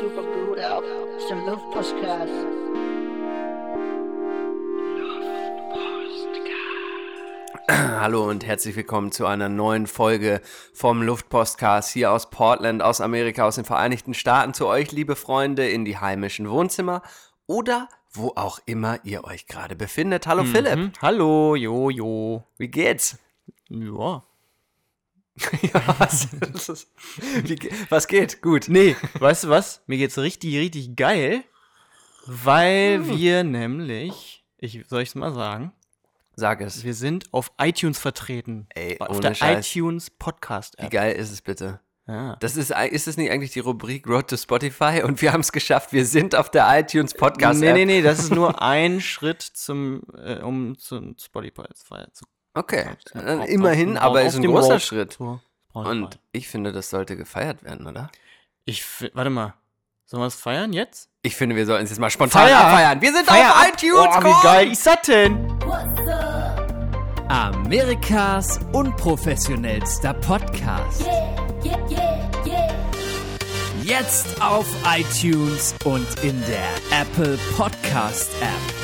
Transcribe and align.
super 0.00 0.22
gut 0.22 0.58
ist 1.18 1.32
ein 1.32 1.46
Luftpostcast. 1.46 2.32
Hallo 7.68 8.28
und 8.28 8.46
herzlich 8.46 8.76
willkommen 8.76 9.10
zu 9.10 9.26
einer 9.26 9.48
neuen 9.48 9.86
Folge 9.86 10.40
vom 10.72 11.02
Luftpostcast 11.02 11.90
hier 11.92 12.12
aus 12.12 12.30
Portland, 12.30 12.82
aus 12.82 13.00
Amerika, 13.00 13.44
aus 13.46 13.56
den 13.56 13.64
Vereinigten 13.64 14.14
Staaten 14.14 14.54
zu 14.54 14.66
euch, 14.68 14.92
liebe 14.92 15.16
Freunde, 15.16 15.68
in 15.68 15.84
die 15.84 15.98
heimischen 15.98 16.48
Wohnzimmer 16.48 17.02
oder 17.46 17.88
wo 18.12 18.32
auch 18.36 18.60
immer 18.66 18.98
ihr 19.04 19.24
euch 19.24 19.46
gerade 19.46 19.74
befindet. 19.74 20.26
Hallo 20.26 20.44
Philipp, 20.44 20.76
Mhm. 20.76 20.92
Hallo, 21.02 21.56
jo, 21.56 21.90
jo. 21.90 22.44
wie 22.56 22.68
geht's? 22.68 23.18
Ja. 23.68 24.22
ja, 25.62 25.94
was, 25.98 26.28
das 26.52 26.68
ist- 26.68 26.90
wie, 27.44 27.58
was 27.90 28.06
geht? 28.08 28.40
Gut. 28.42 28.66
Nee, 28.68 28.96
weißt 29.18 29.44
du 29.44 29.48
was? 29.50 29.82
Mir 29.86 29.98
geht's 29.98 30.18
richtig, 30.18 30.56
richtig 30.56 30.96
geil, 30.96 31.44
weil 32.26 32.98
Hm. 32.98 33.08
wir 33.18 33.44
nämlich, 33.44 34.44
ich 34.58 34.84
soll 34.88 35.02
ich's 35.02 35.14
mal 35.14 35.32
sagen, 35.32 35.72
Sag 36.34 36.60
es. 36.60 36.84
wir 36.84 36.94
sind 36.94 37.32
auf 37.32 37.52
iTunes 37.58 37.98
vertreten. 37.98 38.66
Ey, 38.74 38.98
auf 39.00 39.20
der 39.20 39.34
Scheiß. 39.34 39.66
iTunes 39.74 40.10
Podcast 40.10 40.76
Wie 40.78 40.84
App. 40.84 40.90
geil 40.90 41.14
ist 41.16 41.30
es 41.32 41.40
bitte? 41.42 41.80
Ja. 42.08 42.36
Das 42.36 42.56
ist, 42.56 42.70
ist 42.70 43.08
es 43.08 43.16
nicht 43.16 43.30
eigentlich 43.30 43.50
die 43.50 43.58
Rubrik 43.60 44.06
Road 44.06 44.28
to 44.28 44.36
Spotify? 44.36 45.02
Und 45.02 45.20
wir 45.22 45.32
haben 45.32 45.40
es 45.40 45.50
geschafft. 45.50 45.92
Wir 45.92 46.06
sind 46.06 46.34
auf 46.36 46.50
der 46.50 46.66
iTunes 46.78 47.14
Podcast. 47.14 47.60
nee, 47.60 47.68
App. 47.68 47.74
nee, 47.74 47.84
nee, 47.84 48.02
das 48.02 48.20
ist 48.20 48.32
nur 48.32 48.62
ein 48.62 49.00
Schritt 49.02 49.42
zum, 49.42 50.02
äh, 50.16 50.40
um 50.40 50.78
zum 50.78 51.16
Spotify 51.18 51.64
zu 52.12 52.24
Okay, 52.56 52.86
Ja, 53.14 53.20
dann 53.22 53.40
auf- 53.42 53.48
immerhin, 53.48 53.96
auf- 53.98 54.04
aber 54.04 54.22
ist 54.22 54.34
ein 54.36 54.42
großer 54.44 54.72
Road 54.72 54.82
Schritt. 54.82 55.18
Und 55.72 56.18
ich 56.32 56.48
finde, 56.48 56.72
das 56.72 56.90
sollte 56.90 57.16
gefeiert 57.16 57.62
werden, 57.62 57.86
oder? 57.86 58.10
ich, 58.64 58.84
warte 59.14 59.30
mal, 59.30 59.54
sollen 60.06 60.22
wir 60.22 60.26
es 60.26 60.34
feiern 60.34 60.72
jetzt? 60.72 61.08
Ich 61.22 61.36
finde, 61.36 61.54
wir 61.54 61.66
sollten 61.66 61.84
es 61.84 61.90
jetzt 61.90 61.98
mal 62.00 62.10
spontan 62.10 62.46
Feier! 62.48 62.58
abfeiern. 62.58 63.00
Wir 63.00 63.12
sind 63.12 63.26
Feier 63.26 63.50
auf 63.50 63.68
iTunes, 63.68 64.16
Oh, 64.16 64.24
wie 64.24 64.42
geil 64.42 64.72
ist 64.72 64.86
das 64.86 65.02
denn? 65.02 65.52
Amerikas 67.28 68.58
unprofessionellster 68.72 70.14
Podcast. 70.14 71.04
Jetzt 73.82 74.40
auf 74.42 74.66
iTunes 74.96 75.74
und 75.84 76.06
in 76.24 76.40
der 76.46 77.00
Apple 77.00 77.38
Podcast 77.56 78.30
App. 78.40 78.74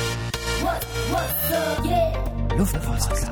Luftpostcast. 2.57 3.31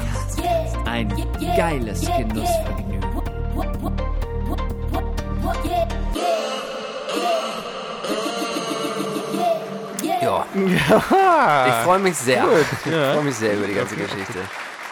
Ein 0.85 1.09
geiles 1.55 2.01
Genussvergnügen. 2.01 3.01
Ja. 10.21 10.45
Ich 11.67 11.73
freue 11.83 11.99
mich 11.99 12.15
sehr. 12.15 12.45
Ich 12.85 12.91
ja. 12.91 13.13
freue 13.13 13.23
mich 13.23 13.35
sehr 13.35 13.57
über 13.57 13.67
die 13.67 13.73
ganze 13.73 13.95
Geschichte. 13.95 14.39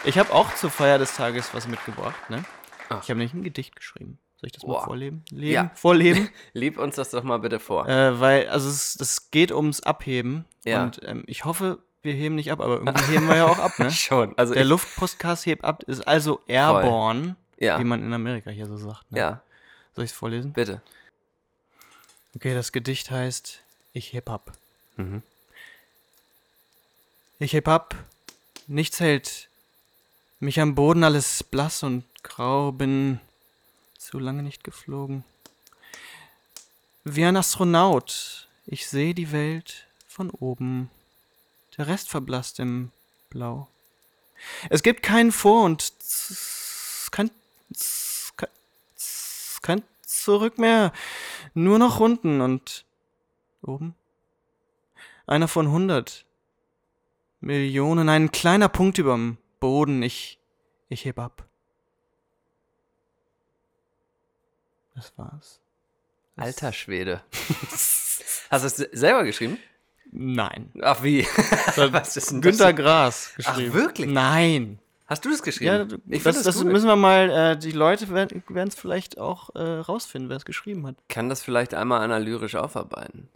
Ich 0.04 0.18
habe 0.18 0.32
auch 0.32 0.54
zur 0.54 0.70
Feier 0.70 0.98
des 0.98 1.14
Tages 1.14 1.52
was 1.54 1.68
mitgebracht, 1.68 2.30
ne? 2.30 2.44
Ich 2.88 3.10
habe 3.10 3.14
nämlich 3.14 3.34
ein 3.34 3.42
Gedicht 3.42 3.76
geschrieben. 3.76 4.18
Soll 4.40 4.46
ich 4.46 4.52
das 4.52 4.62
mal 4.62 4.74
Boah. 4.74 4.84
vorleben? 4.84 5.22
Leben? 5.30 5.52
Ja. 5.52 5.70
Vorleben? 5.74 6.30
Lieb 6.54 6.78
uns 6.78 6.96
das 6.96 7.10
doch 7.10 7.22
mal 7.22 7.38
bitte 7.38 7.60
vor. 7.60 7.86
äh, 7.88 8.18
weil, 8.18 8.48
also 8.48 8.68
es, 8.68 8.96
es 8.98 9.30
geht 9.30 9.52
ums 9.52 9.80
Abheben. 9.82 10.46
Ja. 10.64 10.82
Und 10.84 11.00
ähm, 11.04 11.24
ich 11.26 11.44
hoffe, 11.44 11.78
wir 12.02 12.12
heben 12.14 12.34
nicht 12.34 12.50
ab, 12.52 12.60
aber 12.60 12.76
irgendwie 12.78 13.04
heben 13.12 13.28
wir 13.28 13.36
ja 13.36 13.46
auch 13.46 13.58
ab, 13.58 13.72
ne? 13.78 13.90
Schon. 13.90 14.36
Also 14.38 14.54
Der 14.54 14.64
Luftpostcast 14.64 15.46
hebt 15.46 15.64
ab, 15.64 15.82
ist 15.84 16.06
also 16.06 16.40
airborne, 16.46 17.36
Ja. 17.58 17.78
wie 17.78 17.84
man 17.84 18.02
in 18.02 18.12
Amerika 18.12 18.50
hier 18.50 18.66
so 18.66 18.76
sagt. 18.76 19.10
Ne? 19.12 19.18
ja, 19.18 19.42
Soll 19.94 20.04
ich 20.04 20.10
es 20.12 20.16
vorlesen? 20.16 20.52
bitte. 20.52 20.80
Okay, 22.34 22.54
das 22.54 22.72
Gedicht 22.72 23.10
heißt 23.10 23.60
Ich 23.92 24.12
heb 24.12 24.30
ab. 24.30 24.52
Mhm. 24.96 25.22
Ich 27.38 27.52
heb 27.54 27.68
ab, 27.68 27.94
nichts 28.66 29.00
hält 29.00 29.48
mich 30.40 30.60
am 30.60 30.74
Boden, 30.74 31.04
alles 31.04 31.42
blass 31.42 31.82
und 31.82 32.04
grau, 32.22 32.70
bin 32.72 33.20
zu 33.98 34.18
lange 34.18 34.42
nicht 34.42 34.62
geflogen. 34.64 35.24
Wie 37.04 37.24
ein 37.24 37.36
Astronaut, 37.36 38.46
ich 38.66 38.86
sehe 38.86 39.14
die 39.14 39.32
Welt 39.32 39.86
von 40.06 40.30
oben, 40.30 40.90
der 41.80 41.86
Rest 41.88 42.10
verblasst 42.10 42.60
im 42.60 42.92
Blau. 43.30 43.66
Es 44.68 44.82
gibt 44.82 45.02
kein 45.02 45.32
Vor 45.32 45.64
und 45.64 45.94
kein, 47.10 47.30
kein 49.62 49.82
Zurück 50.02 50.58
mehr, 50.58 50.92
nur 51.54 51.78
noch 51.78 51.98
unten 51.98 52.42
und 52.42 52.84
oben. 53.62 53.94
Einer 55.26 55.48
von 55.48 55.70
hundert 55.70 56.26
Millionen, 57.40 58.10
ein 58.10 58.30
kleiner 58.30 58.68
Punkt 58.68 58.98
überm 58.98 59.38
Boden. 59.58 60.02
Ich, 60.02 60.38
ich 60.90 61.06
heb 61.06 61.18
ab. 61.18 61.46
Das 64.94 65.16
war's. 65.16 65.60
Das- 66.36 66.44
Alter 66.44 66.72
Schwede. 66.74 67.22
Hast 68.50 68.64
du 68.64 68.66
es 68.66 68.76
selber 68.76 69.24
geschrieben? 69.24 69.56
Nein. 70.12 70.70
Ach 70.80 71.02
wie? 71.02 71.26
Das 71.66 71.76
Was 71.92 72.16
ist 72.16 72.30
denn 72.30 72.40
das 72.40 72.50
Günter 72.50 72.66
denn? 72.72 72.76
Gras 72.76 73.32
geschrieben. 73.36 73.74
wirklich? 73.74 74.08
Nein. 74.08 74.78
Hast 75.06 75.24
du 75.24 75.30
das 75.30 75.42
geschrieben? 75.42 75.90
Ja, 75.90 75.98
ich 76.08 76.22
das, 76.22 76.36
das 76.42 76.44
das, 76.44 76.64
müssen 76.64 76.86
wir 76.86 76.94
mal, 76.94 77.30
äh, 77.30 77.58
die 77.58 77.72
Leute 77.72 78.10
werden 78.10 78.68
es 78.68 78.76
vielleicht 78.76 79.18
auch 79.18 79.54
äh, 79.56 79.60
rausfinden, 79.60 80.28
wer 80.30 80.36
es 80.36 80.44
geschrieben 80.44 80.86
hat. 80.86 80.94
Kann 81.08 81.28
das 81.28 81.42
vielleicht 81.42 81.74
einmal 81.74 82.00
einer 82.00 82.20
lyrisch 82.20 82.54
aufarbeiten? 82.54 83.28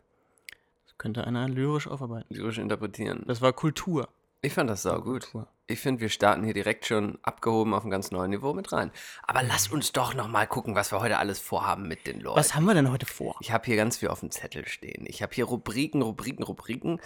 Das 0.87 0.97
könnte 0.99 1.27
einer 1.27 1.49
lyrisch 1.49 1.89
aufarbeiten. 1.89 2.33
Lyrisch 2.33 2.59
interpretieren. 2.59 3.25
Das 3.27 3.41
war 3.41 3.53
Kultur. 3.53 4.09
Ich 4.45 4.53
fand 4.53 4.69
das 4.69 4.83
sau 4.83 5.01
gut. 5.01 5.29
Ich 5.67 5.81
finde, 5.81 6.03
wir 6.03 6.11
starten 6.11 6.45
hier 6.45 6.53
direkt 6.53 6.85
schon 6.85 7.19
abgehoben 7.23 7.73
auf 7.73 7.83
ein 7.83 7.89
ganz 7.91 8.11
neues 8.11 8.29
Niveau 8.29 8.53
mit 8.53 8.73
rein. 8.73 8.91
Aber 9.23 9.43
lass 9.43 9.69
uns 9.69 9.93
doch 9.93 10.13
noch 10.15 10.29
mal 10.29 10.47
gucken, 10.47 10.75
was 10.75 10.93
wir 10.93 11.01
heute 11.01 11.17
alles 11.17 11.39
vorhaben 11.39 11.89
mit 11.89 12.07
den 12.07 12.21
Leuten. 12.21 12.39
Was 12.39 12.55
haben 12.55 12.67
wir 12.67 12.75
denn 12.75 12.93
heute 12.93 13.07
vor? 13.07 13.37
Ich 13.41 13.53
habe 13.53 13.65
hier 13.65 13.77
ganz 13.77 13.97
viel 13.97 14.09
auf 14.11 14.21
dem 14.21 14.31
Zettel 14.31 14.69
stehen. 14.69 15.07
Ich 15.07 15.23
habe 15.23 15.35
hier 15.35 15.47
Rubriken, 15.47 16.03
Rubriken, 16.03 16.43
Rubriken. 16.45 17.01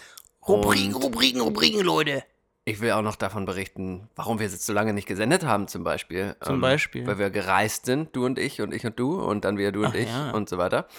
Rubriken, 0.45 0.93
Und 0.93 1.01
Rubriken, 1.05 1.39
Rubriken, 1.39 1.81
Leute. 1.81 2.23
ich 2.65 2.81
will 2.81 2.91
auch 2.91 3.01
noch 3.03 3.15
davon 3.15 3.45
berichten, 3.45 4.09
warum 4.17 4.39
wir 4.39 4.47
jetzt 4.47 4.65
so 4.65 4.73
lange 4.73 4.91
nicht 4.91 5.07
gesendet 5.07 5.45
haben, 5.45 5.69
zum 5.69 5.85
Beispiel. 5.85 6.35
Ähm, 6.41 6.45
Zum 6.45 6.59
Beispiel? 6.59 7.07
Weil 7.07 7.19
wir 7.19 7.29
gereist 7.29 7.85
sind, 7.85 8.13
du 8.17 8.25
und 8.25 8.37
ich 8.37 8.59
und 8.61 8.73
ich 8.73 8.85
und 8.85 8.99
du 8.99 9.17
und 9.21 9.45
dann 9.45 9.57
wieder 9.57 9.71
du 9.71 9.79
und 9.85 9.91
Ach 9.91 9.93
ich 9.95 10.09
ja. 10.09 10.31
und 10.31 10.49
so 10.49 10.57
weiter. 10.57 10.89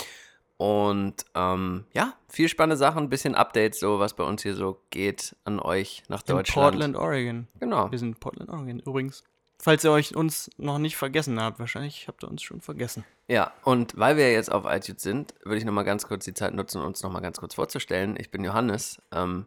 Und 0.60 1.24
ähm, 1.34 1.86
ja, 1.94 2.12
viel 2.28 2.50
spannende 2.50 2.76
Sachen, 2.76 3.04
ein 3.04 3.08
bisschen 3.08 3.34
Updates, 3.34 3.80
so 3.80 3.98
was 3.98 4.12
bei 4.12 4.24
uns 4.24 4.42
hier 4.42 4.54
so 4.54 4.78
geht 4.90 5.34
an 5.44 5.58
euch 5.58 6.02
nach 6.08 6.20
In 6.20 6.34
Deutschland. 6.36 6.72
Portland, 6.72 6.96
Oregon. 6.96 7.48
Genau. 7.60 7.90
Wir 7.90 7.98
sind 7.98 8.08
in 8.08 8.14
Portland, 8.16 8.50
Oregon. 8.50 8.78
Übrigens, 8.80 9.24
falls 9.58 9.84
ihr 9.84 9.90
euch 9.90 10.14
uns 10.14 10.50
noch 10.58 10.76
nicht 10.76 10.98
vergessen 10.98 11.40
habt, 11.40 11.60
wahrscheinlich 11.60 12.08
habt 12.08 12.22
ihr 12.24 12.28
uns 12.30 12.42
schon 12.42 12.60
vergessen. 12.60 13.04
Ja, 13.26 13.54
und 13.64 13.96
weil 13.96 14.18
wir 14.18 14.30
jetzt 14.32 14.52
auf 14.52 14.66
iTunes 14.66 15.00
sind, 15.00 15.32
würde 15.44 15.56
ich 15.56 15.64
nochmal 15.64 15.84
ganz 15.84 16.06
kurz 16.06 16.26
die 16.26 16.34
Zeit 16.34 16.52
nutzen, 16.52 16.82
uns 16.82 17.02
nochmal 17.02 17.22
ganz 17.22 17.38
kurz 17.40 17.54
vorzustellen. 17.54 18.16
Ich 18.18 18.30
bin 18.30 18.44
Johannes, 18.44 19.00
ähm, 19.12 19.46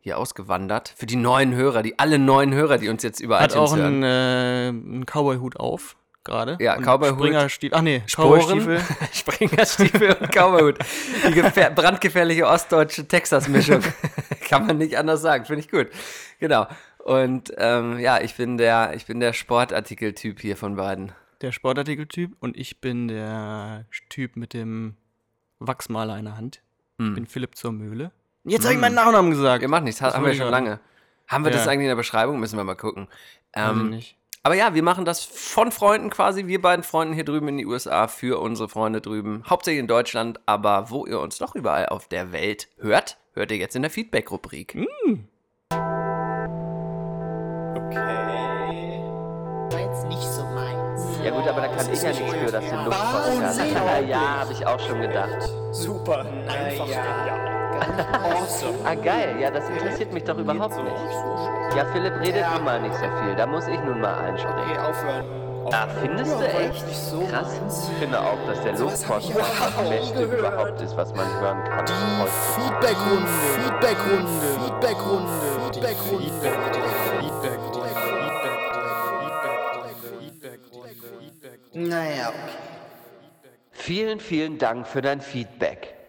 hier 0.00 0.18
ausgewandert. 0.18 0.92
Für 0.94 1.06
die 1.06 1.16
neuen 1.16 1.54
Hörer, 1.54 1.82
die 1.82 1.98
alle 1.98 2.18
neuen 2.18 2.52
Hörer, 2.52 2.76
die 2.76 2.90
uns 2.90 3.02
jetzt 3.02 3.20
über 3.20 3.40
Hat 3.40 3.52
iTunes 3.52 3.70
auch 3.70 3.76
hören. 3.78 4.04
einen, 4.04 4.04
äh, 4.04 4.68
einen 4.68 5.06
Cowboy-Hut 5.06 5.56
auf, 5.56 5.96
gerade. 6.24 6.56
Ja, 6.60 6.76
Cowboy-Hut. 6.76 7.18
Springerstiefel. 7.18 7.78
Ach 7.78 7.82
nee, 7.82 8.02
Sporen, 8.06 8.40
Cowboy-Stiefel. 8.40 8.80
Springerstiefel 9.12 10.16
und 10.20 10.30
Cowboyhut. 10.32 10.78
Die 11.28 11.32
gefähr- 11.40 11.70
brandgefährliche 11.70 12.46
ostdeutsche 12.46 13.06
Texas-Mischung. 13.08 13.80
Kann 14.48 14.66
man 14.66 14.78
nicht 14.78 14.96
anders 14.98 15.22
sagen, 15.22 15.44
finde 15.44 15.60
ich 15.60 15.70
gut. 15.70 15.88
Genau. 16.40 16.66
Und 17.04 17.52
ähm, 17.56 17.98
ja, 17.98 18.20
ich 18.20 18.34
bin 18.36 18.56
der, 18.58 18.94
ich 18.94 19.06
bin 19.06 19.18
der 19.20 19.32
Sportartikel-Typ 19.32 20.40
hier 20.40 20.56
von 20.56 20.76
beiden. 20.76 21.12
Der 21.40 21.50
Sportartikeltyp. 21.52 22.36
Und 22.40 22.56
ich 22.56 22.80
bin 22.80 23.08
der 23.08 23.86
Typ 24.08 24.36
mit 24.36 24.52
dem 24.54 24.96
Wachsmaler 25.58 26.18
in 26.18 26.26
der 26.26 26.36
Hand. 26.36 26.60
Ich 26.98 27.04
Hm. 27.06 27.14
bin 27.14 27.26
Philipp 27.26 27.56
zur 27.56 27.72
Mühle. 27.72 28.12
Jetzt 28.44 28.64
habe 28.64 28.74
ich 28.74 28.80
meinen 28.80 28.94
Nachnamen 28.94 29.30
gesagt. 29.30 29.62
Wir 29.62 29.68
machen 29.68 29.84
nichts, 29.84 30.00
Das 30.00 30.14
haben 30.14 30.24
wir 30.24 30.34
schon 30.34 30.50
lange. 30.50 30.78
Haben 31.26 31.44
wir 31.44 31.50
das 31.50 31.64
Ja. 31.64 31.70
eigentlich 31.72 31.84
in 31.84 31.88
der 31.88 31.96
Beschreibung? 31.96 32.38
Müssen 32.38 32.56
wir 32.58 32.64
mal 32.64 32.74
gucken. 32.76 33.08
Ähm, 33.54 33.90
nicht. 33.90 34.16
Aber 34.44 34.56
ja, 34.56 34.74
wir 34.74 34.82
machen 34.82 35.04
das 35.04 35.24
von 35.24 35.70
Freunden 35.70 36.10
quasi, 36.10 36.48
wir 36.48 36.60
beiden 36.60 36.82
Freunden 36.82 37.14
hier 37.14 37.24
drüben 37.24 37.46
in 37.46 37.58
die 37.58 37.66
USA 37.66 38.08
für 38.08 38.40
unsere 38.40 38.68
Freunde 38.68 39.00
drüben, 39.00 39.44
hauptsächlich 39.48 39.78
in 39.78 39.86
Deutschland, 39.86 40.40
aber 40.46 40.90
wo 40.90 41.06
ihr 41.06 41.20
uns 41.20 41.38
doch 41.38 41.54
überall 41.54 41.86
auf 41.86 42.08
der 42.08 42.32
Welt 42.32 42.66
hört, 42.78 43.18
hört 43.34 43.52
ihr 43.52 43.58
jetzt 43.58 43.76
in 43.76 43.82
der 43.82 43.90
Feedback-Rubrik. 43.92 44.74
War 49.70 49.80
jetzt 49.80 50.06
nicht 50.08 50.22
so 50.22 50.42
meins. 50.42 51.02
Ja 51.22 51.30
gut, 51.30 51.46
aber 51.46 51.60
da 51.60 51.68
kann 51.68 51.92
ich 51.92 52.02
ja 52.02 52.08
nichts 52.08 52.34
für, 52.34 52.50
dass 52.50 52.68
den 52.68 52.84
Luftpostcast. 52.84 53.60
Ja, 53.60 54.00
ja, 54.00 54.40
habe 54.40 54.52
ich 54.52 54.66
auch 54.66 54.80
schon 54.80 55.00
gedacht. 55.02 55.48
Super, 55.70 56.26
einfach 56.48 56.86
genial. 56.86 57.61
Awesome. 57.80 58.74
Ah, 58.84 58.94
geil. 58.94 59.36
Ja, 59.40 59.50
das 59.50 59.68
interessiert 59.68 60.12
mich 60.12 60.24
doch 60.24 60.38
überhaupt 60.38 60.76
nicht. 60.76 61.76
Ja, 61.76 61.84
Philipp 61.92 62.20
redet 62.20 62.44
nun 62.54 62.64
mal 62.64 62.80
nicht 62.80 62.94
so 62.94 63.04
viel. 63.22 63.34
Da 63.36 63.46
muss 63.46 63.66
ich 63.66 63.80
nun 63.80 64.00
mal 64.00 64.14
einspringen. 64.14 64.60
Okay, 64.70 64.78
aufhören. 64.78 65.24
Ah, 65.72 65.86
findest 66.00 66.38
du 66.38 66.44
echt? 66.44 66.84
Krass. 67.30 67.60
Ich 67.90 67.98
finde 67.98 68.20
auch, 68.20 68.38
dass 68.46 68.62
der 68.62 68.72
Luftpost 68.78 69.32
das 69.34 69.88
Beste 69.88 70.24
überhaupt 70.24 70.80
ist, 70.80 70.96
was 70.96 71.14
man 71.14 71.26
hören 71.40 71.64
kann. 71.64 71.78
heutzutage. 71.80 72.30
Feedbackrunde, 72.54 73.28
Feedbackrunde, 73.54 74.28
Feedbackrunde, 74.60 75.30
Feedbackrunde. 75.60 76.32
Naja, 81.74 82.28
okay. 82.28 82.52
Vielen, 83.70 84.20
vielen 84.20 84.58
Dank 84.58 84.86
für 84.86 85.00
dein 85.00 85.20
Feedback. 85.20 86.01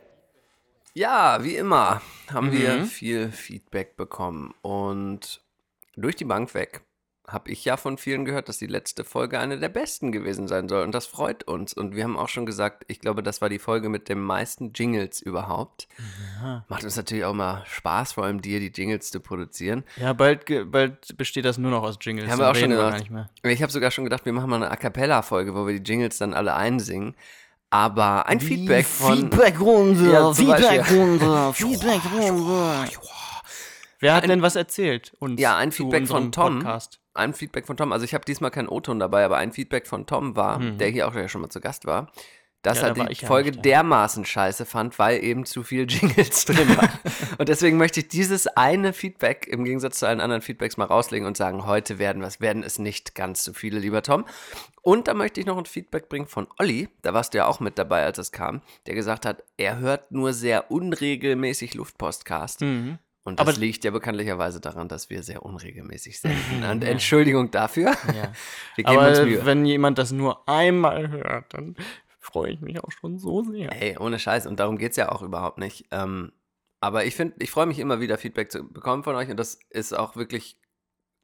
Ja, 0.93 1.43
wie 1.43 1.55
immer 1.55 2.01
haben 2.31 2.51
wir 2.51 2.85
viel 2.85 3.31
Feedback 3.31 3.97
bekommen 3.97 4.53
und 4.61 5.41
durch 5.95 6.15
die 6.15 6.25
Bank 6.25 6.53
weg 6.53 6.81
habe 7.27 7.49
ich 7.51 7.63
ja 7.63 7.77
von 7.77 7.97
vielen 7.97 8.25
gehört, 8.25 8.49
dass 8.49 8.57
die 8.57 8.67
letzte 8.67 9.03
Folge 9.03 9.39
eine 9.39 9.57
der 9.57 9.69
besten 9.69 10.11
gewesen 10.11 10.47
sein 10.47 10.67
soll 10.67 10.83
und 10.83 10.93
das 10.93 11.07
freut 11.07 11.45
uns 11.45 11.73
und 11.73 11.95
wir 11.95 12.03
haben 12.03 12.17
auch 12.17 12.27
schon 12.27 12.45
gesagt, 12.45 12.83
ich 12.89 12.99
glaube, 12.99 13.23
das 13.23 13.41
war 13.41 13.49
die 13.49 13.59
Folge 13.59 13.89
mit 13.89 14.09
den 14.09 14.19
meisten 14.19 14.73
Jingles 14.73 15.21
überhaupt. 15.21 15.87
Macht 16.67 16.83
uns 16.83 16.95
natürlich 16.95 17.23
auch 17.25 17.33
mal 17.33 17.63
Spaß, 17.65 18.13
vor 18.13 18.25
allem 18.25 18.41
dir 18.41 18.59
die 18.59 18.71
Jingles 18.71 19.09
zu 19.09 19.19
produzieren. 19.19 19.83
Ja, 19.95 20.13
bald, 20.13 20.45
bald 20.69 21.17
besteht 21.17 21.45
das 21.45 21.57
nur 21.57 21.71
noch 21.71 21.83
aus 21.83 21.97
Jingles. 22.01 22.29
Haben 22.29 22.39
wir 22.39 22.51
auch 22.51 22.55
schon 22.55 22.69
gedacht. 22.71 22.99
nicht 22.99 23.09
mehr. 23.11 23.29
Ich 23.43 23.63
habe 23.63 23.71
sogar 23.71 23.89
schon 23.89 24.03
gedacht, 24.03 24.25
wir 24.25 24.33
machen 24.33 24.49
mal 24.49 24.57
eine 24.57 24.69
A 24.69 24.75
Cappella-Folge, 24.75 25.55
wo 25.55 25.65
wir 25.65 25.79
die 25.79 25.91
Jingles 25.91 26.17
dann 26.17 26.33
alle 26.33 26.53
einsingen. 26.53 27.15
Aber 27.73 28.27
ein 28.27 28.39
Feedback 28.39 28.85
von. 28.85 29.15
Feedbackrunde, 29.17 30.11
Ja. 30.11 30.31
Feedbackrunde, 30.31 31.53
Feedbackrunde. 31.53 32.87
Wer 33.99 34.13
hat 34.13 34.27
denn 34.29 34.43
was 34.43 34.55
erzählt? 34.55 35.13
Uns 35.19 35.41
Ja, 35.41 35.57
ein 35.57 35.71
Feedback 35.71 36.07
von 36.07 36.31
Tom. 36.31 36.59
Podcast? 36.59 36.99
Ein 37.15 37.33
Feedback 37.33 37.65
von 37.65 37.75
Tom. 37.75 37.91
Also 37.91 38.05
ich 38.05 38.13
habe 38.13 38.25
diesmal 38.25 38.51
keinen 38.51 38.67
O-Ton 38.67 38.99
dabei, 38.99 39.25
aber 39.25 39.37
ein 39.37 39.51
Feedback 39.51 39.87
von 39.87 40.05
Tom 40.05 40.35
war, 40.35 40.59
Mhm. 40.59 40.77
der 40.77 40.89
hier 40.89 41.07
auch 41.07 41.15
ja 41.15 41.27
schon 41.27 41.41
mal 41.41 41.49
zu 41.49 41.61
Gast 41.61 41.85
war, 41.87 42.11
dass 42.63 42.81
Ja, 42.81 42.87
er 42.87 42.93
die 43.05 43.15
Folge 43.25 43.51
nicht 43.51 43.63
dermaßen 43.65 44.25
scheiße 44.25 44.65
fand, 44.65 44.97
weil 44.97 45.23
eben 45.23 45.45
zu 45.45 45.61
viel 45.63 45.85
Jingles 45.89 46.45
drin 46.45 46.75
waren. 46.75 46.89
und 47.37 47.49
deswegen 47.49 47.77
möchte 47.77 47.99
ich 47.99 48.07
dieses 48.07 48.47
eine 48.47 48.93
Feedback 48.93 49.45
im 49.47 49.63
Gegensatz 49.65 49.99
zu 49.99 50.07
allen 50.07 50.19
anderen 50.21 50.41
Feedbacks 50.41 50.77
mal 50.77 50.85
rauslegen 50.85 51.27
und 51.27 51.37
sagen, 51.37 51.65
heute 51.67 51.99
werden 51.99 52.23
es, 52.23 52.41
werden 52.41 52.63
es 52.63 52.79
nicht 52.79 53.13
ganz 53.13 53.43
so 53.43 53.53
viele, 53.53 53.77
lieber 53.79 54.01
Tom. 54.01 54.25
Und 54.81 55.07
da 55.07 55.13
möchte 55.13 55.39
ich 55.39 55.45
noch 55.45 55.57
ein 55.57 55.65
Feedback 55.65 56.09
bringen 56.09 56.25
von 56.27 56.47
Olli, 56.57 56.89
da 57.03 57.13
warst 57.13 57.33
du 57.33 57.37
ja 57.37 57.45
auch 57.47 57.59
mit 57.59 57.77
dabei, 57.77 58.03
als 58.03 58.17
es 58.17 58.31
kam, 58.31 58.61
der 58.87 58.95
gesagt 58.95 59.25
hat, 59.25 59.43
er 59.57 59.77
hört 59.79 60.11
nur 60.11 60.33
sehr 60.33 60.71
unregelmäßig 60.71 61.73
Luftpostcast. 61.75 62.61
Mhm. 62.61 62.97
Und 63.25 63.39
das 63.39 63.47
Aber- 63.47 63.57
liegt 63.57 63.85
ja 63.85 63.91
bekanntlicherweise 63.91 64.59
daran, 64.59 64.89
dass 64.89 65.09
wir 65.09 65.23
sehr 65.23 65.43
unregelmäßig 65.43 66.19
senden. 66.19 66.63
Und 66.69 66.83
Entschuldigung 66.83 67.51
dafür. 67.51 67.93
Ja. 68.13 68.31
Aber 68.83 69.45
wenn 69.45 69.65
jemand 69.65 69.97
das 69.97 70.11
nur 70.11 70.47
einmal 70.47 71.09
hört, 71.09 71.53
dann 71.53 71.75
freue 72.23 72.51
ich 72.51 72.61
mich 72.61 72.83
auch 72.83 72.91
schon 72.91 73.19
so 73.19 73.43
sehr. 73.43 73.69
Hey, 73.71 73.97
ohne 73.97 74.17
Scheiß. 74.17 74.47
Und 74.47 74.59
darum 74.59 74.77
geht 74.77 74.91
es 74.91 74.97
ja 74.97 75.11
auch 75.11 75.21
überhaupt 75.21 75.57
nicht. 75.57 75.85
Ähm, 75.91 76.31
aber 76.79 77.05
ich 77.05 77.15
finde, 77.15 77.35
ich 77.39 77.51
freue 77.51 77.65
mich 77.65 77.79
immer 77.79 77.99
wieder, 77.99 78.17
Feedback 78.17 78.51
zu 78.51 78.63
bekommen 78.63 79.03
von 79.03 79.15
euch. 79.15 79.29
Und 79.29 79.37
das 79.37 79.59
ist 79.69 79.93
auch 79.93 80.15
wirklich, 80.15 80.57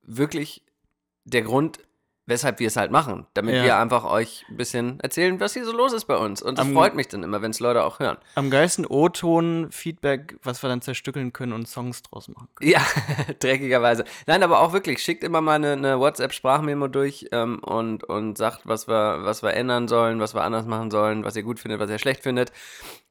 wirklich 0.02 0.66
der 1.24 1.42
Grund, 1.42 1.80
weshalb 2.30 2.60
wir 2.60 2.68
es 2.68 2.78
halt 2.78 2.92
machen. 2.92 3.26
Damit 3.34 3.56
Ja. 3.56 3.64
wir 3.64 3.78
einfach 3.78 4.06
euch 4.06 4.46
ein 4.50 4.56
bisschen 4.58 5.00
erzählen, 5.02 5.40
was 5.40 5.54
hier 5.54 5.66
so 5.66 5.72
los 5.74 5.92
ist 5.94 6.06
bei 6.06 6.16
uns. 6.16 6.42
Und 6.42 6.58
das 6.58 6.66
Am- 6.68 6.74
freut 6.74 6.96
mich 6.96 7.08
dann 7.10 7.24
immer, 7.24 7.42
wenn 7.42 7.52
es 7.52 7.60
Leute 7.60 7.84
auch 7.84 8.00
hören. 8.00 8.18
Am 8.36 8.50
geilsten 8.50 8.86
O-Ton-Feedback, 8.86 10.38
was 10.44 10.64
wir 10.64 10.70
dann 10.70 10.82
zerstückeln 10.82 11.34
können 11.34 11.54
und 11.54 11.68
Songs 11.68 12.02
draus 12.04 12.28
machen 12.28 12.48
können. 12.56 12.72
Ja, 12.72 12.82
dreckigerweise. 13.40 14.06
Nein, 14.28 14.44
aber 14.44 14.62
auch 14.62 14.74
wirklich, 14.74 15.02
schickt 15.02 15.24
immer 15.24 15.42
mal 15.42 15.56
eine, 15.56 15.74
eine 15.74 16.00
WhatsApp-Sprachmemo 16.00 16.88
durch 16.88 17.28
ähm, 17.32 17.60
und, 17.60 18.04
und 18.04 18.38
sagt, 18.38 18.62
was 18.66 18.88
wir, 18.88 19.20
was 19.24 19.44
wir 19.44 19.54
ändern 19.54 19.88
sollen, 19.88 20.20
was 20.20 20.34
wir 20.36 20.44
anders 20.44 20.66
machen 20.66 20.92
sollen, 20.92 21.24
was 21.24 21.36
ihr 21.36 21.44
gut 21.44 21.60
findet, 21.60 21.80
was 21.80 21.90
ihr 21.90 22.00
schlecht 22.00 22.24
findet. 22.24 22.52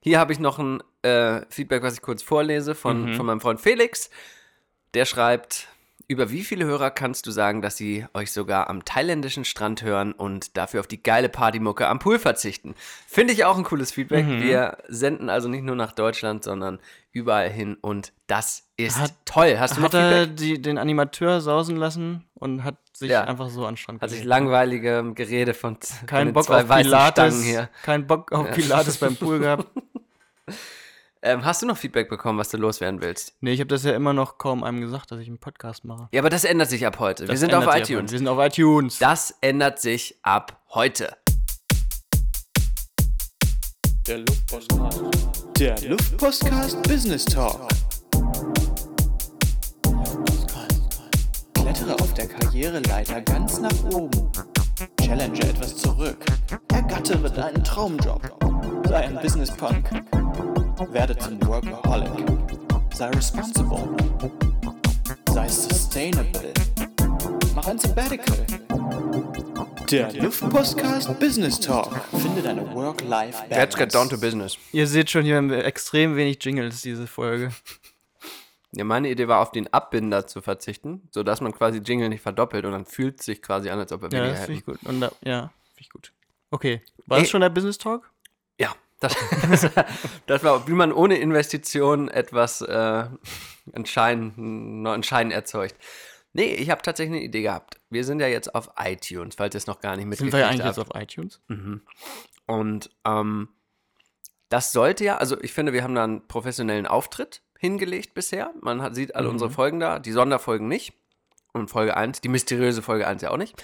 Hier 0.01 0.19
habe 0.19 0.33
ich 0.33 0.39
noch 0.39 0.59
ein 0.59 0.83
äh, 1.03 1.41
Feedback, 1.51 1.83
was 1.83 1.95
ich 1.95 2.03
kurz 2.03 2.23
vorlese 2.23 2.75
von, 2.75 3.15
von 3.15 3.27
meinem 3.27 3.41
Freund 3.41 3.61
Felix. 3.61 4.11
Der 4.95 5.05
schreibt, 5.05 5.69
über 6.11 6.31
wie 6.31 6.43
viele 6.43 6.65
Hörer 6.65 6.91
kannst 6.91 7.27
du 7.27 7.31
sagen, 7.31 7.61
dass 7.61 7.77
sie 7.77 8.07
euch 8.15 8.33
sogar 8.33 8.71
am 8.71 8.85
thailändischen 8.85 9.45
Strand 9.45 9.83
hören 9.83 10.13
und 10.13 10.57
dafür 10.57 10.81
auf 10.81 10.87
die 10.87 11.03
geile 11.03 11.29
Partymucke 11.29 11.87
am 11.87 11.99
Pool 11.99 12.19
verzichten? 12.19 12.75
Finde 13.07 13.35
ich 13.35 13.45
auch 13.45 13.59
ein 13.59 13.63
cooles 13.65 13.93
Feedback. 13.93 14.27
Wir 14.27 14.79
senden 14.89 15.29
also 15.29 15.49
nicht 15.49 15.65
nur 15.65 15.77
nach 15.77 15.93
Deutschland, 15.93 16.43
sondern 16.45 16.79
überall 17.13 17.51
hin 17.51 17.77
und 17.81 18.13
das 18.27 18.65
ist 18.79 18.99
Hat- 18.99 19.13
toll. 19.27 19.57
Hast 19.59 19.77
du 19.77 19.81
noch 19.83 19.89
Hat 19.89 19.95
er 19.95 20.27
die, 20.27 20.61
den 20.63 20.79
Animateur 20.79 21.41
sausen 21.43 21.77
lassen 21.77 22.25
und 22.35 22.65
hat 22.65 22.77
sich 22.95 23.11
Ja. 23.11 23.25
einfach 23.25 23.51
so 23.51 23.67
an 23.67 23.77
Strand 23.77 24.01
Hat 24.01 24.09
sich 24.11 24.25
langweilige 24.25 25.13
Gerede 25.15 25.53
von, 25.53 25.77
Kein 26.07 26.33
Bock 26.33 26.45
zwei 26.45 26.63
auf 26.63 26.69
weißen 26.71 26.85
Pilates, 26.91 27.35
Stangen 27.35 27.43
hier. 27.47 27.69
kein 27.83 28.07
Bock 28.07 28.33
auf 28.33 28.51
Pilates 28.53 28.97
beim 28.97 29.15
Pool 29.17 29.41
gehabt. 29.41 29.67
Ähm, 31.21 31.45
hast 31.45 31.63
du 31.63 31.67
noch 31.67 31.77
Feedback 31.77 32.09
bekommen, 32.09 32.39
was 32.39 32.49
du 32.51 32.59
loswerden 32.59 33.01
willst? 33.01 33.35
Nee, 33.41 33.53
ich 33.53 33.61
habe 33.61 33.67
das 33.69 33.83
ja 33.83 33.93
immer 33.93 34.13
noch 34.13 34.39
kaum 34.39 34.63
einem 34.63 34.81
gesagt, 34.81 35.11
dass 35.11 35.19
ich 35.19 35.27
einen 35.27 35.39
Podcast 35.39 35.85
mache. 35.85 36.09
Ja, 36.13 36.21
aber 36.21 36.31
das 36.31 36.45
ändert 36.45 36.71
sich 36.71 36.87
ab 36.87 37.01
heute. 37.01 37.25
Wir 37.25 37.29
Das 37.29 37.41
sind 37.41 37.55
auf 37.55 37.67
iTunes. 37.75 38.13
Wir 38.13 38.19
sind 38.19 38.29
auf 38.29 38.39
iTunes. 38.39 38.99
Das 38.99 39.35
ändert 39.41 39.81
sich 39.81 40.17
ab 40.23 40.63
heute. 40.71 41.17
Der 44.07 44.19
Luftpostcast. 44.19 45.03
Der 45.59 45.81
Luftpostcast 45.81 46.83
Business 46.85 47.25
Talk. 47.25 47.69
Klettere 51.55 51.95
auf 51.95 52.15
der 52.15 52.29
Karriereleiter 52.29 53.21
ganz 53.23 53.59
nach 53.59 53.85
oben. 53.93 54.31
Challenge 55.01 55.41
etwas 55.41 55.77
zurück. 55.77 56.25
Ergattere 56.73 57.29
deinen 57.29 57.65
Traumjob. 57.65 58.23
Sei 58.87 59.09
ein 59.09 59.19
Business 59.21 59.51
Punk. 59.51 59.91
Werde 60.87 61.17
zum 61.19 61.45
Workaholic. 61.45 62.09
Sei 62.95 63.09
responsible. 63.09 63.97
Sei 65.33 65.49
sustainable. 65.49 66.55
Mach 67.55 67.67
ein 67.67 67.79
Sabbatical. 67.79 68.47
Der 69.91 70.13
Luftpostcast 70.13 71.19
Business 71.19 71.59
Talk. 71.59 71.93
Finde 72.11 72.43
deine 72.43 72.73
Work-Life-Balance. 72.75 73.55
Let's 73.55 73.77
get 73.77 73.93
down 73.93 74.09
to 74.09 74.17
business. 74.19 74.57
Ihr 74.73 74.87
seht 74.87 75.11
schon, 75.11 75.25
hier 75.25 75.37
haben 75.37 75.51
wir 75.51 75.65
extrem 75.65 76.15
wenig 76.15 76.39
Jingles, 76.43 76.83
diese 76.83 77.09
Folge. 77.09 77.51
Ja, 78.73 78.85
meine 78.85 79.11
Idee 79.11 79.27
war, 79.27 79.41
auf 79.41 79.51
den 79.51 79.73
Abbinder 79.73 80.29
zu 80.29 80.41
verzichten, 80.43 81.09
sodass 81.11 81.41
man 81.41 81.53
quasi 81.53 81.79
Jingle 81.79 82.09
nicht 82.09 82.23
verdoppelt 82.23 82.65
und 82.65 82.73
dann 82.73 82.85
fühlt 82.85 83.19
es 83.19 83.27
sich 83.27 83.43
quasi 83.43 83.69
an, 83.71 83.81
als 83.81 83.91
ob 83.91 84.03
wir 84.03 84.11
Ja, 84.11 84.19
weniger 84.19 84.35
das 84.35 84.45
finde 84.45 84.59
ich 84.61 84.65
gut. 84.65 84.79
Und 84.85 85.01
da, 85.01 85.11
ja, 85.25 85.51
finde 85.75 85.81
ich 85.81 85.91
gut. 85.91 86.13
Okay. 86.51 86.83
War 87.07 87.19
Ey. 87.19 87.25
das 87.25 87.31
schon 87.31 87.41
der 87.41 87.51
Business 87.51 87.79
Talk? 87.79 88.11
Das, 89.01 89.15
das 90.27 90.43
war, 90.45 90.67
wie 90.69 90.73
man 90.73 90.93
ohne 90.93 91.19
Investition 91.19 92.09
etwas, 92.09 92.61
äh, 92.63 93.05
einen 93.73 93.87
Schein 93.87 95.31
erzeugt. 95.31 95.77
Nee, 96.33 96.55
ich 96.55 96.71
habe 96.71 96.83
tatsächlich 96.83 97.17
eine 97.17 97.25
Idee 97.25 97.43
gehabt. 97.43 97.81
Wir 97.91 98.05
sind 98.05 98.21
ja 98.21 98.27
jetzt 98.27 98.55
auf 98.55 98.71
iTunes, 98.79 99.35
falls 99.37 99.55
ihr 99.55 99.59
es 99.59 99.67
noch 99.67 99.81
gar 99.81 99.97
nicht 99.97 100.03
Sind 100.03 100.09
mitgekriegt 100.11 100.33
wir 100.35 100.41
ja 100.41 100.49
eigentlich 100.49 100.67
habt. 100.67 100.77
jetzt 100.77 100.91
auf 100.91 101.01
iTunes? 101.01 101.41
Und 102.47 102.91
ähm, 103.05 103.49
das 104.49 104.73
sollte 104.73 105.05
ja, 105.05 105.17
also 105.17 105.41
ich 105.41 105.53
finde, 105.53 105.73
wir 105.73 105.83
haben 105.83 105.95
da 105.95 106.05
einen 106.05 106.27
professionellen 106.27 106.87
Auftritt 106.87 107.43
hingelegt 107.59 108.15
bisher. 108.15 108.53
Man 108.61 108.83
hat, 108.83 108.95
sieht 108.95 109.15
alle 109.17 109.29
unsere 109.31 109.51
Folgen 109.51 109.81
da, 109.81 109.99
die 109.99 110.13
Sonderfolgen 110.13 110.69
nicht. 110.69 110.93
Und 111.55 111.71
Folge 111.71 111.97
1, 111.97 112.21
die 112.21 112.29
mysteriöse 112.29 112.83
Folge 112.83 113.07
1 113.07 113.23
ja 113.23 113.31
auch 113.31 113.37
nicht. 113.39 113.61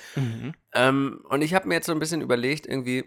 Ähm, 0.73 1.21
und 1.29 1.43
ich 1.43 1.55
habe 1.55 1.69
mir 1.69 1.75
jetzt 1.75 1.87
so 1.87 1.93
ein 1.93 1.99
bisschen 2.01 2.23
überlegt, 2.23 2.67
irgendwie, 2.67 3.05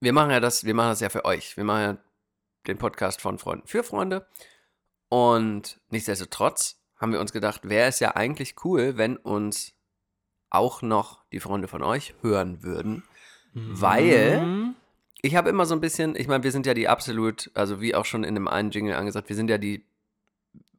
wir 0.00 0.12
machen 0.12 0.30
ja 0.30 0.40
das, 0.40 0.64
wir 0.64 0.74
machen 0.74 0.90
das 0.90 1.00
ja 1.00 1.08
für 1.08 1.24
euch. 1.24 1.56
Wir 1.56 1.64
machen 1.64 1.82
ja 1.82 1.96
den 2.66 2.78
Podcast 2.78 3.20
von 3.20 3.38
Freunden 3.38 3.66
für 3.66 3.82
Freunde. 3.82 4.26
Und 5.08 5.80
nichtsdestotrotz 5.90 6.80
haben 6.96 7.12
wir 7.12 7.20
uns 7.20 7.32
gedacht, 7.32 7.68
wäre 7.68 7.88
es 7.88 8.00
ja 8.00 8.14
eigentlich 8.16 8.56
cool, 8.64 8.96
wenn 8.96 9.16
uns 9.16 9.74
auch 10.50 10.82
noch 10.82 11.24
die 11.32 11.40
Freunde 11.40 11.68
von 11.68 11.82
euch 11.82 12.14
hören 12.22 12.62
würden. 12.62 13.04
Weil 13.54 14.40
Mhm. 14.40 14.74
ich 15.22 15.34
habe 15.36 15.48
immer 15.50 15.66
so 15.66 15.74
ein 15.74 15.80
bisschen, 15.80 16.14
ich 16.14 16.28
meine, 16.28 16.44
wir 16.44 16.52
sind 16.52 16.66
ja 16.66 16.74
die 16.74 16.88
absolut, 16.88 17.50
also 17.54 17.80
wie 17.80 17.94
auch 17.94 18.04
schon 18.04 18.24
in 18.24 18.34
dem 18.34 18.46
einen 18.48 18.70
Jingle 18.70 18.94
angesagt, 18.94 19.28
wir 19.28 19.36
sind 19.36 19.50
ja 19.50 19.58
die 19.58 19.84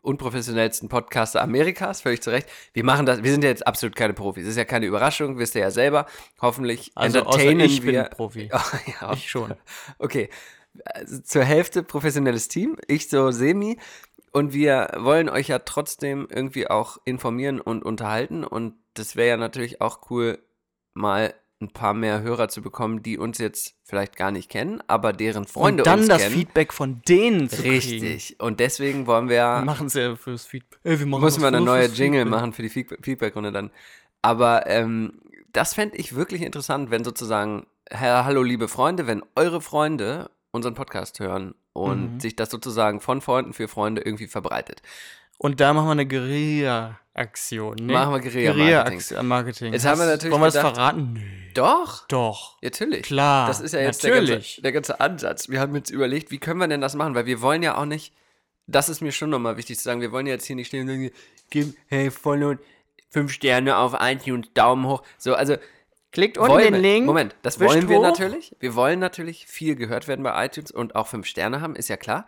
unprofessionellsten 0.02 0.90
Podcaster 0.90 1.42
Amerikas, 1.42 2.02
völlig 2.02 2.22
zu 2.22 2.32
Recht. 2.32 2.48
Wir 2.74 2.84
machen 2.84 3.06
das, 3.06 3.24
wir 3.24 3.32
sind 3.32 3.44
ja 3.44 3.50
jetzt 3.50 3.68
absolut 3.68 3.96
keine 3.96 4.14
Profis. 4.14 4.44
Das 4.44 4.52
ist 4.52 4.58
ja 4.58 4.66
keine 4.66 4.86
Überraschung, 4.86 5.38
wisst 5.38 5.56
ihr 5.56 5.62
ja 5.62 5.72
selber. 5.72 6.06
Hoffentlich 6.42 6.92
Also 6.96 7.20
entertainen 7.20 7.62
ich 7.62 7.82
bin 7.82 7.92
wir. 7.92 8.04
Profi. 8.04 8.50
Oh, 8.54 8.92
ja, 9.02 9.14
Ich 9.14 9.30
schon. 9.30 9.54
Okay. 9.98 10.30
Also 10.86 11.20
zur 11.20 11.44
Hälfte 11.44 11.84
professionelles 11.84 12.48
Team, 12.48 12.78
ich 12.88 13.10
so 13.10 13.32
semi. 13.32 13.78
Und 14.32 14.54
wir 14.54 14.92
wollen 14.98 15.28
euch 15.28 15.48
ja 15.48 15.60
trotzdem 15.60 16.28
irgendwie 16.30 16.68
auch 16.68 16.98
informieren 17.04 17.60
und 17.60 17.84
unterhalten. 17.84 18.44
Und 18.44 18.76
das 18.94 19.16
wäre 19.16 19.30
ja 19.30 19.38
natürlich 19.38 19.82
auch 19.82 20.10
cool, 20.12 20.40
mal 20.94 21.34
ein 21.62 21.70
paar 21.72 21.94
mehr 21.94 22.22
Hörer 22.22 22.48
zu 22.48 22.62
bekommen, 22.62 23.04
die 23.04 23.18
uns 23.18 23.38
jetzt 23.38 23.76
vielleicht 23.84 24.16
gar 24.16 24.32
nicht 24.32 24.50
kennen, 24.50 24.82
aber 24.88 25.12
deren 25.12 25.46
Freunde 25.46 25.84
und 25.84 25.88
dann 25.88 26.00
uns 26.00 26.08
das 26.08 26.22
kennen. 26.22 26.34
Feedback 26.36 26.72
von 26.74 27.02
denen 27.08 27.50
zu 27.50 27.58
kriegen. 27.58 27.70
Richtig. 27.74 28.40
Und 28.40 28.60
deswegen 28.62 29.08
wollen 29.08 29.28
wir, 29.28 29.62
Machen 29.66 29.90
sie 29.90 30.02
ja 30.02 30.16
fürs 30.16 30.46
Feedback. 30.46 30.80
Ey, 30.84 31.00
wir 31.00 31.06
machen 31.06 31.22
müssen 31.22 31.42
wir 31.42 31.48
eine 31.50 31.60
neue 31.62 31.88
Jingle 31.88 32.22
Feedback. 32.22 32.28
machen 32.40 32.54
für 32.54 32.62
die 32.62 32.70
Feedback- 32.70 33.00
Feedback-Runde 33.04 33.52
dann. 33.52 33.72
Aber 34.22 34.68
ähm, 34.68 35.20
das 35.52 35.74
fände 35.74 35.98
ich 35.98 36.16
wirklich 36.16 36.44
interessant, 36.44 36.92
wenn 36.92 37.04
sozusagen, 37.04 37.66
Herr, 37.90 38.24
hallo 38.24 38.42
liebe 38.44 38.68
Freunde, 38.70 39.06
wenn 39.08 39.22
eure 39.36 39.60
Freunde 39.62 40.30
unseren 40.52 40.76
Podcast 40.76 41.20
hören 41.20 41.56
und 41.74 42.14
Mhm. 42.16 42.20
sich 42.22 42.36
das 42.38 42.50
sozusagen 42.52 43.02
von 43.02 43.20
Freunden 43.20 43.52
für 43.54 43.68
Freunde 43.68 44.02
irgendwie 44.02 44.28
verbreitet. 44.28 44.82
Und 45.38 45.60
da 45.60 45.74
machen 45.74 45.88
wir 45.88 45.92
eine 45.92 46.06
Guerilla-Aktion. 47.20 47.76
Ne? 47.76 47.94
Machen 47.94 48.14
wir 48.14 48.20
Guerilla-Marketing. 48.22 49.00
Guerilla-Marketing. 49.00 49.74
Jetzt 49.74 49.86
haben 49.86 50.00
wir 50.00 50.06
natürlich 50.06 50.32
Wollen 50.32 50.42
wir 50.42 50.52
das 50.52 50.60
verraten? 50.62 51.14
Nee. 51.14 51.52
Doch, 51.54 52.08
Doch. 52.08 52.58
natürlich. 52.62 53.04
Klar, 53.04 53.48
Das 53.48 53.60
ist 53.60 53.74
ja 53.74 53.82
jetzt 53.82 54.04
der 54.04 54.12
ganze, 54.12 54.32
natürlich. 54.32 54.62
der 54.64 54.72
ganze 54.72 55.00
Ansatz. 55.00 55.50
Wir 55.50 55.60
haben 55.60 55.76
jetzt 55.76 55.90
überlegt, 55.90 56.32
wie 56.32 56.38
können 56.38 56.60
wir 56.60 56.68
denn 56.68 56.82
das 56.82 56.96
machen? 56.96 57.16
Weil 57.16 57.26
wir 57.26 57.42
wollen 57.42 57.64
ja 57.64 57.78
auch 57.78 57.86
nicht, 57.86 58.14
das 58.68 58.88
ist 58.90 59.02
mir 59.02 59.12
schon 59.12 59.30
nochmal 59.30 59.58
wichtig 59.58 59.78
zu 59.78 59.84
sagen, 59.84 60.02
wir 60.02 60.12
wollen 60.12 60.28
ja 60.28 60.34
jetzt 60.34 60.46
hier 60.46 60.56
nicht 60.56 60.68
stehen 60.68 60.82
und 60.82 60.88
sagen, 60.88 61.12
gib, 61.50 61.76
hey, 61.88 62.12
follow, 62.12 62.56
fünf 63.10 63.32
Sterne 63.34 63.78
auf 63.78 63.96
iTunes, 64.00 64.48
Daumen 64.54 64.88
hoch. 64.88 65.04
So, 65.18 65.34
also 65.36 65.58
Klickt 66.12 66.40
unten 66.40 66.58
den 66.58 66.74
Link. 66.74 67.06
Moment, 67.06 67.36
das 67.44 67.60
wollen 67.60 67.88
wir 67.88 67.98
hoch. 67.98 68.04
natürlich. 68.04 68.56
Wir 68.60 68.74
wollen 68.74 68.98
natürlich 69.00 69.46
viel 69.46 69.76
gehört 69.76 70.08
werden 70.08 70.24
bei 70.24 70.46
iTunes 70.46 70.72
und 70.72 70.96
auch 70.96 71.06
fünf 71.06 71.28
Sterne 71.28 71.62
haben, 71.62 71.76
ist 71.76 71.88
ja 71.88 71.98
klar. 71.98 72.26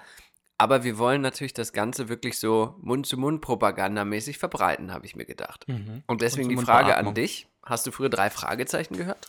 Aber 0.62 0.84
wir 0.84 1.00
wollen 1.00 1.22
natürlich 1.22 1.56
das 1.56 1.74
Ganze 1.74 2.08
wirklich 2.08 2.38
so 2.38 2.75
Mund-zu-Mund-Propagandamäßig 2.82 4.38
verbreiten, 4.38 4.94
habe 4.94 5.08
ich 5.08 5.15
mir 5.15 5.25
gedacht. 5.25 5.68
Mhm. 5.68 6.03
Und 6.06 6.22
deswegen 6.22 6.50
die 6.50 6.58
Frage 6.58 6.96
an 6.98 7.15
dich. 7.15 7.48
Hast 7.65 7.88
du 7.88 7.91
früher 7.91 8.10
drei 8.10 8.30
Fragezeichen 8.30 8.96
gehört? 8.96 9.27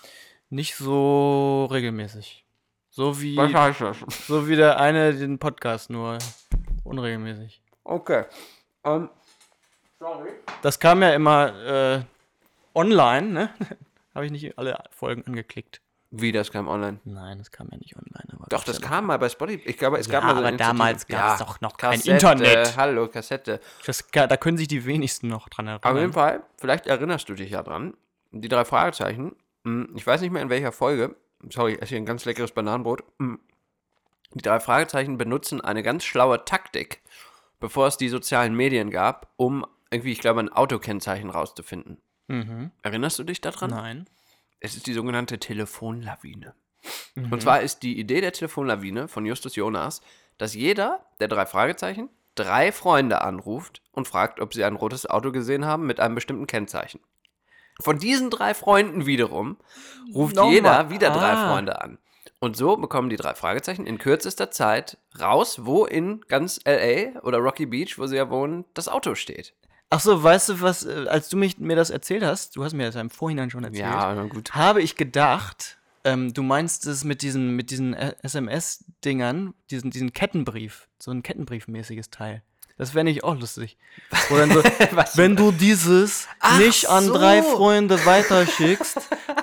Nicht 0.51 0.77
so 0.77 1.65
regelmäßig. 1.73 2.45
So 2.91 3.23
wie, 3.23 3.41
heißt 3.41 3.81
das? 3.81 3.97
so 4.27 4.47
wie 4.47 4.57
der 4.57 4.79
eine 4.79 5.15
den 5.15 5.39
Podcast, 5.39 5.89
nur 5.89 6.19
unregelmäßig. 6.85 7.63
Okay. 7.85 8.27
Ähm, 8.85 9.09
Das 10.61 10.79
kam 10.81 11.01
ja 11.01 11.15
immer 11.15 11.65
äh, 11.65 12.03
online, 12.75 13.29
ne? 13.29 13.51
Habe 14.15 14.27
ich 14.27 14.33
nicht 14.33 14.59
alle 14.59 14.79
Folgen 14.91 15.25
angeklickt. 15.27 15.81
Wie, 16.15 16.31
das 16.31 16.53
kam 16.53 16.69
online? 16.69 17.01
Nein, 17.05 17.39
das 17.39 17.51
kam 17.51 17.69
ja 17.73 17.79
nicht 17.79 17.97
online. 17.97 18.29
Aber 18.35 18.47
Doch, 18.51 18.65
das 18.65 18.81
kam 18.81 19.07
mal 19.07 19.19
bei 19.19 19.29
Spotify. 19.29 19.69
Ich 19.69 19.79
glaube, 19.79 19.99
es 19.99 20.09
gab 20.09 20.23
Ja, 20.23 20.29
mal 20.35 20.41
so 20.43 20.47
aber 20.47 20.57
damals 20.57 21.05
Initiative. 21.05 21.19
gab's 21.29 21.39
doch 21.41 21.61
noch 21.63 21.77
kein 21.77 21.93
Kassette, 21.93 22.13
Internet. 22.13 22.77
Hallo, 22.77 23.09
Kassette. 23.09 23.61
Das, 23.87 24.05
da 24.13 24.37
können 24.37 24.59
sich 24.59 24.69
die 24.69 24.85
wenigsten 24.85 25.29
noch 25.29 25.49
dran 25.49 25.67
erinnern. 25.67 25.91
Auf 25.93 25.99
jeden 25.99 26.13
Fall, 26.13 26.43
vielleicht 26.59 26.87
erinnerst 26.87 27.29
du 27.29 27.35
dich 27.35 27.51
ja 27.51 27.63
dran. 27.63 27.95
Die 28.31 28.49
drei 28.49 28.65
Fragezeichen. 28.65 29.35
hm, 29.65 29.91
Ich 29.97 30.07
weiß 30.07 30.21
nicht 30.21 30.31
mehr 30.31 30.43
in 30.43 30.49
welcher 30.51 30.71
Folge. 30.73 31.17
Sorry, 31.51 31.73
ich 31.73 31.83
esse 31.83 31.89
hier 31.91 31.99
ein 31.99 32.07
ganz 32.07 32.25
leckeres 32.25 32.53
Bananenbrot. 32.53 33.03
Hm. 33.19 33.41
Die 34.35 34.43
drei 34.43 34.61
Fragezeichen 34.61 35.19
benutzen 35.19 35.61
eine 35.61 35.83
ganz 35.83 36.05
schlaue 36.05 36.45
Taktik, 36.45 37.03
bevor 37.61 37.87
es 37.89 37.97
die 37.97 38.09
sozialen 38.09 38.55
Medien 38.55 38.91
gab, 38.91 39.29
um 39.37 39.67
irgendwie, 39.91 40.13
ich 40.13 40.21
glaube, 40.21 40.41
ein 40.41 40.49
Autokennzeichen 40.51 41.29
rauszufinden. 41.31 41.99
Mhm. 42.29 42.71
Erinnerst 42.83 43.19
du 43.19 43.25
dich 43.25 43.41
daran? 43.43 43.71
Nein. 43.71 44.07
Es 44.65 44.77
ist 44.77 44.87
die 44.87 44.93
sogenannte 44.93 45.39
Telefonlawine. 45.39 46.55
Mhm. 47.15 47.33
Und 47.33 47.43
zwar 47.43 47.61
ist 47.63 47.83
die 47.83 47.99
Idee 47.99 48.21
der 48.21 48.33
Telefonlawine 48.33 49.09
von 49.09 49.27
Justus 49.27 49.57
Jonas, 49.57 50.01
dass 50.39 50.55
jeder 50.55 51.05
der 51.21 51.29
drei 51.29 51.47
Fragezeichen 51.47 52.09
drei 52.35 52.73
Freunde 52.73 53.23
anruft 53.23 53.83
und 53.93 54.09
fragt, 54.09 54.41
ob 54.41 54.55
sie 54.55 54.65
ein 54.65 54.77
rotes 54.77 55.05
Auto 55.09 55.33
gesehen 55.33 55.65
haben 55.67 55.85
mit 55.87 56.01
einem 56.01 56.15
bestimmten 56.15 56.47
Kennzeichen. 56.47 57.01
Von 57.81 57.99
diesen 57.99 58.31
drei 58.31 58.55
Freunden 58.55 59.05
wiederum 59.07 59.57
ruft 60.15 60.37
Nochmal. 60.37 60.53
jeder 60.55 60.91
wieder 60.91 61.11
drei 61.11 61.33
Ah. 61.33 61.49
Freunde 61.53 61.81
an. 61.83 61.99
Und 62.39 62.57
so 62.57 62.77
bekommen 62.77 63.11
die 63.11 63.17
drei 63.17 63.35
Fragezeichen 63.35 63.87
in 63.87 63.99
kürzester 63.99 64.51
Zeit 64.51 64.97
raus, 65.21 65.65
wo 65.65 65.85
in 65.85 66.23
ganz 66.29 66.61
LA 66.65 67.21
oder 67.23 67.39
Rocky 67.39 67.67
Beach, 67.67 67.99
wo 67.99 68.07
sie 68.07 68.17
ja 68.17 68.31
wohnen, 68.31 68.65
das 68.75 68.89
Auto 68.89 69.15
steht. 69.15 69.55
Ach 69.95 70.01
so, 70.01 70.23
weißt 70.23 70.49
du 70.49 70.61
was, 70.63 70.85
äh, 70.87 71.05
als 71.09 71.29
du 71.29 71.37
mich, 71.37 71.59
mir 71.59 71.77
das 71.77 71.91
erzählt 71.91 72.23
hast, 72.25 72.57
du 72.57 72.65
hast 72.65 72.73
mir 72.73 72.87
das 72.87 72.95
ja 72.95 73.03
im 73.03 73.11
Vorhinein 73.11 73.51
schon 73.51 73.63
erzählt, 73.63 73.85
na 73.85 74.25
gut. 74.25 74.55
habe 74.55 74.81
ich 74.81 74.97
gedacht, 74.97 75.79
ähm, 76.05 76.33
du 76.33 76.43
meinst 76.43 76.87
es 76.87 77.05
mit 77.05 77.21
diesen, 77.21 77.55
mit 77.57 77.71
diesen 77.71 77.93
äh, 77.93 78.15
SMS-Dingern, 78.23 79.55
diesen, 79.71 79.91
diesen 79.91 80.13
Kettenbrief, 80.15 80.89
so 80.99 81.11
ein 81.11 81.23
Kettenbriefmäßiges 81.23 82.11
Teil. 82.11 82.43
Das 82.79 82.95
wäre 82.95 83.05
nicht 83.05 83.23
auch 83.23 83.39
lustig. 83.39 83.77
Wo 84.31 84.37
dann 84.39 84.51
so, 84.51 84.63
wenn 85.15 85.37
du 85.37 85.53
dieses 85.53 86.27
Ach 86.41 86.59
nicht 86.59 86.89
an 86.89 87.05
so. 87.05 87.13
drei 87.13 87.43
Freunde 87.43 88.05
weiterschickst, 88.07 88.99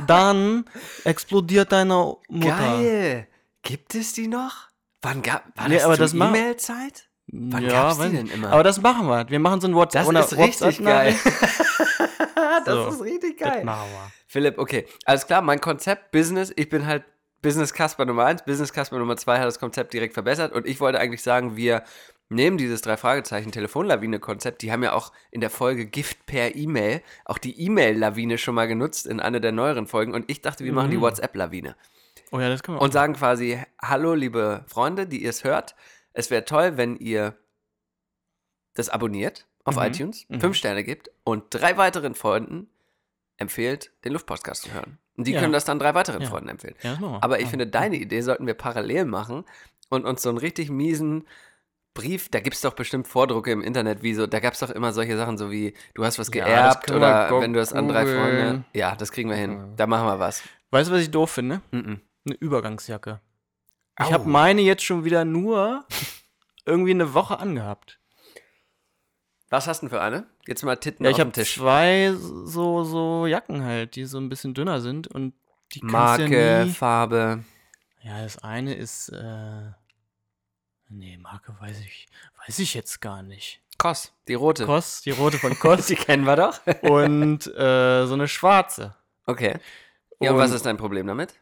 dann 0.07 0.65
explodiert 1.03 1.71
deine 1.71 2.15
Mutter. 2.27 2.57
Geil. 2.57 3.27
Gibt 3.61 3.93
es 3.93 4.13
die 4.13 4.27
noch? 4.27 4.69
Wann 5.01 5.21
gab 5.21 5.45
war 5.55 5.67
Nee, 5.69 5.75
das 5.75 5.83
aber 5.85 5.95
das 5.97 6.13
ma- 6.13 6.29
E-Mail-Zeit? 6.29 7.07
Wann 7.31 7.63
ja, 7.63 7.69
gab's 7.69 7.99
die 7.99 8.09
denn 8.09 8.27
immer? 8.27 8.51
Aber 8.51 8.63
das 8.63 8.81
machen 8.81 9.07
wir. 9.07 9.29
Wir 9.29 9.39
machen 9.39 9.61
so 9.61 9.67
ein 9.67 9.75
WhatsApp. 9.75 10.11
Das 10.11 10.31
ist 10.31 10.37
richtig 10.37 10.83
geil. 10.83 11.15
Das 12.65 12.73
So. 12.75 12.87
ist 12.89 13.01
richtig 13.03 13.37
Das 13.37 13.53
geil. 13.53 13.63
machen 13.63 13.87
wir. 13.91 14.11
Philipp, 14.27 14.57
okay. 14.57 14.85
Alles 15.05 15.25
klar, 15.27 15.41
mein 15.41 15.61
Konzept 15.61 16.11
Business, 16.11 16.51
ich 16.55 16.67
bin 16.69 16.85
halt 16.85 17.03
Business 17.41 17.73
Casper 17.73 18.05
Nummer 18.05 18.25
1, 18.25 18.43
Business 18.43 18.73
Casper 18.73 18.99
Nummer 18.99 19.15
2 19.15 19.39
hat 19.39 19.45
das 19.45 19.59
Konzept 19.59 19.93
direkt 19.93 20.13
verbessert 20.13 20.51
und 20.51 20.65
ich 20.67 20.79
wollte 20.81 20.99
eigentlich 20.99 21.23
sagen, 21.23 21.55
wir 21.55 21.83
nehmen 22.27 22.57
dieses 22.57 22.81
drei 22.81 22.97
Fragezeichen 22.97 23.51
Telefonlawine 23.51 24.19
Konzept, 24.19 24.61
die 24.61 24.71
haben 24.71 24.83
ja 24.83 24.91
auch 24.93 25.13
in 25.31 25.39
der 25.41 25.49
Folge 25.49 25.85
Gift 25.85 26.25
per 26.25 26.55
E-Mail 26.55 27.01
auch 27.25 27.37
die 27.37 27.59
E-Mail 27.61 27.97
Lawine 27.97 28.37
schon 28.37 28.55
mal 28.55 28.67
genutzt 28.67 29.07
in 29.07 29.19
einer 29.21 29.39
der 29.39 29.53
neueren 29.53 29.87
Folgen 29.87 30.13
und 30.13 30.29
ich 30.29 30.41
dachte, 30.41 30.65
wir 30.65 30.73
machen 30.73 30.91
die 30.91 30.97
Mhm. 30.97 31.01
WhatsApp 31.01 31.35
Lawine. 31.35 31.75
Oh 32.31 32.39
ja, 32.39 32.49
das 32.49 32.61
können 32.61 32.77
wir 32.77 32.81
und 32.81 32.91
sagen 32.91 33.13
quasi, 33.13 33.57
hallo 33.81 34.13
liebe 34.15 34.65
Freunde, 34.67 35.07
die 35.07 35.23
ihr 35.23 35.29
es 35.29 35.43
hört, 35.45 35.75
es 36.13 36.29
wäre 36.31 36.45
toll, 36.45 36.77
wenn 36.77 36.95
ihr 36.97 37.37
das 38.73 38.89
abonniert 38.89 39.47
auf 39.63 39.75
Mhm. 39.75 39.81
iTunes, 39.83 40.25
Mhm. 40.29 40.41
fünf 40.41 40.55
Sterne 40.57 40.83
gibt 40.83 41.09
und 41.23 41.43
drei 41.49 41.77
weiteren 41.77 42.15
Freunden 42.15 42.69
empfehlt, 43.37 43.91
den 44.05 44.13
Luftpodcast 44.13 44.63
zu 44.63 44.73
hören. 44.73 44.97
Und 45.17 45.27
die 45.27 45.33
Ja. 45.33 45.41
können 45.41 45.53
das 45.53 45.65
dann 45.65 45.79
drei 45.79 45.93
weiteren 45.95 46.21
Ja. 46.21 46.29
Freunden 46.29 46.49
empfehlen. 46.49 46.75
Ja. 46.81 46.97
Aber 47.21 47.39
ich 47.39 47.47
finde, 47.47 47.67
deine 47.67 47.97
Idee 47.97 48.21
sollten 48.21 48.47
wir 48.47 48.53
parallel 48.53 49.05
machen 49.05 49.43
und 49.89 50.05
uns 50.05 50.21
so 50.21 50.29
einen 50.29 50.37
richtig 50.37 50.69
miesen 50.69 51.27
Brief, 51.95 52.29
da 52.29 52.39
gibt 52.39 52.55
es 52.55 52.61
doch 52.61 52.73
bestimmt 52.73 53.07
Vordrucke 53.07 53.51
im 53.51 53.61
Internet, 53.61 54.03
wie 54.03 54.13
so, 54.13 54.27
da 54.27 54.39
gab 54.39 54.53
es 54.53 54.59
doch 54.59 54.69
immer 54.69 54.93
solche 54.93 55.17
Sachen, 55.17 55.37
so 55.37 55.51
wie, 55.51 55.73
du 55.95 56.05
hast 56.05 56.19
was 56.19 56.31
geerbt 56.31 56.89
oder 56.91 57.41
wenn 57.41 57.51
du 57.51 57.59
das 57.59 57.73
an 57.73 57.87
drei 57.89 58.05
Freunde. 58.05 58.63
Ja, 58.73 58.95
das 58.95 59.11
kriegen 59.11 59.29
wir 59.29 59.35
hin. 59.35 59.73
Da 59.75 59.87
machen 59.87 60.05
wir 60.07 60.19
was. 60.19 60.43
Weißt 60.69 60.89
du, 60.89 60.93
was 60.93 61.01
ich 61.01 61.11
doof 61.11 61.31
finde? 61.31 61.61
Mhm. 61.71 61.99
Eine 62.25 62.35
Übergangsjacke. 62.35 63.19
Ich 64.01 64.13
habe 64.13 64.27
meine 64.29 64.61
jetzt 64.61 64.83
schon 64.83 65.03
wieder 65.03 65.25
nur 65.25 65.85
irgendwie 66.65 66.91
eine 66.91 67.13
Woche 67.13 67.39
angehabt. 67.39 67.99
Was 69.49 69.67
hast 69.67 69.81
du 69.81 69.87
denn 69.87 69.89
für 69.89 70.01
eine? 70.01 70.27
Jetzt 70.45 70.63
mal 70.63 70.75
Titten 70.77 71.03
Ja, 71.05 71.11
auf 71.11 71.17
ich 71.17 71.21
habe 71.21 71.31
Tisch. 71.31 71.55
zwei 71.55 72.13
so, 72.13 72.83
so 72.83 73.25
Jacken 73.25 73.63
halt, 73.63 73.95
die 73.95 74.05
so 74.05 74.19
ein 74.19 74.29
bisschen 74.29 74.53
dünner 74.53 74.79
sind 74.79 75.07
und 75.07 75.33
die 75.73 75.81
Marke, 75.83 76.59
ja. 76.59 76.65
Farbe. 76.67 77.43
Ja, 78.03 78.21
das 78.21 78.37
eine 78.43 78.73
ist, 78.75 79.09
äh, 79.09 79.71
nee, 80.89 81.17
Marke 81.17 81.55
weiß 81.59 81.79
ich, 81.81 82.07
weiß 82.45 82.59
ich 82.59 82.73
jetzt 82.75 83.01
gar 83.01 83.23
nicht. 83.23 83.61
Koss, 83.77 84.13
die 84.27 84.33
rote. 84.35 84.65
Koss, 84.65 85.01
die 85.01 85.11
rote 85.11 85.37
von 85.39 85.57
Koss 85.57 85.87
Die 85.87 85.95
kennen 85.95 86.25
wir 86.25 86.35
doch. 86.35 86.59
und 86.83 87.47
äh, 87.47 88.05
so 88.05 88.13
eine 88.13 88.27
schwarze. 88.27 88.95
Okay. 89.25 89.57
Ja, 90.19 90.31
und 90.31 90.37
was 90.37 90.51
Und- 90.51 90.57
ist 90.57 90.65
dein 90.65 90.77
Problem 90.77 91.07
damit? 91.07 91.33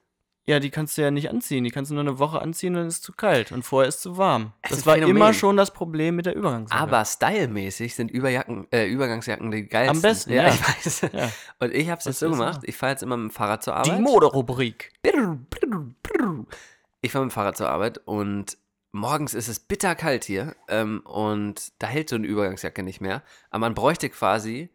Ja, 0.50 0.62
die 0.62 0.70
kannst 0.70 0.98
du 0.98 1.02
ja 1.02 1.12
nicht 1.12 1.30
anziehen. 1.30 1.66
Die 1.66 1.72
kannst 1.72 1.92
du 1.92 1.96
nur 1.96 2.04
eine 2.04 2.20
Woche 2.20 2.42
anziehen 2.42 2.74
und 2.74 2.80
dann 2.80 2.88
ist 2.88 2.96
es 2.96 3.02
zu 3.02 3.12
kalt. 3.12 3.52
Und 3.52 3.64
vorher 3.64 3.90
ist 3.90 3.96
es 3.96 4.02
zu 4.02 4.18
warm. 4.18 4.54
Es 4.62 4.70
das 4.70 4.86
war 4.86 4.94
Phänomen. 4.94 5.18
immer 5.18 5.34
schon 5.34 5.58
das 5.58 5.72
Problem 5.72 6.16
mit 6.16 6.26
der 6.26 6.36
Übergangsjacke. 6.36 6.82
Aber 6.82 7.04
stylmäßig 7.04 7.96
sind 7.96 8.10
Überjacken, 8.10 8.66
äh, 8.72 8.88
Übergangsjacken 8.88 9.52
die 9.52 9.68
geilsten. 9.68 9.98
Am 9.98 10.02
besten, 10.02 10.32
ja. 10.32 10.44
ja. 10.44 10.50
ich 10.54 10.62
weiß. 10.62 11.02
Ja. 11.12 11.32
Und 11.60 11.74
ich 11.74 11.90
habe 11.90 12.00
es 12.00 12.06
jetzt 12.06 12.20
so 12.20 12.30
gemacht, 12.30 12.62
ich 12.64 12.78
fahre 12.78 12.94
jetzt 12.94 13.04
immer 13.04 13.18
mit 13.18 13.32
dem 13.32 13.34
Fahrrad 13.34 13.62
zur 13.62 13.76
Arbeit. 13.76 13.98
die 13.98 14.02
Moderubrik. 14.02 14.94
Ich 17.02 17.12
fahre 17.12 17.26
mit 17.26 17.32
dem 17.32 17.36
Fahrrad 17.36 17.58
zur 17.58 17.70
Arbeit 17.70 18.00
und 18.06 18.58
morgens 18.94 19.34
ist 19.34 19.50
es 19.50 19.60
bitterkalt 19.60 20.24
hier 20.24 20.56
ähm, 20.70 21.02
und 21.04 21.74
da 21.80 21.88
hält 21.88 22.08
so 22.08 22.16
eine 22.16 22.26
Übergangsjacke 22.26 22.84
nicht 22.84 23.02
mehr. 23.02 23.22
Aber 23.50 23.60
man 23.60 23.76
bräuchte 23.76 24.10
quasi 24.10 24.70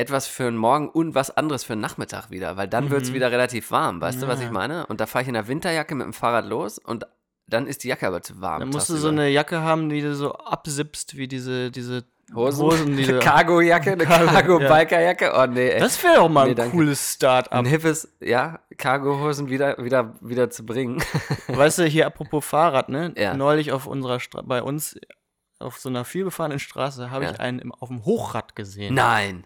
etwas 0.00 0.26
für 0.26 0.46
einen 0.48 0.56
Morgen 0.56 0.88
und 0.88 1.14
was 1.14 1.36
anderes 1.36 1.62
für 1.64 1.74
einen 1.74 1.82
Nachmittag 1.82 2.30
wieder, 2.30 2.56
weil 2.56 2.66
dann 2.68 2.90
wird 2.90 3.02
es 3.02 3.10
Mhm. 3.10 3.14
wieder 3.14 3.30
relativ 3.30 3.70
warm. 3.70 4.00
Weißt 4.00 4.20
du, 4.22 4.26
was 4.28 4.40
Ja. 4.40 4.46
ich 4.46 4.52
meine? 4.52 4.86
Und 4.86 5.00
da 5.00 5.06
fahre 5.06 5.22
ich 5.22 5.28
in 5.28 5.34
der 5.34 5.46
Winterjacke 5.48 5.94
mit 5.94 6.04
dem 6.06 6.12
Fahrrad 6.12 6.46
los 6.46 6.78
und 6.78 7.06
dann 7.46 7.66
ist 7.66 7.82
die 7.84 7.88
Jacke 7.88 8.06
aber 8.06 8.22
zu 8.22 8.40
warm. 8.40 8.60
Dann 8.60 8.68
musst 8.70 8.88
du 8.90 8.96
so 8.96 9.08
eine 9.08 9.28
Jacke 9.28 9.60
haben, 9.60 9.88
die 9.88 10.00
du 10.02 10.14
so 10.14 10.32
absippst, 10.34 11.16
wie 11.16 11.26
diese, 11.28 11.70
diese 11.72 12.04
Hosen, 12.32 12.62
Hosen 12.64 12.96
die 12.96 13.02
du, 13.06 13.18
Cargo-Jacke, 13.18 13.90
eine 13.92 14.04
Cargo, 14.04 14.24
ja. 14.26 14.30
Cargo-Biker-Jacke. 14.32 15.32
Oh 15.36 15.46
nee, 15.46 15.68
ey. 15.70 15.80
Das 15.80 16.00
wäre 16.04 16.14
doch 16.16 16.28
mal 16.28 16.44
Nee, 16.44 16.50
ein 16.50 16.56
danke. 16.56 16.76
cooles 16.76 17.14
Start-up. 17.14 17.52
ein 17.58 17.64
hippes, 17.64 18.08
ja, 18.20 18.60
Cargo-Hosen 18.78 19.48
wieder, 19.50 19.76
wieder, 19.82 20.14
wieder 20.20 20.48
zu 20.48 20.64
bringen. 20.64 21.02
Weißt 21.48 21.78
du, 21.80 21.84
hier 21.86 22.06
apropos 22.06 22.44
Fahrrad, 22.46 22.88
ne? 22.88 23.12
Ja. 23.16 23.34
Neulich 23.34 23.72
auf 23.72 23.86
unserer 23.88 24.20
Stra 24.20 24.42
bei 24.42 24.62
uns 24.62 24.96
auf 25.58 25.78
so 25.78 25.88
einer 25.88 26.04
vielbefahrenen 26.04 26.58
Straße 26.60 27.10
habe 27.10 27.24
Ja. 27.24 27.32
ich 27.32 27.40
einen 27.40 27.72
auf 27.72 27.88
dem 27.88 28.04
Hochrad 28.04 28.54
gesehen. 28.54 28.94
Nein. 28.94 29.44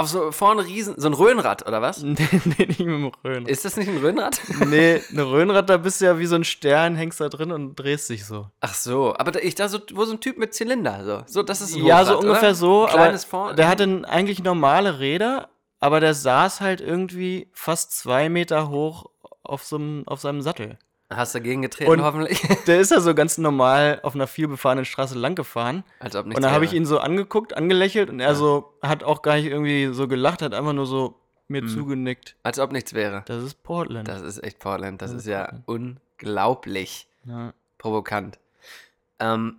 Auf 0.00 0.08
so 0.08 0.32
vorne 0.32 0.64
riesen, 0.64 0.94
so 0.96 1.08
ein 1.08 1.14
Röhnrad, 1.14 1.66
oder 1.66 1.82
was? 1.82 2.02
nee, 2.02 2.16
nee, 2.30 2.66
nicht 2.66 2.78
mit 2.80 2.88
dem 2.88 3.12
Röhnrad. 3.24 3.48
Ist 3.50 3.64
das 3.64 3.76
nicht 3.76 3.88
ein 3.88 3.98
Röhnrad? 3.98 4.40
nee, 4.66 5.00
ein 5.10 5.18
Röhnrad, 5.18 5.68
da 5.68 5.76
bist 5.76 6.00
du 6.00 6.06
ja 6.06 6.18
wie 6.18 6.26
so 6.26 6.34
ein 6.36 6.44
Stern, 6.44 6.96
hängst 6.96 7.20
da 7.20 7.28
drin 7.28 7.52
und 7.52 7.74
drehst 7.76 8.08
dich 8.10 8.24
so. 8.24 8.48
Ach 8.60 8.74
so, 8.74 9.14
aber 9.16 9.30
da, 9.32 9.40
ich 9.40 9.54
da 9.54 9.68
so, 9.68 9.78
wo 9.92 10.04
so 10.04 10.12
ein 10.12 10.20
Typ 10.20 10.38
mit 10.38 10.54
Zylinder, 10.54 11.04
so, 11.04 11.22
so 11.26 11.42
das 11.42 11.60
ist 11.60 11.76
ein 11.76 11.84
Ja, 11.84 11.96
Hochrad, 12.00 12.06
so 12.08 12.18
ungefähr 12.18 12.48
oder? 12.50 12.54
so, 12.54 12.84
Ein 12.86 12.92
kleines 12.92 13.24
aber 13.24 13.30
vorne. 13.30 13.54
der 13.56 13.68
hatte 13.68 14.02
eigentlich 14.08 14.42
normale 14.42 14.98
Räder, 14.98 15.48
aber 15.78 16.00
der 16.00 16.14
saß 16.14 16.60
halt 16.60 16.80
irgendwie 16.80 17.48
fast 17.52 17.92
zwei 17.96 18.28
Meter 18.28 18.68
hoch 18.70 19.06
auf, 19.42 19.64
so 19.64 19.76
einem, 19.76 20.04
auf 20.06 20.20
seinem 20.20 20.42
Sattel. 20.42 20.78
Hast 21.12 21.34
dagegen 21.34 21.60
getreten, 21.62 21.90
Und- 21.90 22.02
hoffentlich. 22.02 22.40
Der 22.68 22.78
ist 22.80 22.90
ja 22.92 23.00
so 23.00 23.14
ganz 23.14 23.36
normal 23.36 23.98
auf 24.04 24.14
einer 24.14 24.26
vielbefahrenen 24.28 24.84
Straße 24.84 25.18
lang 25.18 25.34
gefahren. 25.34 25.82
Als 25.98 26.14
ob 26.14 26.26
nichts 26.26 26.36
Und 26.38 26.42
dann 26.44 26.52
habe 26.52 26.64
ich 26.64 26.72
ihn 26.72 26.86
so 26.86 26.98
angeguckt, 27.00 27.56
angelächelt 27.56 28.10
und 28.10 28.20
er 28.20 28.34
so 28.36 28.72
hat 28.80 29.02
auch 29.02 29.22
gar 29.22 29.34
nicht 29.36 29.46
irgendwie 29.46 29.92
so 29.92 30.06
gelacht, 30.06 30.40
hat 30.40 30.54
einfach 30.54 30.72
nur 30.72 30.86
so 30.86 31.16
mir 31.48 31.66
zugenickt. 31.66 32.36
Als 32.44 32.60
ob 32.60 32.70
nichts 32.70 32.94
wäre. 32.94 33.24
Das 33.26 33.42
ist 33.42 33.60
Portland. 33.64 34.06
Das 34.06 34.22
ist 34.22 34.38
echt 34.44 34.60
Portland. 34.60 35.02
Das 35.02 35.10
Das 35.10 35.22
ist 35.22 35.26
ist 35.26 35.32
ja 35.32 35.46
Portland. 35.66 35.98
unglaublich 36.18 37.08
ja. 37.24 37.52
provokant. 37.78 38.38
Ähm, 39.18 39.56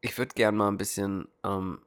ich 0.00 0.18
würde 0.18 0.34
gern 0.34 0.56
mal 0.56 0.66
ein 0.68 0.78
bisschen 0.78 1.28
ähm, 1.44 1.78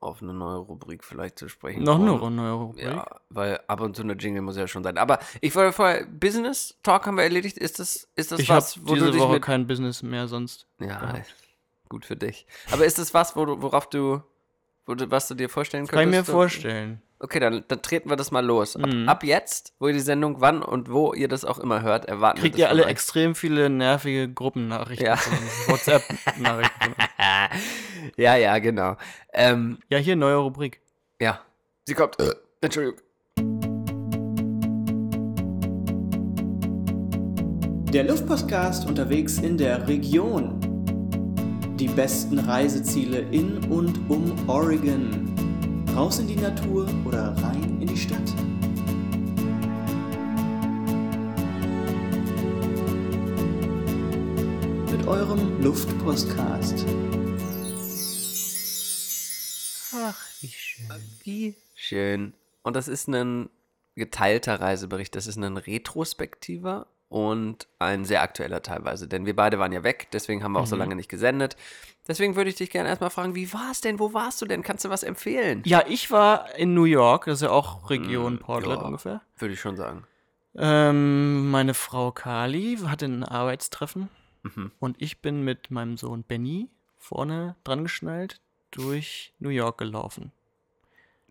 auf 0.00 0.22
eine 0.22 0.32
neue 0.32 0.58
Rubrik 0.58 1.02
vielleicht 1.02 1.38
zu 1.38 1.48
sprechen 1.48 1.82
Noch 1.82 1.98
eine 1.98 2.18
kommen. 2.18 2.36
neue 2.36 2.52
Rubrik. 2.52 2.84
Ja, 2.84 3.06
weil 3.30 3.60
ab 3.66 3.80
und 3.80 3.96
zu 3.96 4.02
eine 4.02 4.12
Jingle 4.14 4.42
muss 4.42 4.56
ja 4.56 4.68
schon 4.68 4.84
sein. 4.84 4.96
Aber 4.98 5.18
ich 5.40 5.54
wollte 5.54 5.72
vorher, 5.72 6.06
Business 6.06 6.78
Talk 6.82 7.06
haben 7.06 7.16
wir 7.16 7.24
erledigt. 7.24 7.58
Ist 7.58 7.78
das, 7.78 8.08
ist 8.14 8.30
das 8.32 8.40
ich 8.40 8.48
was, 8.48 8.80
wo 8.82 8.94
du 8.94 9.00
diese 9.00 9.10
dich 9.12 9.20
Woche 9.20 9.34
mit... 9.34 9.42
kein 9.42 9.66
Business 9.66 10.02
mehr 10.02 10.28
sonst. 10.28 10.66
Ja, 10.80 10.98
gehabt. 11.00 11.34
gut 11.88 12.04
für 12.04 12.16
dich. 12.16 12.46
Aber 12.70 12.84
ist 12.84 12.98
das 12.98 13.12
was, 13.14 13.34
wo 13.34 13.44
du, 13.44 13.60
worauf 13.60 13.88
du, 13.88 14.22
wo 14.86 14.94
du, 14.94 15.10
was 15.10 15.26
du 15.28 15.34
dir 15.34 15.48
vorstellen 15.48 15.86
Kann 15.86 15.98
ich 16.00 16.04
könntest? 16.04 16.28
mir 16.28 16.32
vorstellen. 16.32 17.02
Okay, 17.20 17.40
dann, 17.40 17.64
dann 17.66 17.82
treten 17.82 18.10
wir 18.10 18.16
das 18.16 18.30
mal 18.30 18.44
los. 18.46 18.76
Ab, 18.76 18.86
Mhm. 18.86 19.08
ab 19.08 19.24
jetzt, 19.24 19.72
wo 19.80 19.88
ihr 19.88 19.92
die 19.92 19.98
Sendung 20.00 20.40
wann 20.40 20.62
und 20.62 20.88
wo 20.92 21.12
ihr 21.14 21.26
das 21.26 21.44
auch 21.44 21.58
immer 21.58 21.82
hört, 21.82 22.04
erwarten 22.04 22.38
Kriegt 22.40 22.56
wir 22.56 22.66
ihr 22.66 22.68
alle 22.70 22.84
euch. 22.84 22.90
extrem 22.90 23.34
viele 23.34 23.68
nervige 23.70 24.32
Gruppennachrichten, 24.32 25.06
Ja. 25.06 25.18
WhatsApp-Nachrichten. 25.66 26.94
ja, 28.16 28.36
ja, 28.36 28.58
genau. 28.60 28.96
Ähm, 29.32 29.78
Ja, 29.88 29.98
hier 29.98 30.14
neue 30.14 30.36
Rubrik. 30.36 30.80
ja, 31.20 31.40
sie 31.86 31.94
kommt. 31.94 32.20
Äh, 32.20 32.34
Entschuldigung. 32.60 33.00
Der 37.92 38.04
Luftpostcast 38.04 38.86
unterwegs 38.86 39.38
in 39.38 39.56
der 39.56 39.88
Region. 39.88 40.60
Die 41.80 41.88
besten 41.88 42.38
Reiseziele 42.38 43.20
in 43.30 43.58
und 43.70 43.98
um 44.10 44.48
Oregon. 44.48 45.34
Raus 45.98 46.20
in 46.20 46.28
die 46.28 46.36
Natur 46.36 46.88
oder 47.04 47.36
rein 47.42 47.82
in 47.82 47.88
die 47.88 47.96
Stadt. 47.96 48.32
Mit 54.92 55.08
eurem 55.08 55.60
Luftpostcast. 55.60 56.86
Ach, 59.92 60.24
wie 60.40 60.46
schön. 60.46 60.86
Wie 61.24 61.56
schön. 61.74 62.32
Und 62.62 62.76
das 62.76 62.86
ist 62.86 63.08
ein 63.08 63.50
geteilter 63.96 64.60
Reisebericht. 64.60 65.16
Das 65.16 65.26
ist 65.26 65.36
ein 65.36 65.56
retrospektiver 65.56 66.86
und 67.08 67.66
ein 67.78 68.04
sehr 68.04 68.22
aktueller 68.22 68.62
teilweise. 68.62 69.08
Denn 69.08 69.24
wir 69.26 69.34
beide 69.34 69.58
waren 69.58 69.72
ja 69.72 69.82
weg, 69.82 70.08
deswegen 70.12 70.42
haben 70.42 70.52
wir 70.52 70.60
auch 70.60 70.66
so 70.66 70.76
Mhm. 70.76 70.80
lange 70.80 70.96
nicht 70.96 71.08
gesendet. 71.08 71.56
Deswegen 72.06 72.36
würde 72.36 72.48
ich 72.50 72.56
dich 72.56 72.70
gerne 72.70 72.88
erstmal 72.88 73.10
fragen, 73.10 73.34
wie 73.34 73.52
war 73.52 73.70
es 73.70 73.80
denn? 73.80 73.98
Wo 73.98 74.14
warst 74.14 74.40
du 74.40 74.46
denn? 74.46 74.62
Kannst 74.62 74.84
du 74.84 74.90
was 74.90 75.02
empfehlen? 75.02 75.62
Ja, 75.66 75.84
ich 75.86 76.10
war 76.10 76.54
in 76.56 76.72
New 76.74 76.84
York, 76.84 77.26
das 77.26 77.38
ist 77.38 77.42
ja 77.42 77.50
auch 77.50 77.90
Region 77.90 78.34
Mm, 78.34 78.38
Portland 78.38 78.80
ja. 78.80 78.86
ungefähr. 78.86 79.20
Würde 79.36 79.54
ich 79.54 79.60
schon 79.60 79.76
sagen. 79.76 80.04
Ähm, 80.56 81.50
meine 81.50 81.74
Frau 81.74 82.10
Kali 82.10 82.78
hatte 82.86 83.04
ein 83.06 83.22
Arbeitstreffen 83.24 84.08
Mhm. 84.42 84.72
und 84.78 85.00
ich 85.00 85.20
bin 85.20 85.44
mit 85.44 85.70
meinem 85.70 85.96
Sohn 85.96 86.22
Benny 86.22 86.68
vorne 86.96 87.56
dran 87.64 87.82
geschnallt 87.84 88.40
durch 88.70 89.32
New 89.38 89.50
York 89.50 89.78
gelaufen. 89.78 90.32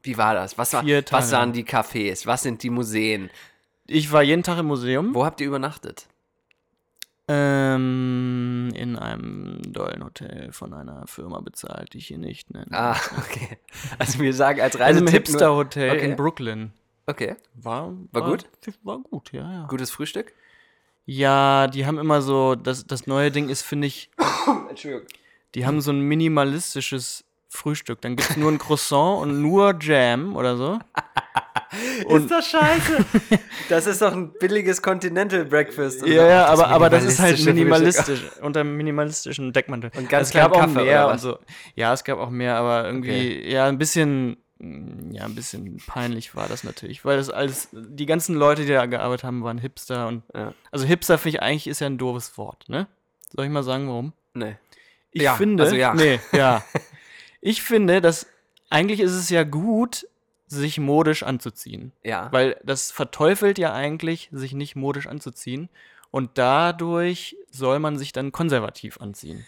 Wie 0.03 0.17
war 0.17 0.33
das? 0.35 0.57
Was, 0.57 0.73
war, 0.73 0.83
was 0.85 1.31
waren 1.31 1.51
die 1.53 1.65
Cafés? 1.65 2.25
Was 2.25 2.43
sind 2.43 2.63
die 2.63 2.69
Museen? 2.69 3.29
Ich 3.87 4.11
war 4.11 4.21
jeden 4.21 4.43
Tag 4.43 4.57
im 4.59 4.65
Museum. 4.67 5.15
Wo 5.15 5.25
habt 5.25 5.39
ihr 5.41 5.47
übernachtet? 5.47 6.07
Ähm, 7.29 8.69
in 8.73 8.95
einem 8.97 9.61
dollen 9.73 10.03
Hotel 10.03 10.51
von 10.53 10.73
einer 10.73 11.05
Firma 11.07 11.41
bezahlt, 11.41 11.93
die 11.93 11.97
ich 11.97 12.07
hier 12.07 12.17
nicht 12.17 12.51
nenne. 12.53 12.67
Ah, 12.71 12.95
okay. 13.17 13.57
Also 13.99 14.19
wir 14.19 14.33
sagen 14.33 14.61
als 14.61 14.75
in 14.75 14.81
einem 14.81 14.99
Reisetipp 15.05 15.27
nur- 15.27 15.33
Hipster-Hotel 15.33 15.91
Okay. 15.97 16.05
in 16.09 16.15
Brooklyn. 16.15 16.71
Okay. 17.05 17.35
War, 17.55 17.93
War 18.11 18.21
gut? 18.29 18.45
War 18.83 18.99
gut, 18.99 19.31
ja, 19.33 19.51
ja. 19.51 19.65
Gutes 19.67 19.91
Frühstück? 19.91 20.33
Ja, 21.05 21.67
die 21.67 21.85
haben 21.85 21.97
immer 21.97 22.21
so, 22.21 22.55
das, 22.55 22.85
das 22.85 23.07
neue 23.07 23.31
Ding 23.31 23.47
ist, 23.49 23.61
finde 23.61 23.87
ich, 23.87 24.09
Entschuldigung. 24.69 25.07
die 25.55 25.65
haben 25.65 25.79
so 25.79 25.91
ein 25.91 26.01
minimalistisches 26.01 27.23
Frühstück. 27.49 28.01
Dann 28.01 28.15
gibt 28.17 28.29
es 28.29 28.37
nur 28.37 28.51
ein 28.51 28.57
Croissant 28.57 29.21
und 29.21 29.41
nur 29.41 29.77
Jam 29.81 30.35
oder 30.35 30.57
so. 30.57 30.79
ist 32.05 32.31
das 32.31 32.47
scheiße? 32.47 33.05
das 33.69 33.87
ist 33.87 34.01
doch 34.01 34.11
ein 34.13 34.31
billiges 34.39 34.81
Continental 34.81 35.45
Breakfast. 35.45 36.03
Und 36.03 36.11
Ja, 36.11 36.27
ja, 36.27 36.45
aber, 36.45 36.67
aber 36.67 36.89
das 36.89 37.03
ist 37.05 37.19
halt 37.19 37.43
minimalistisch, 37.45 38.21
unter 38.41 38.63
minimalistischen 38.63 39.53
Deckmantel. 39.53 39.91
Und 39.95 40.09
ganz 40.09 40.27
es 40.29 40.33
gab 40.33 40.51
auch 40.51 40.59
Kaffee, 40.61 40.83
mehr 40.83 41.07
und 41.09 41.19
so. 41.19 41.39
Ja, 41.75 41.93
es 41.93 42.03
gab 42.03 42.19
auch 42.19 42.29
mehr, 42.29 42.55
aber 42.55 42.85
irgendwie, 42.85 43.49
ja, 43.49 43.65
ein 43.65 43.77
bisschen, 43.77 44.37
ja, 44.59 45.25
ein 45.25 45.35
bisschen 45.35 45.77
peinlich 45.87 46.35
war 46.35 46.47
das 46.47 46.63
natürlich, 46.63 47.05
weil 47.05 47.17
das 47.17 47.29
alles, 47.29 47.69
die 47.71 48.05
ganzen 48.05 48.35
Leute, 48.35 48.63
die 48.63 48.71
da 48.73 48.85
gearbeitet 48.85 49.23
haben, 49.23 49.43
waren 49.43 49.57
Hipster 49.59 50.07
und, 50.07 50.23
Ja. 50.33 50.53
also 50.71 50.85
Hipster 50.85 51.17
finde 51.17 51.37
ich 51.37 51.43
eigentlich 51.43 51.67
ist 51.67 51.79
ja 51.81 51.87
ein 51.87 51.97
doofes 51.97 52.37
Wort, 52.37 52.65
ne? 52.67 52.87
Soll 53.35 53.45
ich 53.45 53.51
mal 53.51 53.63
sagen, 53.63 53.87
warum? 53.87 54.13
Nee. 54.33 54.55
Ich 55.11 55.21
Ja, 55.23 55.35
finde, 55.35 55.63
also 55.63 55.75
ja. 55.75 55.93
nee, 55.93 56.19
ja. 56.31 56.63
Ich 57.39 57.61
finde, 57.61 58.01
dass 58.01 58.25
eigentlich 58.69 58.99
ist 58.99 59.13
es 59.13 59.29
ja 59.29 59.43
gut, 59.43 60.07
sich 60.47 60.79
modisch 60.79 61.23
anzuziehen. 61.23 61.91
Ja. 62.03 62.29
Weil 62.31 62.59
das 62.63 62.91
verteufelt 62.91 63.57
ja 63.57 63.73
eigentlich, 63.73 64.29
sich 64.31 64.53
nicht 64.53 64.75
modisch 64.75 65.07
anzuziehen. 65.07 65.69
Und 66.09 66.37
dadurch 66.37 67.35
soll 67.51 67.79
man 67.79 67.97
sich 67.97 68.13
dann 68.13 68.31
konservativ 68.31 68.99
anziehen. 68.99 69.45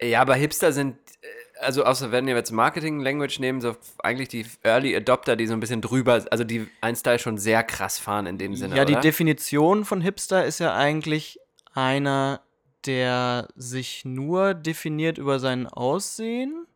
Ja, 0.00 0.20
aber 0.20 0.34
Hipster 0.34 0.72
sind, 0.72 0.96
äh, 1.22 1.26
also 1.60 1.84
außer 1.84 2.12
wenn 2.12 2.26
wir 2.26 2.34
jetzt 2.34 2.50
Marketing-Language 2.50 3.38
nehmen, 3.38 3.60
so 3.60 3.76
eigentlich 4.02 4.28
die 4.28 4.44
Early 4.62 4.94
Adopter, 4.96 5.36
die 5.36 5.46
so 5.46 5.54
ein 5.54 5.60
bisschen 5.60 5.80
drüber, 5.80 6.24
also 6.30 6.44
die 6.44 6.68
ein 6.80 6.96
Style 6.96 7.18
schon 7.18 7.38
sehr 7.38 7.62
krass 7.62 7.98
fahren 7.98 8.26
in 8.26 8.36
dem 8.36 8.54
Sinne, 8.54 8.76
ja, 8.76 8.84
die 8.84 8.94
oder? 8.94 9.00
Definition 9.00 9.84
von 9.84 10.00
Hipster 10.00 10.44
ist 10.44 10.58
ja 10.58 10.74
eigentlich 10.74 11.38
einer, 11.72 12.42
der 12.84 13.48
sich 13.54 14.04
nur 14.04 14.54
definiert 14.54 15.18
über 15.18 15.38
sein 15.38 15.66
Aussehen 15.68 16.66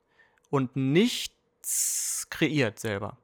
und 0.51 0.77
nichts 0.77 2.29
kreiert 2.31 2.79
selber. 2.79 3.19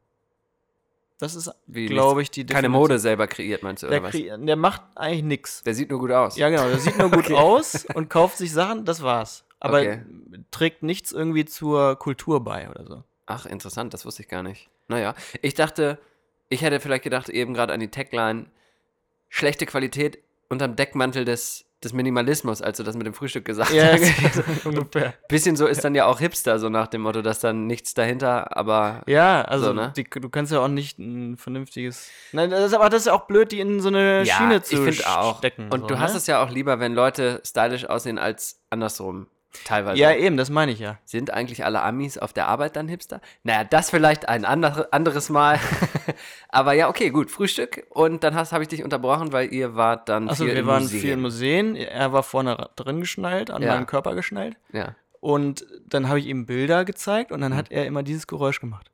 Das 1.23 1.37
ist, 1.37 1.49
glaube 1.69 2.21
ich, 2.21 2.33
die 2.33 2.45
Keine 2.45 2.69
Mode 2.69 2.99
selber 2.99 3.29
kreiert, 3.29 3.63
meinst 3.63 3.85
du, 3.85 3.87
Der, 3.87 4.01
oder 4.01 4.09
was? 4.13 4.45
der 4.45 4.57
macht 4.57 4.83
eigentlich 4.97 5.23
nichts. 5.23 5.63
Der 5.63 5.73
sieht 5.73 5.89
nur 5.89 6.01
gut 6.01 6.11
aus. 6.11 6.37
Ja, 6.37 6.49
genau. 6.49 6.69
Der 6.69 6.81
sieht 6.81 6.99
nur 6.99 7.11
gut 7.11 7.27
Okay. 7.27 7.35
aus 7.35 7.85
und 7.95 8.11
kauft 8.11 8.39
sich 8.39 8.51
Sachen, 8.53 8.85
das 8.85 9.03
war's. 9.05 9.45
Aber 9.61 9.79
Okay. 9.79 10.03
trägt 10.51 10.83
nichts 10.83 11.13
irgendwie 11.13 11.45
zur 11.45 11.95
Kultur 11.97 12.43
bei 12.43 12.69
oder 12.69 12.85
so. 12.85 13.05
Ach, 13.27 13.47
interessant, 13.47 13.95
das 13.95 14.05
wusste 14.05 14.23
ich 14.23 14.29
gar 14.29 14.43
nicht. 14.43 14.69
Naja, 14.89 15.15
ich 15.43 15.55
dachte, 15.55 16.01
ich 16.49 16.63
hätte 16.63 16.81
vielleicht 16.81 17.05
gedacht, 17.05 17.29
eben 17.29 17.55
gerade 17.55 17.73
an 17.73 17.79
die 17.79 17.87
Tagline, 17.89 18.47
schlechte 19.29 19.65
Qualität 19.65 20.19
unterm 20.49 20.75
Deckmantel 20.75 21.25
des, 21.25 21.67
des 21.85 21.93
Minimalismus, 21.93 22.63
als 22.63 22.77
du 22.79 22.83
das 22.83 22.97
mit 22.97 23.07
dem 23.07 23.15
Frühstück 23.15 23.45
gesagt 23.45 23.73
Ja, 23.73 23.93
hast. 23.93 24.43
ungefähr. 24.67 25.15
Bisschen 25.29 25.57
so 25.57 25.67
ist 25.67 25.83
dann 25.85 25.95
ja 25.95 26.07
auch 26.07 26.19
Hipster, 26.21 26.59
so 26.59 26.69
nach 26.69 26.87
dem 26.87 27.03
Motto, 27.03 27.23
dass 27.23 27.41
dann 27.41 27.67
nichts 27.67 27.95
dahinter, 27.95 28.57
aber 28.57 29.03
Ja, 29.07 29.43
also 29.43 29.67
So, 29.67 29.73
ne? 29.73 29.93
die, 29.97 30.05
du 30.05 30.29
kannst 30.29 30.53
ja 30.53 30.61
auch 30.61 30.69
nicht 30.69 30.99
ein 30.99 31.37
vernünftiges. 31.37 32.09
Nein, 32.33 32.51
das 32.51 32.67
ist, 32.67 32.75
aber 32.75 32.89
das 32.91 33.03
ist 33.03 33.07
ja 33.07 33.13
auch 33.15 33.27
blöd, 33.27 33.53
die 33.53 33.61
in 33.61 33.81
so 33.81 33.89
eine 33.89 34.25
ja, 34.25 34.37
Schiene 34.37 34.57
ich 34.57 34.63
zu 34.65 34.77
finde 34.83 35.07
auch. 35.09 35.39
stecken. 35.39 35.69
Und 35.71 35.81
so, 35.83 35.87
du 35.89 35.95
ne? 35.95 36.01
hast 36.01 36.15
es 36.15 36.27
ja 36.27 36.43
auch 36.43 36.51
lieber, 36.51 36.81
wenn 36.81 36.95
Leute 36.95 37.41
stylisch 37.45 37.85
aussehen 37.87 38.19
als 38.19 38.61
andersrum. 38.71 39.27
Teilweise. 39.65 39.99
Ja, 40.01 40.13
eben, 40.15 40.37
das 40.37 40.49
meine 40.51 40.73
ich 40.73 40.79
ja. 40.79 40.99
Sind 41.05 41.31
eigentlich 41.31 41.65
alle 41.65 41.83
Amis 41.83 42.17
auf 42.19 42.33
der 42.33 42.49
Arbeit 42.49 42.77
dann 42.77 42.89
Hipster? 42.89 43.21
Naja, 43.43 43.65
das 43.65 43.91
vielleicht 43.91 44.29
ein 44.29 44.45
andere, 44.45 44.93
anderes 44.93 45.29
Mal. 45.29 45.59
Aber 46.49 46.73
ja, 46.73 46.89
okay, 46.89 47.11
gut. 47.11 47.31
Frühstück. 47.31 47.87
Und 47.91 48.25
dann 48.25 48.35
habe 48.35 48.63
ich 48.63 48.69
dich 48.69 48.83
unterbrochen, 48.83 49.33
weil 49.33 49.53
ihr 49.53 49.75
wart 49.75 50.09
dann 50.09 50.35
viel 50.35 50.47
wir 50.47 50.57
in 50.57 50.67
waren 50.67 50.83
Museen. 50.85 51.01
viel 51.01 51.13
in 51.13 51.21
Museen. 51.21 51.77
Er 51.77 52.13
war 52.13 52.23
vorne 52.23 52.71
drin 52.77 53.01
geschnallt, 53.01 53.51
an 53.51 53.63
Ja. 53.63 53.75
meinen 53.75 53.87
Körper 53.87 54.15
geschnallt. 54.15 54.57
Ja. 54.73 54.95
Und 55.21 55.67
dann 55.87 56.09
habe 56.09 56.19
ich 56.19 56.27
ihm 56.27 56.47
Bilder 56.47 56.85
gezeigt 56.85 57.31
und 57.31 57.41
dann 57.43 57.55
hat 57.55 57.71
er 57.71 57.87
immer 57.87 58.03
dieses 58.03 58.27
Geräusch 58.27 58.59
gemacht. 58.61 58.91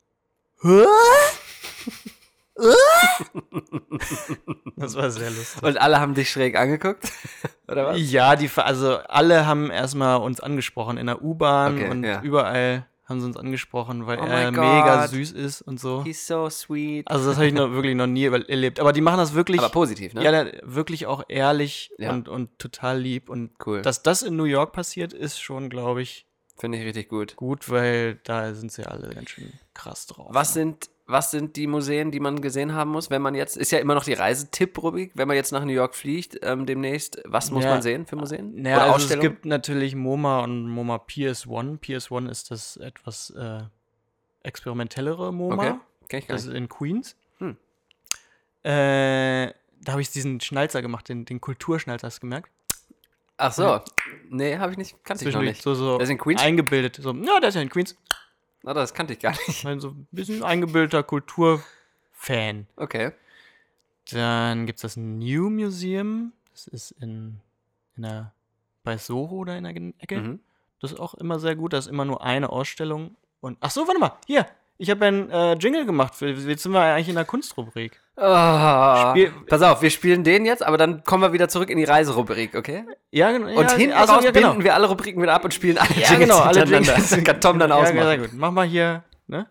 Das 4.77 4.97
war 4.97 5.11
sehr 5.11 5.31
lustig. 5.31 5.63
Und 5.63 5.81
alle 5.81 6.01
haben 6.01 6.15
dich 6.15 6.31
schräg 6.31 6.57
angeguckt? 6.57 7.11
Oder 7.69 7.87
was? 7.89 8.11
Ja, 8.11 8.37
die, 8.37 8.51
also 8.57 8.97
alle 9.09 9.47
haben 9.47 9.71
erstmal 9.71 10.19
uns 10.21 10.41
angesprochen 10.41 10.97
in 10.99 11.07
der 11.07 11.23
U-Bahn 11.23 11.77
Okay, 11.77 11.91
und 11.91 12.05
ja. 12.05 12.23
überall 12.23 12.87
haben 13.05 13.21
sie 13.21 13.27
uns 13.27 13.37
angesprochen, 13.39 14.07
weil 14.07 14.19
Oh 14.21 14.25
er 14.27 14.51
mega 14.51 15.01
God. 15.03 15.11
süß 15.11 15.33
ist 15.33 15.63
und 15.63 15.81
so. 15.81 16.05
He's 16.05 16.27
so 16.27 16.51
sweet. 16.51 17.09
Also 17.11 17.29
das 17.29 17.37
habe 17.37 17.47
ich 17.47 17.55
noch, 17.55 17.71
wirklich 17.73 17.95
noch 17.95 18.07
nie 18.07 18.27
erlebt. 18.27 18.81
Aber 18.81 18.93
die 18.93 19.01
machen 19.01 19.17
das 19.19 19.33
wirklich, 19.35 19.61
Aber 19.61 19.71
positiv, 19.71 20.13
ne? 20.15 20.23
ja, 20.23 20.31
der- 20.31 20.61
wirklich 20.63 21.07
auch 21.07 21.23
ehrlich 21.29 21.91
Ja. 21.99 22.11
und, 22.13 22.29
und 22.29 22.59
total 22.59 22.99
lieb. 23.01 23.31
Und 23.31 23.53
Cool. 23.65 23.81
dass 23.83 24.03
das 24.03 24.23
in 24.23 24.37
New 24.37 24.45
York 24.45 24.73
passiert, 24.73 25.13
ist 25.15 25.41
schon, 25.41 25.71
glaube 25.71 26.03
ich, 26.03 26.27
Finde 26.59 26.77
ich 26.79 26.85
richtig 26.85 27.09
gut. 27.09 27.37
gut, 27.37 27.71
weil 27.71 28.17
da 28.25 28.53
sind 28.53 28.73
sie 28.73 28.85
alle 28.85 29.09
ganz 29.15 29.31
schön 29.31 29.53
krass 29.75 30.07
drauf. 30.07 30.27
Was 30.31 30.53
sind, 30.55 30.91
was 31.11 31.31
sind 31.31 31.57
die 31.57 31.67
Museen, 31.67 32.11
die 32.11 32.21
man 32.21 32.41
gesehen 32.43 32.75
haben 32.75 32.91
muss, 32.91 33.09
wenn 33.09 33.23
man 33.23 33.35
jetzt, 33.35 33.57
ist 33.57 33.73
ja 33.73 33.79
immer 33.79 33.95
noch 33.95 34.05
die 34.05 34.13
Reisetipp-Rubrik, 34.13 35.13
wenn 35.15 35.27
man 35.27 35.37
jetzt 35.39 35.53
nach 35.53 35.65
New 35.65 35.73
York 35.73 35.95
fliegt 35.95 36.39
ähm, 36.43 36.67
demnächst, 36.67 37.21
was 37.25 37.51
muss 37.51 37.65
Ja. 37.65 37.71
man 37.71 37.83
sehen 37.83 38.05
für 38.07 38.15
Museen? 38.17 38.61
Naja, 38.63 38.77
Oder 38.77 38.93
also 38.93 39.15
es 39.15 39.21
gibt 39.21 39.47
natürlich 39.47 39.95
MoMA 39.97 40.45
und 40.45 40.69
MoMA 40.69 40.97
PS1. 40.97 41.79
PS1 41.81 42.29
ist 42.31 42.51
das 42.51 42.77
etwas 42.77 43.31
äh, 43.31 43.63
experimentellere 44.43 45.33
MoMA. 45.33 45.55
Okay, 45.55 45.75
kenn 46.09 46.19
ich 46.21 46.27
gar 46.29 46.37
Das 46.37 46.45
ist 46.47 46.53
in 46.55 46.69
Queens. 46.69 47.17
Hm. 47.39 47.57
Äh, 48.63 49.53
da 49.81 49.93
habe 49.93 50.03
ich 50.03 50.11
diesen 50.11 50.41
Schnalzer 50.41 50.83
gemacht, 50.83 51.09
den, 51.09 51.25
den 51.25 51.41
Kulturschnalzer, 51.41 52.07
hast 52.09 52.19
du 52.19 52.21
gemerkt? 52.23 52.51
Ach 53.39 53.53
so. 53.53 53.81
Nee, 54.29 54.59
habe 54.59 54.73
ich 54.73 54.79
nicht, 54.79 55.05
kannte 55.05 55.27
ich 55.27 55.35
noch 55.35 55.41
nicht. 55.43 55.63
so, 55.63 55.75
so 55.75 55.97
Der 55.97 56.05
ist 56.05 56.11
in 56.11 56.19
Queens? 56.19 56.43
eingebildet. 56.43 56.97
So, 56.97 57.13
ja, 57.15 57.39
der 57.41 57.49
ist 57.51 57.55
ja 57.55 57.63
in 57.63 57.71
Queens. 57.71 57.97
Ah, 58.65 58.75
das 58.75 58.93
kannte 58.95 59.13
ich 59.13 59.21
gar 59.21 59.33
nicht. 59.47 59.65
Also 59.65 59.91
ein 59.91 60.09
bisschen 60.11 60.43
eingebildeter 60.43 61.03
Kulturfan. 61.03 62.67
Okay. 62.77 63.13
Dann 64.11 64.67
gibt 64.67 64.79
es 64.79 64.83
das 64.83 64.97
New 64.97 65.51
Museum. 65.51 66.33
Das 66.53 66.67
ist 66.67 66.91
in, 66.93 67.41
in 67.97 68.03
der, 68.03 68.33
bei 68.83 68.97
Soho 68.97 69.45
da 69.45 69.57
in 69.57 69.65
der 69.65 69.75
Ecke. 69.99 70.21
Mhm. 70.21 70.41
Das 70.81 70.93
ist 70.93 71.01
auch 71.01 71.15
immer 71.15 71.39
sehr 71.39 71.57
gut. 71.57 71.73
Da 71.73 71.79
ist 71.79 71.87
immer 71.87 72.05
nur 72.05 72.23
eine 72.23 72.51
Ausstellung. 72.51 73.17
Und 73.41 73.59
ach 73.61 73.71
so, 73.71 73.87
warte 73.87 74.01
mal. 74.01 74.19
Hier, 74.27 74.47
ich 74.81 74.91
habe 74.91 75.05
einen 75.07 75.29
äh, 75.31 75.55
Jingle 75.55 75.85
gemacht. 75.87 76.15
Für, 76.15 76.29
jetzt 76.31 76.63
sind 76.63 76.73
wir 76.73 76.81
eigentlich 76.81 77.09
in 77.09 77.17
der 77.17 77.25
Kunstrubrik. 77.25 78.01
Spiel- 78.17 79.33
pass 79.49 79.63
auf, 79.63 79.83
wir 79.83 79.91
spielen 79.91 80.25
den 80.25 80.45
jetzt, 80.45 80.65
aber 80.65 80.77
dann 80.77 81.05
kommen 81.05 81.23
wir 81.23 81.33
wieder 81.33 81.49
zurück 81.49 81.71
in 81.71 81.79
die 81.79 81.85
Reiserubrik, 81.85 82.57
okay? 82.57 82.85
Ja, 83.11 83.31
genau. 83.33 83.49
Und 83.59 83.71
ja, 83.71 83.77
hinten 83.77 83.95
ach 83.97 84.07
so, 84.07 84.13
raus 84.15 84.25
ja, 84.25 84.31
genau. 84.31 84.49
binden 84.51 84.65
wir 84.65 84.75
alle 84.75 84.87
Rubriken 84.89 85.21
wieder 85.23 85.35
ab 85.35 85.45
und 85.45 85.53
spielen 85.55 85.79
alle 85.79 85.91
Ja, 85.91 86.09
Jingles 86.11 86.19
genau, 86.21 86.39
alle 86.41 86.61
hintereinander. 86.61 86.93
Jingles. 86.95 87.11
Das 87.11 87.25
kann 87.25 87.41
Tom 87.41 87.59
dann 87.59 87.71
Ja, 87.71 87.77
ausmachen. 87.77 88.07
sehr 88.07 88.19
gut. 88.19 88.31
Mach 88.35 88.51
mal 88.51 88.67
hier, 88.67 89.03
ne? 89.27 89.47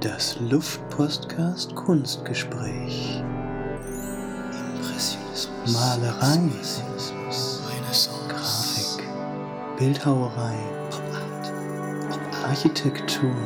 Das 0.00 0.38
Luftpostcast 0.40 1.74
Kunstgespräch. 1.74 3.22
Impressionismus. 4.76 5.72
Malerei. 5.74 6.38
Grafik. 8.28 9.04
Bildhauerei. 9.78 10.77
Architektur. 12.48 13.36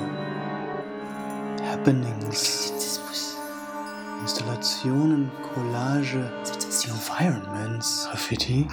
Happenings. 1.61 3.01
Installationen, 4.21 5.29
Collage, 5.43 6.31
Environments, 6.87 8.07
Graffiti. 8.09 8.69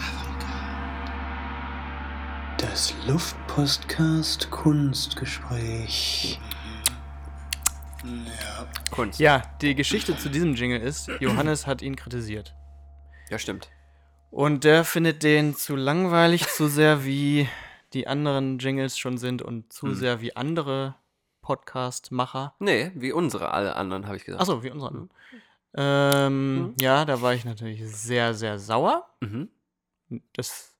Das 2.57 2.93
Luftpostcast 3.07 4.51
Kunstgespräch. 4.51 6.39
Kunst. 8.91 9.19
Ja, 9.19 9.41
die 9.61 9.73
Geschichte 9.73 10.15
zu 10.15 10.29
diesem 10.29 10.53
Jingle 10.53 10.79
ist, 10.79 11.09
Johannes 11.19 11.65
hat 11.65 11.81
ihn 11.81 11.95
kritisiert. 11.95 12.53
Ja, 13.31 13.39
stimmt. 13.39 13.69
Und 14.29 14.63
der 14.63 14.85
findet 14.85 15.23
den 15.23 15.55
zu 15.55 15.75
langweilig, 15.75 16.47
zu 16.47 16.67
sehr 16.67 17.03
wie 17.03 17.49
die 17.93 18.07
anderen 18.07 18.59
Jingles 18.59 18.97
schon 18.97 19.17
sind 19.17 19.41
und 19.41 19.63
Hm. 19.63 19.69
zu 19.71 19.93
sehr 19.95 20.21
wie 20.21 20.35
andere 20.35 20.95
Podcast-Macher. 21.41 22.53
Nee, 22.59 22.91
wie 22.95 23.11
unsere 23.11 23.51
alle 23.51 23.75
anderen, 23.75 24.05
habe 24.05 24.17
ich 24.17 24.25
gesagt. 24.25 24.41
Achso, 24.41 24.61
wie 24.63 24.69
unsere. 24.71 25.09
Ähm, 25.75 26.75
Ja, 26.79 27.05
da 27.05 27.21
war 27.21 27.33
ich 27.33 27.45
natürlich 27.45 27.83
sehr, 27.95 28.33
sehr 28.33 28.59
sauer. 28.59 29.07
Mhm. 29.21 29.49
Das. 30.33 30.75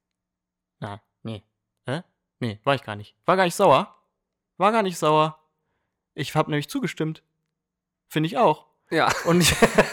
Na, 0.80 1.02
nee. 1.24 1.43
Hä? 1.86 2.04
Nee, 2.39 2.60
war 2.63 2.76
ich 2.76 2.84
gar 2.84 2.95
nicht. 2.95 3.15
War 3.26 3.36
gar 3.36 3.45
nicht 3.45 3.56
sauer. 3.56 3.95
War 4.58 4.72
gar 4.72 4.84
nicht 4.84 4.98
sauer. 4.98 5.38
Ich 6.15 6.36
habe 6.36 6.50
nämlich 6.50 6.69
zugestimmt. 6.69 7.24
Finde 8.08 8.28
ich 8.28 8.38
auch. 8.38 8.65
Ja. 8.91 9.10
Und 9.25 9.45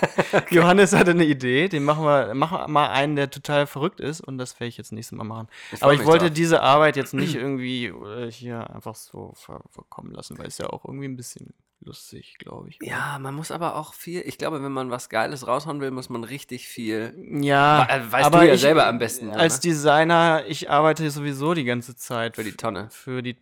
Johannes 0.50 0.92
hatte 0.94 1.11
eine 1.11 1.24
Idee, 1.24 1.68
den 1.68 1.85
machen 1.85 2.04
wir, 2.04 2.35
machen 2.35 2.59
wir 2.59 2.68
mal 2.68 2.88
einen, 2.90 3.16
der 3.16 3.30
total 3.30 3.66
verrückt 3.66 4.00
ist 4.00 4.20
und 4.20 4.38
das 4.38 4.59
werde 4.59 4.68
ich 4.68 4.76
jetzt 4.76 4.92
nächstes 4.92 5.16
Mal 5.16 5.24
machen. 5.24 5.48
Ich 5.72 5.82
Aber 5.82 5.94
ich 5.94 6.04
wollte 6.04 6.26
drauf. 6.26 6.35
diese 6.35 6.62
Arbeit 6.62 6.96
jetzt 6.96 7.14
nicht 7.14 7.35
irgendwie 7.37 7.87
äh, 7.87 8.30
hier 8.30 8.70
einfach 8.70 8.94
so 8.94 9.32
ver 9.35 9.62
verkommen 9.70 10.12
lassen, 10.12 10.38
weil 10.38 10.46
es 10.46 10.59
ja 10.59 10.70
auch 10.70 10.85
irgendwie 10.85 11.09
ein 11.09 11.16
bisschen 11.16 11.54
lustig, 11.80 12.37
glaube 12.38 12.68
ich. 12.70 12.78
Ja, 12.82 13.18
man 13.18 13.35
muss 13.35 13.50
aber 13.50 13.76
auch 13.76 13.94
viel, 13.94 14.22
ich 14.26 14.38
glaube, 14.38 14.62
wenn 14.62 14.72
man 14.72 14.90
was 14.90 15.09
Geiles 15.09 15.46
raushauen 15.46 15.80
will, 15.80 15.90
muss 15.90 16.09
man 16.09 16.24
richtig 16.24 16.66
viel. 16.68 17.14
Ja, 17.40 17.87
äh, 17.88 18.00
weißt 18.11 18.26
aber 18.26 18.40
du 18.40 18.48
ja 18.48 18.54
ich, 18.54 18.61
selber 18.61 18.87
am 18.87 18.98
besten, 18.98 19.30
Als 19.30 19.56
ne? 19.56 19.70
Designer, 19.70 20.44
ich 20.46 20.70
arbeite 20.70 21.11
sowieso 21.11 21.54
die 21.54 21.64
ganze 21.64 21.96
Zeit 21.96 22.37
Für 22.37 22.44
die 22.44 22.52
Tonne. 22.52 22.88
Für 22.90 23.22
die, 23.22 23.37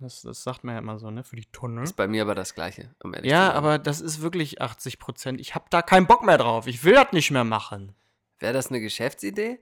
das, 0.00 0.22
das 0.22 0.42
sagt 0.42 0.64
man 0.64 0.74
ja 0.74 0.80
immer 0.80 0.98
so, 0.98 1.10
ne? 1.10 1.22
Für 1.24 1.36
die 1.36 1.46
Tonne. 1.52 1.82
Ist 1.82 1.94
bei 1.94 2.08
mir 2.08 2.22
aber 2.22 2.34
das 2.34 2.54
Gleiche, 2.54 2.90
um 3.02 3.14
ehrlich 3.14 3.30
zu 3.30 3.34
Ja, 3.34 3.46
sein. 3.48 3.56
aber 3.56 3.78
das 3.78 4.00
ist 4.00 4.22
wirklich 4.22 4.60
80 4.60 4.98
Prozent. 4.98 5.40
Ich 5.40 5.54
habe 5.54 5.66
da 5.70 5.82
keinen 5.82 6.06
Bock 6.06 6.24
mehr 6.24 6.38
drauf. 6.38 6.66
Ich 6.66 6.82
will 6.84 6.94
das 6.94 7.12
nicht 7.12 7.30
mehr 7.30 7.44
machen. 7.44 7.92
Wäre 8.38 8.52
das 8.52 8.68
eine 8.68 8.80
Geschäftsidee, 8.80 9.60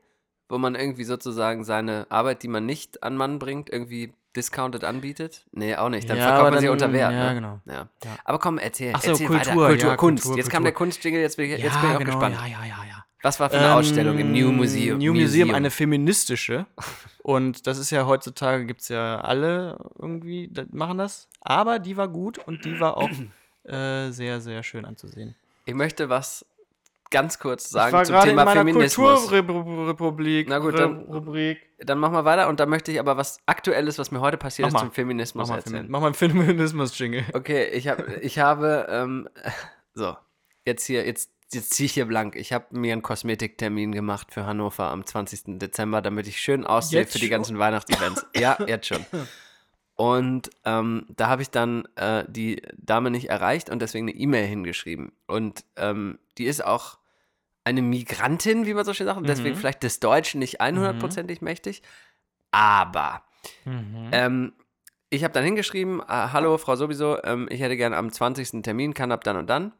wo 0.48 0.58
man 0.58 0.74
irgendwie 0.74 1.04
sozusagen 1.04 1.64
seine 1.64 2.06
Arbeit, 2.10 2.42
die 2.42 2.48
man 2.48 2.64
nicht 2.64 3.02
an 3.02 3.16
Mann 3.16 3.38
bringt, 3.38 3.68
irgendwie 3.70 4.12
discounted 4.36 4.84
anbietet? 4.84 5.46
Nee, 5.52 5.74
auch 5.74 5.88
nicht. 5.88 6.08
Dann 6.08 6.16
Ja, 6.16 6.24
verkauft 6.24 6.40
aber 6.42 6.50
man 6.52 6.60
sie 6.60 6.66
dann- 6.66 6.72
unter 6.74 6.92
Wert. 6.92 7.12
ja, 7.12 7.28
ne? 7.28 7.34
genau. 7.34 7.60
Ja. 7.66 7.88
Ja. 8.04 8.16
Aber 8.24 8.38
komm, 8.38 8.58
erzähl. 8.58 8.92
Ach 8.94 9.02
so, 9.02 9.10
erzähl 9.10 9.26
Kultur, 9.26 9.44
weiter. 9.56 9.66
Kultur, 9.68 9.90
ja, 9.90 9.96
Kunst. 9.96 10.22
Kultur, 10.24 10.38
jetzt 10.38 10.50
kam 10.50 10.62
der 10.62 10.72
Kultur. 10.72 10.86
Kunstjingle, 10.92 11.20
jetzt 11.20 11.36
bin 11.36 11.46
ich, 11.50 11.58
jetzt 11.60 11.80
bin 11.80 11.90
ich 11.90 11.96
auch 11.96 12.04
gespannt. 12.04 12.36
Ja, 12.36 12.46
ja, 12.46 12.64
ja, 12.64 12.84
ja. 12.88 12.97
Was 13.22 13.40
war 13.40 13.50
für 13.50 13.58
eine 13.58 13.74
Ausstellung 13.74 14.18
im 14.18 14.32
New 14.32 14.52
Museum? 14.52 14.98
New 14.98 15.12
Museum, 15.12 15.52
eine 15.54 15.70
feministische. 15.70 16.66
Und 17.22 17.66
das 17.66 17.78
ist 17.78 17.90
ja 17.90 18.06
heutzutage, 18.06 18.64
gibt 18.64 18.80
es 18.80 18.88
ja 18.88 19.20
alle 19.20 19.78
irgendwie, 19.98 20.50
machen 20.72 20.98
das. 20.98 21.28
Aber 21.40 21.78
die 21.78 21.96
war 21.96 22.08
gut 22.08 22.38
und 22.38 22.64
die 22.64 22.80
war 22.80 22.96
auch 22.96 23.10
äh, 23.64 24.10
sehr, 24.10 24.40
sehr 24.40 24.62
schön 24.62 24.86
anzusehen. 24.86 25.34
Ich 25.66 25.74
möchte 25.74 26.08
was 26.08 26.46
ganz 27.10 27.38
kurz 27.38 27.66
ich 27.66 27.70
sagen 27.72 27.92
war 27.92 28.04
zum 28.04 28.14
gerade 28.14 28.30
in 28.30 28.36
Thema 28.36 28.44
meiner 28.44 28.60
Feminismus. 28.60 29.28
Kulturrepublik. 29.28 30.48
Na 30.48 30.58
gut, 30.58 30.78
dann- 30.78 31.04
Rubrik. 31.04 31.58
Dann 31.80 31.98
machen 31.98 32.14
wir 32.14 32.24
weiter 32.24 32.48
und 32.48 32.60
dann 32.60 32.68
möchte 32.68 32.90
ich 32.90 32.98
aber 32.98 33.16
was 33.16 33.38
Aktuelles, 33.46 33.98
was 33.98 34.10
mir 34.10 34.20
heute 34.20 34.36
passiert 34.36 34.68
ist, 34.68 34.78
zum 34.78 34.90
Feminismus 34.90 35.48
Mach 35.48 35.56
mal, 35.56 35.58
erzählen. 35.58 35.86
Mach 35.88 36.00
mal 36.00 36.06
einen 36.06 36.14
Feminismus-Jingle. 36.14 37.26
Okay, 37.34 37.66
ich 37.68 37.86
habe, 37.88 38.14
ich 38.20 38.38
habe, 38.38 38.86
ähm, 38.90 39.28
so, 39.94 40.16
jetzt 40.64 40.84
hier, 40.86 41.06
jetzt, 41.06 41.30
jetzt 41.54 41.72
ziehe 41.74 41.86
ich 41.86 41.92
hier 41.94 42.06
blank. 42.06 42.36
Ich 42.36 42.52
habe 42.52 42.66
mir 42.70 42.92
einen 42.92 43.02
Kosmetiktermin 43.02 43.92
gemacht 43.92 44.32
für 44.32 44.46
Hannover 44.46 44.90
am 44.90 45.04
20. 45.06 45.58
Dezember, 45.58 46.02
damit 46.02 46.26
ich 46.26 46.40
schön 46.40 46.66
aussehe 46.66 47.00
Jetzt 47.00 47.12
für 47.12 47.18
die 47.18 47.26
schon? 47.26 47.30
ganzen 47.30 47.58
Weihnachtsevents. 47.58 48.26
ja, 48.36 48.58
jetzt 48.66 48.86
schon. 48.86 49.04
Und 49.94 50.50
ähm, 50.64 51.06
da 51.16 51.28
habe 51.28 51.42
ich 51.42 51.50
dann 51.50 51.86
äh, 51.96 52.24
die 52.28 52.62
Dame 52.76 53.10
nicht 53.10 53.30
erreicht 53.30 53.68
und 53.70 53.80
deswegen 53.82 54.08
eine 54.08 54.16
E-Mail 54.16 54.46
hingeschrieben. 54.46 55.12
Und 55.26 55.64
ähm, 55.76 56.18
die 56.38 56.44
ist 56.44 56.64
auch 56.64 56.98
eine 57.64 57.82
Migrantin, 57.82 58.64
wie 58.66 58.74
man 58.74 58.84
so 58.84 58.94
schön 58.94 59.06
sagt, 59.06 59.18
und 59.18 59.28
deswegen 59.28 59.54
Mhm. 59.56 59.58
vielleicht 59.60 59.82
des 59.82 60.00
Deutschen 60.00 60.38
nicht 60.38 60.60
100%ig 60.60 61.40
mächtig. 61.42 61.82
Aber 62.52 63.22
Mhm. 63.64 64.08
ähm, 64.12 64.52
ich 65.10 65.24
habe 65.24 65.32
dann 65.34 65.44
hingeschrieben, 65.44 66.02
ah, 66.06 66.32
hallo 66.32 66.58
Frau 66.58 66.76
sowieso, 66.76 67.22
ähm, 67.24 67.48
ich 67.50 67.60
hätte 67.60 67.76
gerne 67.76 67.96
am 67.96 68.12
20. 68.12 68.52
einen 68.54 68.62
Termin, 68.62 68.94
kann 68.94 69.10
ab 69.12 69.24
dann 69.24 69.36
und 69.36 69.48
dann. 69.50 69.72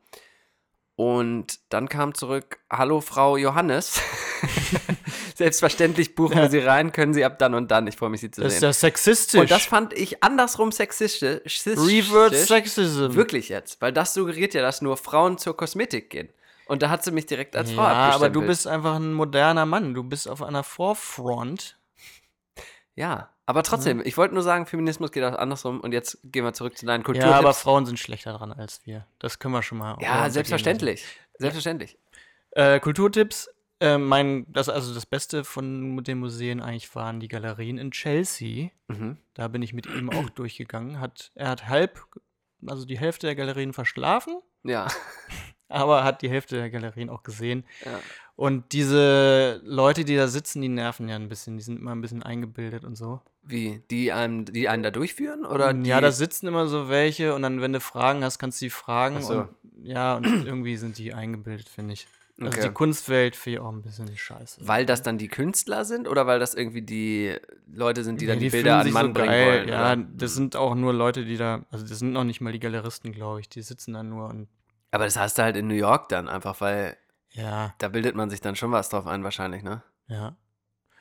Und 0.99 1.61
dann 1.69 1.89
kam 1.89 2.13
zurück, 2.13 2.59
hallo 2.69 3.01
Frau 3.01 3.37
Johannes. 3.37 4.03
Selbstverständlich 5.37 6.17
buchen 6.17 6.35
wir 6.35 6.51
Sie 6.51 6.59
rein, 6.59 6.91
können 6.91 7.15
Sie 7.15 7.25
ab 7.25 7.39
dann 7.39 7.55
und 7.55 7.71
dann. 7.71 7.87
Ich 7.87 7.95
freue 7.95 8.11
mich, 8.11 8.21
Sie 8.21 8.33
zu 8.33 8.41
das 8.41 8.55
ist 8.55 8.59
sehen. 8.59 8.67
ja 8.67 8.73
sexistisch. 8.73 9.41
Und 9.43 9.49
das 9.49 9.63
fand 9.63 9.93
ich 9.93 10.25
andersrum 10.25 10.73
sexistisch. 10.73 11.63
Reverse 11.65 12.45
Sexism. 12.47 13.15
Wirklich 13.15 13.49
jetzt, 13.49 13.81
weil 13.81 13.93
das 13.93 14.13
suggeriert 14.13 14.55
ja, 14.55 14.61
dass 14.61 14.83
nur 14.83 14.97
Frauen 14.97 15.39
zur 15.39 15.57
Kosmetik 15.57 16.11
gehen. 16.11 16.31
Und 16.67 16.83
da 16.83 16.91
hat 16.91 17.05
sie 17.05 17.13
mich 17.13 17.27
direkt 17.27 17.55
als 17.55 17.71
Frau 17.71 17.83
Ja, 17.83 18.11
aber 18.11 18.29
du 18.29 18.43
bist 18.43 18.67
einfach 18.67 18.97
ein 18.97 19.13
moderner 19.13 19.67
Mann. 19.67 19.95
Du 19.95 20.03
bist 20.03 20.29
auf 20.29 20.43
einer 20.43 20.65
Forefront. 20.65 21.79
Ja, 22.97 23.31
aber 23.49 23.63
trotzdem, 23.63 24.03
ich 24.05 24.19
wollte 24.19 24.35
nur 24.35 24.43
sagen, 24.43 24.67
Feminismus 24.67 25.11
geht 25.11 25.25
auch 25.25 25.33
andersrum. 25.33 25.81
Und 25.81 25.93
jetzt 25.93 26.19
gehen 26.23 26.45
wir 26.45 26.53
zurück 26.53 26.77
zu 26.77 26.85
deinen 26.85 27.01
Ja, 27.01 27.05
Kulturtipps. 27.07 27.35
aber 27.35 27.55
Frauen 27.55 27.87
sind 27.87 27.99
schlechter 27.99 28.35
dran 28.35 28.53
als 28.53 28.85
wir. 28.85 29.07
Das 29.19 29.39
können 29.39 29.55
wir 29.55 29.63
schon 29.63 29.79
mal. 29.79 29.97
Ja, 30.03 30.29
selbstverständlich. 30.29 31.03
Selbstverständlich. 31.39 31.97
Äh, 32.51 32.79
Kulturtipps. 32.79 33.49
Äh, 33.81 33.97
mein, 33.97 34.45
das, 34.53 34.69
also 34.69 34.93
das 34.93 35.07
Beste 35.07 35.45
von 35.45 36.05
den 36.05 36.19
Museen 36.19 36.61
eigentlich 36.61 36.95
waren 36.95 37.21
die 37.21 37.29
Galerien 37.29 37.79
in 37.79 37.91
Chelsea. 37.91 38.69
Mhm. 38.89 39.17
Da 39.33 39.49
bin 39.49 39.63
ich 39.63 39.73
mit 39.73 39.87
ihm 39.87 40.11
auch 40.11 40.29
durchgegangen. 40.35 41.01
Hat, 41.01 41.33
er 41.35 41.49
hat 41.49 41.69
halb, 41.69 42.05
also 42.67 42.85
die 42.85 42.99
Hälfte 42.99 43.29
der 43.29 43.35
Galerien 43.35 43.73
verschlafen. 43.73 44.43
Ja. 44.63 44.89
aber 45.69 46.05
hat 46.05 46.21
die 46.21 46.29
Hälfte 46.29 46.57
der 46.57 46.69
Galerien 46.69 47.09
auch 47.09 47.23
gesehen. 47.23 47.65
Ja. 47.83 47.99
Und 48.37 48.73
diese 48.73 49.61
Leute, 49.65 50.05
die 50.05 50.17
da 50.17 50.29
sitzen, 50.29 50.63
die 50.63 50.69
nerven 50.69 51.09
ja 51.09 51.17
ein 51.17 51.29
bisschen. 51.29 51.57
Die 51.57 51.63
sind 51.63 51.81
immer 51.81 51.95
ein 51.95 52.01
bisschen 52.01 52.23
eingebildet 52.23 52.85
und 52.85 52.95
so. 52.95 53.21
Wie? 53.49 53.83
Die 53.91 54.13
einem, 54.13 54.45
die 54.45 54.69
einen 54.69 54.83
da 54.83 54.91
durchführen? 54.91 55.47
Oder 55.47 55.73
die, 55.73 55.89
ja, 55.89 56.01
da 56.03 56.13
sitzen 56.13 56.47
immer 56.47 56.69
so 56.69 56.89
welche 56.91 57.35
und 57.35 57.41
dann, 57.43 57.63
wenn 57.63 57.73
du 57.73 57.81
Fragen 57.81 58.23
hast, 58.23 58.39
kannst 58.39 58.61
du 58.61 58.67
die 58.67 58.71
fragen. 58.71 59.23
So. 59.23 59.41
Und, 59.41 59.49
ja, 59.83 60.17
und 60.17 60.25
irgendwie 60.47 60.77
sind 60.77 60.99
die 60.99 61.15
eingebildet, 61.15 61.69
finde 61.69 61.95
ich. 61.95 62.07
Also 62.41 62.53
Okay. 62.53 62.69
die 62.69 62.75
Kunstwelt 62.75 63.35
finde 63.35 63.59
ich 63.59 63.65
auch 63.65 63.73
ein 63.73 63.83
bisschen 63.83 64.17
scheiße. 64.17 64.61
Weil 64.69 64.87
das 64.87 65.03
dann 65.03 65.19
die 65.19 65.27
Künstler 65.29 65.85
sind 65.85 66.07
oder 66.07 66.27
weil 66.27 66.39
das 66.39 66.55
irgendwie 66.55 66.83
die 66.83 67.37
Leute 67.73 68.05
sind, 68.05 68.21
die 68.21 68.27
dann 68.27 68.39
Nee, 68.39 68.45
die, 68.45 68.51
Bilder 68.51 68.79
an 68.79 68.85
sich 68.85 68.93
Mann 68.95 69.07
so 69.07 69.13
bringen 69.15 69.27
geil. 69.29 69.47
wollen? 69.47 69.69
Ja, 69.69 69.93
oder? 69.95 70.05
das 70.15 70.35
sind 70.35 70.55
auch 70.55 70.75
nur 70.77 70.93
Leute, 70.93 71.25
die 71.25 71.37
da, 71.37 71.65
also 71.71 71.85
das 71.87 71.99
sind 71.99 72.13
noch 72.13 72.23
nicht 72.25 72.41
mal 72.41 72.53
die 72.53 72.61
Galeristen, 72.61 73.11
glaube 73.13 73.41
ich. 73.41 73.49
Die 73.49 73.63
sitzen 73.63 73.95
da 73.95 74.03
nur 74.05 74.29
und 74.29 74.47
Aber 74.93 75.05
das 75.05 75.17
hast 75.17 75.39
du 75.39 75.43
halt 75.43 75.57
in 75.57 75.67
New 75.67 75.75
York 75.75 76.11
dann 76.11 76.29
einfach, 76.29 76.61
weil 76.61 76.97
ja, 77.31 77.75
da 77.79 77.89
bildet 77.89 78.15
man 78.15 78.31
sich 78.31 78.41
dann 78.41 78.55
schon 78.57 78.71
was 78.71 78.89
drauf 78.89 79.07
ein, 79.07 79.25
wahrscheinlich, 79.25 79.63
ne? 79.63 79.83
ja. 80.07 80.37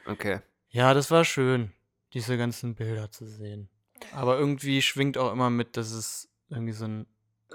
Okay. 0.05 0.39
Ja, 0.69 0.93
das 0.93 1.11
war 1.11 1.23
schön, 1.23 1.71
diese 2.17 2.37
ganzen 2.37 2.73
Bilder 2.75 3.11
zu 3.11 3.25
sehen. 3.27 3.69
Aber 4.13 4.37
irgendwie 4.39 4.81
schwingt 4.81 5.17
auch 5.17 5.31
immer 5.31 5.49
mit, 5.49 5.77
dass 5.77 5.91
es 5.91 6.29
irgendwie 6.49 6.73
so 6.73 6.85
ein, 6.85 7.05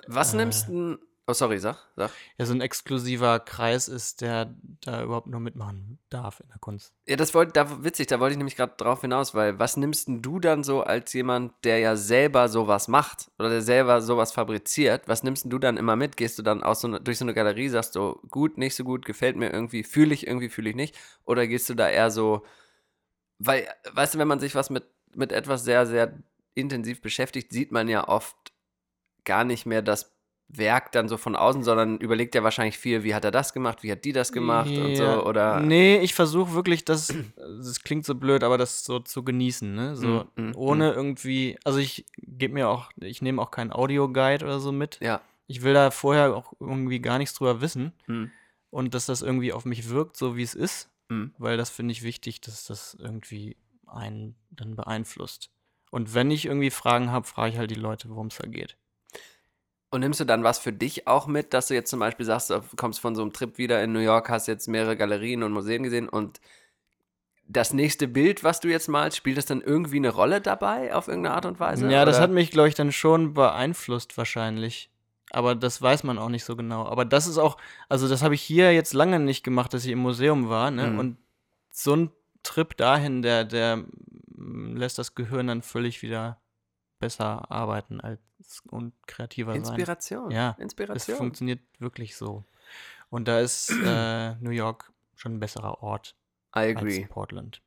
Was 0.07 0.33
Äh. 0.35 0.37
nimmst 0.39 0.69
du. 0.69 0.99
Oh, 1.29 1.33
sorry, 1.35 1.59
sag. 1.61 1.77
sag. 1.95 2.11
ja, 2.37 2.45
so 2.47 2.53
ein 2.53 2.61
exklusiver 2.61 3.39
Kreis 3.39 3.87
ist, 3.87 4.23
der 4.23 4.55
da 4.81 5.05
überhaupt 5.05 5.29
nur 5.29 5.39
mitmachen 5.39 6.01
darf 6.11 6.41
in 6.41 6.49
der 6.49 6.59
Kunst. 6.59 6.93
Ja, 7.07 7.15
das 7.15 7.33
wollte, 7.33 7.53
da 7.53 7.85
witzig, 7.85 8.09
da 8.09 8.19
wollte 8.19 8.33
ich 8.33 8.39
nämlich 8.39 8.57
gerade 8.57 8.75
drauf 8.77 9.03
hinaus, 9.03 9.33
weil 9.33 9.59
was 9.61 9.77
nimmst 9.77 10.09
denn 10.09 10.21
du 10.21 10.41
dann 10.41 10.65
so 10.65 10.83
als 10.83 11.13
jemand, 11.13 11.53
der 11.63 11.79
ja 11.79 11.95
selber 11.95 12.49
sowas 12.49 12.89
macht 12.89 13.31
oder 13.39 13.51
der 13.51 13.63
selber 13.63 14.03
sowas 14.03 14.33
fabriziert? 14.33 15.07
Was 15.07 15.23
nimmst 15.23 15.45
denn 15.45 15.51
du 15.51 15.59
dann 15.61 15.77
immer 15.77 15.95
mit? 15.95 16.17
Gehst 16.17 16.39
du 16.41 16.43
dann 16.43 16.63
aus 16.65 16.81
so 16.81 16.89
ne, 16.89 17.01
durch 17.01 17.19
so 17.19 17.25
eine 17.25 17.35
Galerie, 17.35 17.69
sagst 17.69 17.95
du, 17.95 18.15
gut, 18.29 18.59
nicht 18.59 18.75
so 18.75 18.83
gut, 18.83 19.05
gefällt 19.07 19.37
mir 19.37 19.51
irgendwie, 19.53 19.85
fühle 19.85 20.15
ich 20.15 20.27
irgendwie, 20.27 20.49
fühle 20.49 20.71
ich 20.71 20.77
nicht? 20.77 20.97
Oder 21.25 21.47
gehst 21.47 21.69
du 21.71 21.75
da 21.75 21.89
eher 21.89 22.11
so, 22.11 22.45
weil, 23.45 23.69
weißt 23.93 24.15
du, 24.15 24.19
wenn 24.19 24.29
man 24.29 24.41
sich 24.41 24.55
was 24.55 24.71
mit, 24.71 24.85
mit 25.15 25.33
etwas 25.33 25.65
sehr, 25.65 25.87
sehr 25.87 26.13
intensiv 26.55 27.01
beschäftigt, 27.01 27.53
sieht 27.53 27.73
man 27.73 27.89
ja 27.89 28.09
oft 28.09 28.37
gar 29.25 29.45
nicht 29.45 29.67
mehr 29.67 29.83
das 29.83 30.13
Werk 30.49 30.93
dann 30.93 31.09
so 31.09 31.17
von 31.17 31.35
außen, 31.35 31.63
sondern 31.63 31.97
überlegt 31.99 32.35
ja 32.35 32.43
wahrscheinlich 32.43 32.77
viel, 32.77 33.05
wie 33.05 33.15
hat 33.15 33.25
er 33.25 33.31
das 33.31 33.55
gemacht, 33.55 33.83
wie 33.83 33.91
hat 33.91 34.05
die 34.05 34.13
das 34.13 34.33
gemacht 34.33 34.77
und 34.79 34.97
so, 34.97 35.03
Ja, 35.03 35.23
oder? 35.23 35.61
Nee, 35.61 35.99
ich 36.01 36.13
versuche 36.15 36.53
wirklich, 36.53 36.85
das, 36.85 37.15
das 37.37 37.83
klingt 37.83 38.05
so 38.05 38.15
blöd, 38.15 38.45
aber 38.45 38.59
das 38.59 38.85
so 38.85 38.99
zu 38.99 39.25
genießen, 39.25 39.75
ne? 39.75 39.97
So 39.97 40.27
Mm, 40.37 40.43
mm, 40.43 40.53
ohne 40.57 40.93
irgendwie, 40.93 41.59
also 41.65 41.79
ich 41.79 42.05
gebe 42.19 42.53
mir 42.55 42.69
auch, 42.69 42.91
ich 43.01 43.23
nehme 43.23 43.41
auch 43.41 43.51
keinen 43.51 43.73
Audioguide 43.73 44.45
oder 44.45 44.61
so 44.61 44.73
mit. 44.73 44.99
Ja. 45.01 45.23
Ich 45.47 45.63
will 45.63 45.73
da 45.73 45.91
vorher 45.91 46.37
auch 46.37 46.53
irgendwie 46.61 47.01
gar 47.01 47.17
nichts 47.19 47.35
drüber 47.35 47.63
wissen 47.63 47.93
Hm. 48.07 48.31
und 48.71 48.93
dass 48.95 49.07
das 49.07 49.23
irgendwie 49.23 49.55
auf 49.55 49.65
mich 49.65 49.89
wirkt, 49.89 50.17
so 50.19 50.37
wie 50.37 50.43
es 50.43 50.55
ist, 50.55 50.91
Hm. 51.13 51.35
weil 51.39 51.57
das 51.57 51.71
finde 51.71 51.93
ich 51.93 52.03
wichtig, 52.03 52.41
dass 52.41 52.65
das 52.65 52.95
irgendwie 52.99 53.57
einen 53.87 54.37
dann 54.51 54.77
beeinflusst. 54.77 55.51
Und 55.91 56.15
wenn 56.15 56.31
ich 56.31 56.47
irgendwie 56.47 56.71
Fragen 56.71 57.11
habe, 57.11 57.27
frage 57.27 57.53
ich 57.53 57.59
halt 57.59 57.71
die 57.71 57.75
Leute, 57.75 58.09
worum 58.09 58.29
es 58.29 58.39
da 58.39 58.49
geht. 58.49 58.79
Und 59.91 60.01
nimmst 60.01 60.21
du 60.21 60.25
dann 60.25 60.43
was 60.43 60.59
für 60.59 60.73
dich 60.73 61.07
auch 61.07 61.27
mit, 61.27 61.53
dass 61.53 61.67
du 61.67 61.75
jetzt 61.75 61.91
zum 61.91 62.01
Beispiel 62.01 62.25
sagst, 62.25 62.49
du 62.49 62.63
kommst 62.77 62.99
von 63.01 63.15
so 63.15 63.21
einem 63.21 63.35
Trip 63.35 63.59
wieder 63.59 63.83
in 63.85 63.93
New 63.93 64.01
York, 64.01 64.31
hast 64.31 64.49
jetzt 64.49 64.69
mehrere 64.69 64.97
Galerien 64.97 65.43
und 65.43 65.53
Museen 65.53 65.83
gesehen 65.83 66.09
und 66.09 66.41
das 67.47 67.75
nächste 67.75 68.09
Bild, 68.09 68.43
was 68.43 68.61
du 68.61 68.69
jetzt 68.69 68.89
malst, 68.89 69.19
spielt 69.19 69.37
das 69.37 69.45
dann 69.45 69.61
irgendwie 69.61 69.97
eine 69.97 70.09
Rolle 70.09 70.41
dabei 70.41 70.95
auf 70.95 71.09
irgendeine 71.09 71.35
Art 71.35 71.45
und 71.45 71.61
Weise? 71.61 71.91
Ja, 71.91 72.07
das 72.07 72.17
oder? 72.17 72.23
hat 72.23 72.31
mich, 72.31 72.51
glaube 72.51 72.69
ich, 72.69 72.75
dann 72.75 72.93
schon 72.93 73.35
beeinflusst 73.35 74.17
wahrscheinlich. 74.17 74.92
Aber 75.33 75.55
das 75.55 75.81
weiß 75.81 76.05
man 76.05 76.19
auch 76.19 76.29
nicht 76.29 76.45
so 76.45 76.57
genau. 76.57 76.85
Aber 76.87 77.05
das 77.05 77.27
ist 77.27 77.39
auch, 77.39 77.57
also 77.89 78.09
das 78.09 78.23
habe 78.23 78.35
ich 78.35 78.43
hier 78.43 78.73
jetzt 78.73 78.93
lange 78.93 79.19
nicht 79.19 79.43
gemacht, 79.43 79.73
dass 79.73 79.85
ich 79.85 79.91
im 79.93 79.99
Museum 79.99 80.51
war. 80.51 80.71
Ne? 80.71 80.89
Mhm. 80.89 80.99
Und 80.99 81.17
so 81.71 81.97
ein 81.97 82.11
Trip 82.43 82.77
dahin, 82.77 83.23
der, 83.23 83.45
der 83.45 83.79
mm, 84.29 84.77
lässt 84.77 84.99
das 84.99 85.15
Gehirn 85.15 85.47
dann 85.47 85.63
völlig 85.63 86.03
wieder 86.03 86.39
besser 86.99 87.51
arbeiten 87.51 88.01
als 88.01 88.21
und 88.71 88.93
kreativer 89.07 89.53
sein. 89.53 89.63
Inspiration. 89.63 90.31
Ja, 90.31 90.55
Es 90.59 90.63
Inspiration. 90.63 91.17
funktioniert 91.17 91.61
wirklich 91.79 92.15
so. 92.17 92.45
Und 93.09 93.27
da 93.27 93.41
ist 93.41 93.71
äh, 93.71 94.35
New 94.37 94.51
York 94.51 94.93
schon 95.15 95.37
ein 95.37 95.41
besserer 95.41 95.83
Ort 95.83 96.15
I 96.55 96.75
agree. 96.77 97.03
als 97.03 97.09
Portland. 97.09 97.63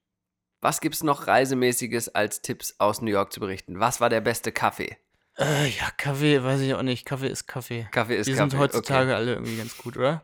Was 0.62 0.82
gibt's 0.82 1.04
noch 1.04 1.28
Reisemäßiges 1.28 2.10
als 2.10 2.41
Tipps 2.41 2.75
aus 2.80 3.01
New 3.01 3.12
York 3.12 3.32
zu 3.34 3.39
berichten? 3.39 3.80
Was 3.80 4.01
war 4.01 4.10
der 4.10 4.21
beste 4.21 4.51
Kaffee? 4.51 4.97
Äh, 5.38 5.67
ja, 5.67 5.89
Kaffee, 5.98 6.43
weiß 6.43 6.62
ich 6.62 6.74
auch 6.74 6.82
nicht. 6.82 7.06
Kaffee 7.06 7.28
ist 7.28 7.48
Kaffee. 7.48 7.88
Kaffee 7.91 8.15
ist 8.17 8.28
Die 8.28 8.34
Kaffee. 8.34 8.50
sind 8.52 8.60
heutzutage 8.60 9.08
Okay. 9.12 9.13
alle 9.15 9.34
irgendwie 9.34 9.58
ganz 9.58 9.78
gut, 9.78 9.98
oder? 9.98 10.24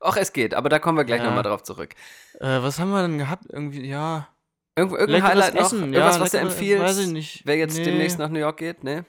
Och, 0.00 0.16
es 0.18 0.32
geht, 0.32 0.54
aber 0.54 0.68
da 0.68 0.78
kommen 0.78 0.98
wir 0.98 1.04
gleich 1.04 1.20
Ja. 1.20 1.26
nochmal 1.26 1.42
drauf 1.42 1.62
zurück. 1.62 1.94
Äh, 2.40 2.60
was 2.62 2.78
haben 2.78 2.90
wir 2.90 3.02
denn 3.02 3.16
gehabt? 3.18 3.44
Irgendwie, 3.48 3.86
ja. 3.88 4.28
Irgendwo, 4.76 4.96
irgendein 4.96 5.22
Leckeres 5.22 5.44
Highlight 5.46 5.54
noch? 5.54 5.66
Essen, 5.66 5.78
Irgendwas, 5.94 6.16
ja, 6.16 6.20
was 6.20 6.30
du 6.32 6.38
empfiehlst? 6.38 6.84
weiß 6.84 6.98
ich 6.98 7.06
nicht. 7.08 7.42
Wer 7.46 7.56
jetzt 7.56 7.78
Nee. 7.78 7.84
demnächst 7.84 8.18
nach 8.18 8.28
New 8.28 8.38
York 8.38 8.58
geht? 8.58 8.84
Nee? 8.84 9.02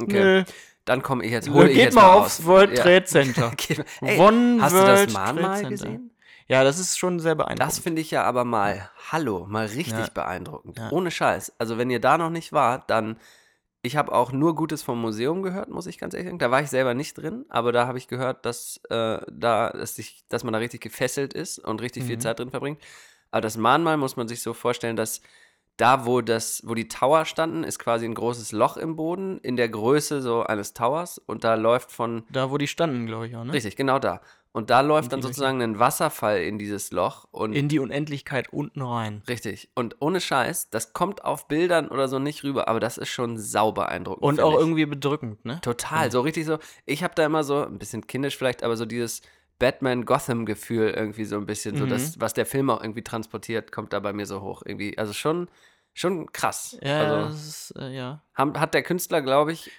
Okay. 0.00 0.22
Nö. 0.22 0.44
Dann 0.84 1.02
komme 1.02 1.24
ich 1.24 1.32
jetzt, 1.32 1.50
hole 1.50 1.68
ich 1.68 1.74
geht 1.74 1.84
jetzt 1.86 1.94
mal 1.94 2.02
mal 2.02 2.12
aufs. 2.14 2.44
World. 2.44 2.76
Trade 2.78 3.04
Center. 3.04 3.50
Ey, 4.00 4.18
One 4.18 4.58
hast 4.62 4.72
du 4.74 4.78
das 4.78 5.00
World 5.00 5.12
Mahnmal 5.12 5.64
gesehen? 5.68 6.12
Ja, 6.46 6.62
das 6.64 6.78
ist 6.78 6.96
schon 6.98 7.18
sehr 7.20 7.34
beeindruckend. 7.34 7.68
Das 7.68 7.78
finde 7.80 8.00
ich 8.00 8.10
ja 8.12 8.22
aber 8.22 8.44
mal, 8.44 8.88
hallo, 9.10 9.44
mal 9.50 9.66
richtig 9.66 9.92
Ja. 9.92 10.06
beeindruckend. 10.14 10.78
Ja. 10.78 10.90
Ohne 10.92 11.10
Scheiß. 11.10 11.52
Also 11.58 11.76
wenn 11.76 11.90
ihr 11.90 12.00
da 12.00 12.16
noch 12.16 12.30
nicht 12.30 12.52
wart, 12.54 12.88
dann, 12.88 13.18
ich 13.88 13.96
habe 13.96 14.12
auch 14.12 14.30
nur 14.30 14.54
Gutes 14.54 14.82
vom 14.82 15.00
Museum 15.00 15.42
gehört, 15.42 15.68
muss 15.70 15.86
ich 15.86 15.98
ganz 15.98 16.14
ehrlich 16.14 16.28
sagen. 16.28 16.38
Da 16.38 16.50
war 16.52 16.62
ich 16.62 16.68
selber 16.70 16.94
nicht 16.94 17.14
drin, 17.14 17.44
aber 17.48 17.72
da 17.72 17.86
habe 17.88 17.98
ich 17.98 18.06
gehört, 18.06 18.46
dass, 18.46 18.80
äh, 18.90 19.18
da, 19.30 19.70
dass, 19.70 19.96
sich, 19.96 20.24
dass 20.28 20.44
man 20.44 20.52
da 20.52 20.58
richtig 20.60 20.80
gefesselt 20.80 21.34
ist 21.34 21.58
und 21.58 21.82
richtig 21.82 22.04
viel 22.04 22.16
Mhm. 22.16 22.20
Zeit 22.20 22.38
drin 22.38 22.50
verbringt. 22.50 22.80
Aber 23.30 23.40
das 23.40 23.56
Mahnmal 23.56 23.96
muss 23.96 24.16
man 24.16 24.28
sich 24.28 24.42
so 24.42 24.54
vorstellen, 24.54 24.94
dass 24.96 25.20
da, 25.78 26.06
wo, 26.06 26.20
das, 26.20 26.62
wo 26.66 26.74
die 26.74 26.88
Tower 26.88 27.24
standen, 27.24 27.64
ist 27.64 27.78
quasi 27.78 28.04
ein 28.04 28.14
großes 28.14 28.52
Loch 28.52 28.76
im 28.76 28.96
Boden 28.96 29.38
in 29.38 29.56
der 29.56 29.68
Größe 29.68 30.20
so 30.20 30.42
eines 30.42 30.74
Towers 30.74 31.18
und 31.18 31.44
da 31.44 31.54
läuft 31.54 31.92
von 31.92 32.24
da, 32.30 32.50
wo 32.50 32.58
die 32.58 32.66
standen, 32.66 33.06
glaube 33.06 33.28
ich 33.28 33.36
auch, 33.36 33.44
ne? 33.44 33.52
Richtig, 33.52 33.76
genau 33.76 33.98
da. 33.98 34.20
Und 34.58 34.70
da 34.70 34.80
läuft 34.80 35.12
dann 35.12 35.22
sozusagen 35.22 35.62
ein 35.62 35.78
Wasserfall 35.78 36.40
in 36.42 36.58
dieses 36.58 36.90
Loch. 36.90 37.26
Und 37.30 37.52
In 37.52 37.68
die 37.68 37.78
Unendlichkeit 37.78 38.52
unten 38.52 38.82
rein. 38.82 39.22
richtig. 39.28 39.70
Und 39.76 39.96
ohne 40.00 40.20
Scheiß, 40.20 40.68
das 40.70 40.92
kommt 40.92 41.22
auf 41.24 41.46
Bildern 41.46 41.86
oder 41.88 42.08
so 42.08 42.18
nicht 42.18 42.42
rüber, 42.42 42.66
aber 42.66 42.80
das 42.80 42.98
ist 42.98 43.08
schon 43.08 43.38
sau 43.38 43.70
beeindruckend. 43.70 44.24
Und 44.24 44.40
auch 44.40 44.54
ich. 44.54 44.58
irgendwie 44.58 44.84
bedrückend, 44.86 45.44
ne? 45.44 45.60
Total, 45.62 46.10
so 46.10 46.20
richtig 46.22 46.44
so. 46.44 46.58
Ich 46.86 47.04
habe 47.04 47.14
da 47.14 47.24
immer 47.24 47.44
so, 47.44 47.64
ein 47.64 47.78
bisschen 47.78 48.06
kindisch 48.08 48.36
vielleicht, 48.36 48.64
aber 48.64 48.76
so 48.76 48.84
dieses 48.84 49.22
Batman-Gotham-Gefühl 49.60 50.90
irgendwie 50.90 51.24
so 51.24 51.36
ein 51.36 51.46
bisschen, 51.46 51.76
so 51.76 51.84
Mhm. 51.84 51.90
das, 51.90 52.20
was 52.20 52.34
der 52.34 52.46
Film 52.46 52.70
auch 52.70 52.82
irgendwie 52.82 53.02
transportiert, 53.02 53.72
kommt 53.72 53.92
da 53.92 54.00
bei 54.00 54.12
mir 54.12 54.26
so 54.26 54.40
hoch. 54.42 54.62
Irgendwie, 54.64 54.98
also 54.98 55.12
schon, 55.12 55.48
schon 55.94 56.32
krass. 56.32 56.76
Ja, 56.82 57.00
also, 57.00 57.34
ist, 57.34 57.74
äh, 57.78 57.94
ja. 57.96 58.22
haben, 58.34 58.58
hat 58.58 58.74
der 58.74 58.82
Künstler, 58.82 59.22
glaube 59.22 59.52
ich, 59.52 59.70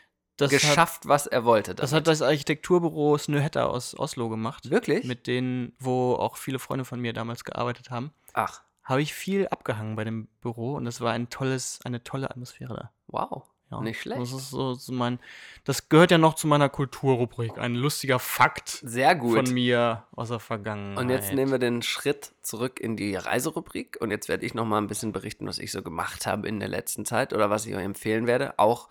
Das 0.41 0.52
hat, 0.52 0.60
geschafft, 0.62 1.08
was 1.08 1.28
er 1.28 1.45
wollte. 1.45 1.75
das 1.75 1.91
damit. 1.91 2.02
hat 2.02 2.08
das 2.08 2.21
Architekturbüro 2.21 3.17
Snøhetta 3.17 3.65
aus 3.65 3.97
Oslo 3.97 4.30
gemacht. 4.30 4.69
Wirklich? 4.69 5.06
Mit 5.06 5.28
denen, 5.28 5.73
wo 5.80 6.13
auch 6.15 6.38
viele 6.38 6.60
Freunde 6.60 6.86
von 6.86 6.99
mir 6.99 7.13
damals 7.13 7.43
gearbeitet 7.43 7.89
haben. 7.91 8.12
Ach, 8.34 8.62
Habe 8.84 9.02
ich 9.02 9.13
viel 9.13 9.47
abgehangen 9.47 9.95
bei 9.95 10.04
dem 10.04 10.28
Büro 10.41 10.75
und 10.75 10.88
es 10.88 11.02
war 11.02 11.13
ein 11.13 11.30
tolles, 11.30 11.80
eine 11.84 12.04
tolle 12.04 12.30
Atmosphäre 12.30 12.73
da. 12.73 12.91
wow. 13.08 13.43
Ja, 13.71 13.82
Nicht 13.82 14.02
schlecht. 14.02 14.19
Das 14.19 14.32
ist 14.32 14.49
so, 14.49 14.73
so 14.73 14.91
mein, 14.91 15.19
das 15.63 15.89
gehört 15.89 16.10
ja 16.10 16.17
noch 16.17 16.34
zu 16.34 16.47
meiner 16.47 16.69
Kulturrubrik. 16.69 17.60
Ein 17.60 17.75
lustiger 17.75 18.17
Fakt 18.17 18.69
Sehr 18.84 19.13
gut. 19.13 19.45
von 19.45 19.54
mir 19.54 20.06
aus 20.15 20.30
der 20.30 20.39
Vergangenheit. 20.39 20.97
Und 21.04 21.10
jetzt 21.12 21.34
nehmen 21.34 21.52
wir 21.52 21.60
den 21.60 21.84
Schritt 21.84 22.32
zurück 22.41 22.80
in 22.80 22.97
die 22.97 23.15
Reiserubrik 23.15 23.97
und 24.02 24.10
jetzt 24.10 24.28
werde 24.28 24.43
ich 24.43 24.56
noch 24.56 24.65
mal 24.65 24.80
ein 24.80 24.88
bisschen 24.88 25.12
berichten, 25.12 25.45
was 25.45 25.60
ich 25.60 25.71
so 25.71 25.84
gemacht 25.84 26.25
habe 26.25 26.47
in 26.47 26.60
der 26.60 26.67
letzten 26.69 27.06
Zeit 27.06 27.32
oder 27.32 27.52
was 27.52 27.67
ich 27.67 27.75
euch 27.75 27.84
empfehlen 27.84 28.25
werde. 28.25 28.58
Auch, 28.58 28.89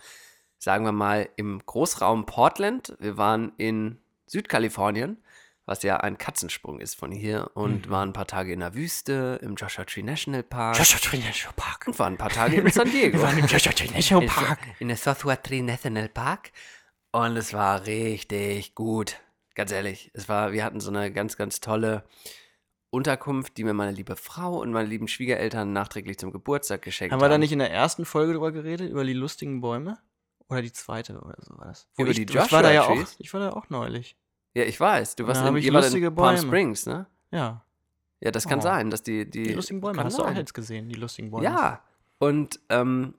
sagen 0.58 0.84
wir 0.84 0.92
mal, 0.92 1.28
im 1.36 1.60
Großraum 1.64 2.26
Portland. 2.26 2.96
Wir 2.98 3.16
waren 3.16 3.52
in 3.56 3.98
Südkalifornien, 4.26 5.16
was 5.66 5.82
ja 5.82 5.98
ein 5.98 6.18
Katzensprung 6.18 6.80
ist 6.80 6.94
von 6.96 7.12
hier 7.12 7.50
und 7.54 7.90
waren 7.90 8.10
ein 8.10 8.12
paar 8.12 8.26
Tage 8.26 8.52
in 8.52 8.60
der 8.60 8.74
Wüste, 8.74 9.38
im 9.42 9.54
Joshua 9.54 9.84
Tree 9.84 10.02
National 10.02 10.42
Park 10.42 10.78
Joshua 10.78 10.98
Tree 10.98 11.18
National 11.18 11.54
Park. 11.56 11.86
und 11.86 11.98
waren 11.98 12.14
ein 12.14 12.18
paar 12.18 12.30
Tage 12.30 12.56
in 12.56 12.68
San 12.72 12.90
Diego. 12.90 13.18
Wir 13.18 13.22
waren 13.22 13.38
im 13.38 13.46
Joshua 13.46 13.72
Tree 13.72 13.90
National 13.90 14.24
In- 14.24 14.30
Park. 14.30 14.58
In 14.78 14.88
der 14.88 14.96
Joshua 14.96 15.36
Tree 15.36 15.62
National 15.62 16.08
Park. 16.08 16.52
Und 17.12 17.36
es 17.36 17.52
war 17.54 17.86
richtig 17.86 18.74
gut. 18.74 19.16
Ganz 19.54 19.72
ehrlich. 19.72 20.10
Es 20.14 20.28
war, 20.28 20.52
wir 20.52 20.64
hatten 20.64 20.80
so 20.80 20.90
eine 20.90 21.12
ganz, 21.12 21.36
ganz 21.36 21.60
tolle 21.60 22.04
Unterkunft, 22.90 23.56
die 23.56 23.64
mir 23.64 23.74
meine 23.74 23.92
liebe 23.92 24.16
Frau 24.16 24.58
und 24.60 24.72
meine 24.72 24.88
lieben 24.88 25.08
Schwiegereltern 25.08 25.72
nachträglich 25.72 26.18
zum 26.18 26.32
Geburtstag 26.32 26.80
geschenkt 26.82 27.12
Haben 27.12 27.20
haben. 27.20 27.24
wir 27.26 27.30
da 27.34 27.38
nicht 27.38 27.52
in 27.52 27.58
der 27.58 27.70
ersten 27.70 28.04
Folge 28.06 28.32
drüber 28.32 28.52
geredet, 28.52 28.90
über 28.90 29.04
die 29.04 29.12
lustigen 29.12 29.60
Bäume? 29.60 29.98
Oder 30.48 30.62
die 30.62 30.72
zweite 30.72 31.18
oder 31.20 31.36
so 31.40 31.56
war 31.58 31.66
das? 31.66 31.86
Wo 31.96 32.02
Über 32.02 32.10
ich, 32.10 32.16
die 32.18 32.22
ich 32.24 32.34
war 32.34 32.42
Joshua 32.42 32.62
da 32.62 32.72
ja 32.72 32.82
auch, 32.84 32.96
ich 33.18 33.32
war 33.34 33.40
da 33.40 33.50
auch 33.52 33.68
neulich. 33.70 34.16
Ja, 34.54 34.64
ich 34.64 34.80
weiß. 34.80 35.16
Du 35.16 35.26
warst 35.26 35.44
in, 35.44 35.56
ich 35.56 35.66
in 35.66 36.14
Palm. 36.14 36.36
Springs, 36.38 36.86
ne? 36.86 37.06
Ja, 37.30 37.64
Ja, 38.20 38.30
das 38.30 38.48
kann 38.48 38.58
Oh. 38.58 38.62
sein, 38.62 38.90
dass 38.90 39.02
die. 39.02 39.28
Die, 39.28 39.42
die, 39.44 39.52
lustigen 39.52 39.80
Bäume. 39.80 40.02
Hast 40.02 40.18
du 40.18 40.22
auch 40.22 40.26
sein. 40.28 40.36
jetzt 40.36 40.54
gesehen, 40.54 40.88
die 40.88 40.96
lustigen 40.96 41.30
Bäume? 41.30 41.44
Ja. 41.44 41.82
Und 42.18 42.58
ähm, 42.68 43.14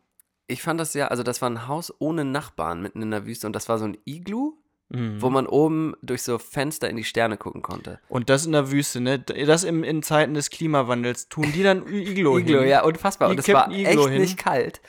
ich 0.48 0.62
fand 0.62 0.80
das 0.80 0.94
ja, 0.96 1.08
also 1.08 1.24
das 1.24 1.42
war 1.42 1.50
ein 1.50 1.68
Haus 1.68 1.94
ohne 2.00 2.26
Nachbarn 2.26 2.82
mitten 2.82 3.02
in 3.02 3.12
der 3.12 3.26
Wüste 3.26 3.48
und 3.48 3.54
das 3.56 3.70
war 3.70 3.78
so 3.78 3.86
ein 3.86 3.98
Iglu. 4.06 4.56
Mhm. 4.92 5.22
wo 5.22 5.30
man 5.30 5.46
oben 5.46 5.94
durch 6.02 6.24
so 6.24 6.40
Fenster 6.40 6.90
in 6.90 6.96
die 6.98 7.04
Sterne 7.04 7.38
gucken 7.38 7.62
konnte. 7.62 8.00
Und 8.10 8.28
das 8.32 8.48
in 8.48 8.54
der 8.54 8.72
Wüste, 8.72 9.00
ne? 9.00 9.20
Das 9.20 9.64
im, 9.64 9.84
in 9.84 10.02
Zeiten 10.02 10.34
des 10.34 10.50
Klimawandels 10.50 11.30
tun 11.30 11.52
die 11.54 11.62
dann 11.62 11.86
Iglo, 11.86 12.38
Iglo, 12.40 12.62
hin. 12.62 12.70
ja, 12.70 12.84
unfassbar. 12.84 13.28
Die 13.30 13.34
Und 13.34 13.40
es 13.40 13.48
war 13.54 13.70
Iglo 13.72 14.06
echt 14.06 14.14
hin. 14.14 14.20
nicht 14.22 14.38
kalt. 14.40 14.82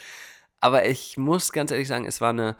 Aber 0.60 0.86
ich 0.86 1.16
muss 1.16 1.52
ganz 1.52 1.70
ehrlich 1.70 1.88
sagen, 1.88 2.04
es 2.06 2.20
war 2.20 2.30
eine, 2.30 2.56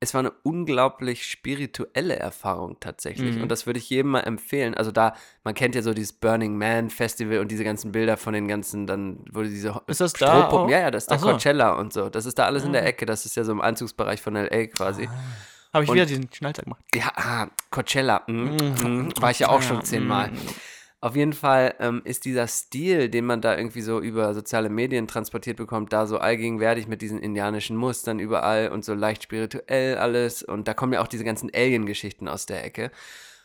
es 0.00 0.14
war 0.14 0.20
eine 0.20 0.30
unglaublich 0.42 1.26
spirituelle 1.26 2.16
Erfahrung 2.16 2.78
tatsächlich. 2.78 3.36
Mhm. 3.36 3.42
Und 3.42 3.48
das 3.48 3.66
würde 3.66 3.78
ich 3.78 3.90
jedem 3.90 4.12
mal 4.12 4.20
empfehlen. 4.20 4.74
Also 4.74 4.92
da, 4.92 5.14
man 5.42 5.54
kennt 5.54 5.74
ja 5.74 5.82
so 5.82 5.92
dieses 5.92 6.12
Burning 6.12 6.56
Man 6.56 6.90
Festival 6.90 7.38
und 7.38 7.50
diese 7.50 7.64
ganzen 7.64 7.90
Bilder 7.90 8.16
von 8.16 8.32
den 8.32 8.46
ganzen, 8.46 8.86
dann 8.86 9.24
wurde 9.32 9.48
diese 9.48 9.80
Ist 9.86 10.00
das 10.00 10.12
da 10.12 10.48
auch? 10.48 10.68
Ja, 10.70 10.80
ja, 10.80 10.90
das 10.90 11.04
ist 11.04 11.10
da 11.10 11.18
so. 11.18 11.28
Ah. 11.28 11.32
Coachella 11.32 11.72
und 11.72 11.92
so. 11.92 12.08
Das 12.10 12.26
ist 12.26 12.38
da 12.38 12.44
alles 12.44 12.64
in 12.64 12.72
der 12.72 12.86
Ecke. 12.86 13.06
Das 13.06 13.26
ist 13.26 13.34
ja 13.36 13.42
so 13.44 13.52
im 13.52 13.60
Einzugsbereich 13.60 14.20
von 14.22 14.36
L.A. 14.36 14.66
quasi. 14.66 15.08
Habe 15.72 15.84
ich 15.84 15.90
Und- 15.90 15.96
wieder 15.96 16.06
diesen 16.06 16.32
Schnalltag 16.32 16.64
gemacht. 16.64 16.82
Ja, 16.94 17.12
ah, 17.16 17.46
Coachella. 17.70 18.22
Mm, 18.26 18.32
mm, 18.32 19.12
war 19.20 19.30
ich 19.30 19.40
ja 19.40 19.48
auch 19.48 19.62
schon 19.62 19.84
zehnmal. 19.84 20.30
Auf 21.00 21.14
jeden 21.14 21.32
Fall 21.32 21.74
ähm, 21.78 22.02
ist 22.04 22.24
dieser 22.24 22.48
Stil, 22.48 23.08
den 23.08 23.24
man 23.24 23.40
da 23.40 23.56
irgendwie 23.56 23.82
so 23.82 24.00
über 24.00 24.34
soziale 24.34 24.68
Medien 24.68 25.06
transportiert 25.06 25.56
bekommt, 25.56 25.92
da 25.92 26.06
so 26.06 26.18
allgegenwärtig 26.18 26.88
mit 26.88 27.02
diesen 27.02 27.20
indianischen 27.20 27.76
Mustern 27.76 28.18
überall 28.18 28.70
und 28.70 28.84
so 28.84 28.94
leicht 28.94 29.22
spirituell 29.22 29.96
alles. 29.98 30.42
Und 30.42 30.66
da 30.66 30.74
kommen 30.74 30.92
ja 30.92 31.00
auch 31.00 31.06
diese 31.06 31.22
ganzen 31.22 31.50
Alien-Geschichten 31.54 32.26
aus 32.26 32.46
der 32.46 32.64
Ecke. 32.64 32.90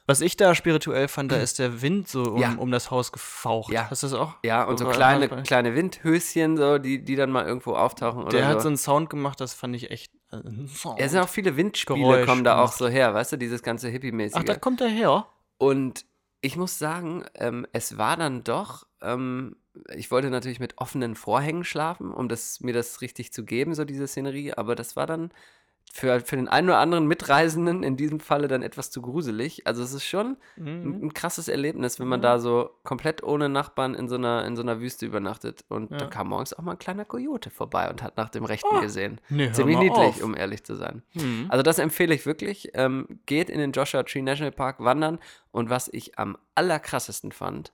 Was 0.07 0.19
ich 0.19 0.35
da 0.35 0.53
spirituell 0.55 1.07
fand, 1.07 1.31
da 1.31 1.37
ist 1.37 1.59
der 1.59 1.81
Wind 1.81 2.09
so 2.09 2.23
um, 2.23 2.41
Ja. 2.41 2.55
um 2.57 2.71
das 2.71 2.91
Haus 2.91 3.11
gefaucht. 3.11 3.71
Ja. 3.71 3.87
Hast 3.89 4.03
du 4.03 4.07
das 4.07 4.15
auch? 4.19 4.33
Ja, 4.43 4.63
und 4.63 4.77
so 4.77 4.85
kleine, 4.87 5.29
kleine 5.43 5.75
Windhöschen, 5.75 6.57
so, 6.57 6.77
die, 6.77 7.03
die 7.05 7.15
dann 7.15 7.29
mal 7.31 7.45
irgendwo 7.45 7.75
auftauchen. 7.75 8.27
Der 8.29 8.39
oder 8.39 8.47
hat 8.47 8.57
so 8.57 8.63
so. 8.63 8.67
einen 8.69 8.77
Sound 8.77 9.09
gemacht, 9.09 9.39
das 9.39 9.53
fand 9.53 9.75
ich 9.75 9.91
echt. 9.91 10.11
äh. 10.33 10.37
Ja, 10.83 10.95
es 10.97 11.11
sind 11.11 11.21
auch 11.21 11.29
viele 11.29 11.55
Windspiele, 11.55 11.99
Geräusch 11.99 12.25
kommen 12.25 12.43
da 12.43 12.61
auch 12.61 12.71
so 12.73 12.87
her, 12.89 13.13
weißt 13.13 13.33
du, 13.33 13.37
dieses 13.37 13.61
ganze 13.63 13.87
Hippie-mäßige. 13.89 14.39
Ach, 14.39 14.43
da 14.43 14.55
kommt 14.55 14.81
er 14.81 14.89
her. 14.89 15.25
Und 15.57 16.03
ich 16.43 16.57
muss 16.57 16.77
sagen, 16.77 17.23
ähm, 17.35 17.65
es 17.71 17.97
war 17.97 18.17
dann 18.17 18.43
doch, 18.43 18.85
ähm, 19.01 19.55
ich 19.95 20.11
wollte 20.11 20.29
natürlich 20.29 20.59
mit 20.59 20.77
offenen 20.77 21.15
Vorhängen 21.15 21.63
schlafen, 21.63 22.11
um 22.13 22.27
das, 22.27 22.59
mir 22.59 22.73
das 22.73 23.01
richtig 23.01 23.31
zu 23.31 23.45
geben, 23.45 23.73
so 23.75 23.85
diese 23.85 24.07
Szenerie, 24.07 24.53
aber 24.53 24.75
das 24.75 24.95
war 24.97 25.07
dann 25.07 25.31
für, 25.91 26.19
für 26.21 26.35
den 26.37 26.47
einen 26.47 26.69
oder 26.69 26.79
anderen 26.79 27.05
Mitreisenden 27.05 27.83
in 27.83 27.95
diesem 27.97 28.19
Falle 28.19 28.47
dann 28.47 28.63
etwas 28.63 28.89
zu 28.89 28.99
gruselig. 29.01 29.67
Also 29.67 29.83
es 29.83 29.93
ist 29.93 30.05
schon 30.05 30.37
ein, 30.57 31.03
ein 31.03 31.13
krasses 31.13 31.47
Erlebnis, 31.47 31.99
wenn 31.99 32.07
man 32.07 32.19
da 32.19 32.39
so 32.39 32.71
komplett 32.83 33.21
ohne 33.21 33.47
Nachbarn 33.47 33.93
in 33.93 34.09
so 34.09 34.15
einer, 34.15 34.43
in 34.45 34.55
so 34.55 34.63
einer 34.63 34.79
Wüste 34.79 35.05
übernachtet. 35.05 35.63
Und 35.69 35.91
Ja. 35.91 35.97
da 35.97 36.05
kam 36.07 36.29
morgens 36.29 36.53
auch 36.53 36.63
mal 36.63 36.71
ein 36.71 36.79
kleiner 36.79 37.05
Kojote 37.05 37.51
vorbei 37.51 37.91
und 37.91 38.01
hat 38.01 38.17
nach 38.17 38.29
dem 38.29 38.43
Rechten 38.43 38.81
gesehen. 38.81 39.21
Nee, 39.29 39.51
Ziemlich 39.51 39.77
niedlich, 39.77 39.99
auf. 39.99 40.23
um 40.23 40.35
ehrlich 40.35 40.63
zu 40.63 40.73
sein. 40.75 41.03
Mhm. 41.13 41.45
Also 41.49 41.61
das 41.61 41.77
empfehle 41.77 42.15
ich 42.15 42.25
wirklich. 42.25 42.71
Ähm, 42.73 43.19
geht 43.27 43.51
in 43.51 43.59
den 43.59 43.71
Joshua 43.71 44.01
Tree 44.01 44.23
National 44.23 44.51
Park 44.51 44.79
wandern. 44.79 45.19
Und 45.51 45.69
was 45.69 45.89
ich 45.93 46.17
am 46.17 46.37
allerkrassesten 46.55 47.31
fand, 47.31 47.71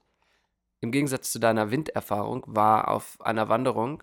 im 0.82 0.90
Gegensatz 0.92 1.32
zu 1.32 1.38
deiner 1.38 1.70
Winderfahrung, 1.70 2.44
war 2.46 2.88
auf 2.88 3.16
einer 3.20 3.48
Wanderung 3.48 4.02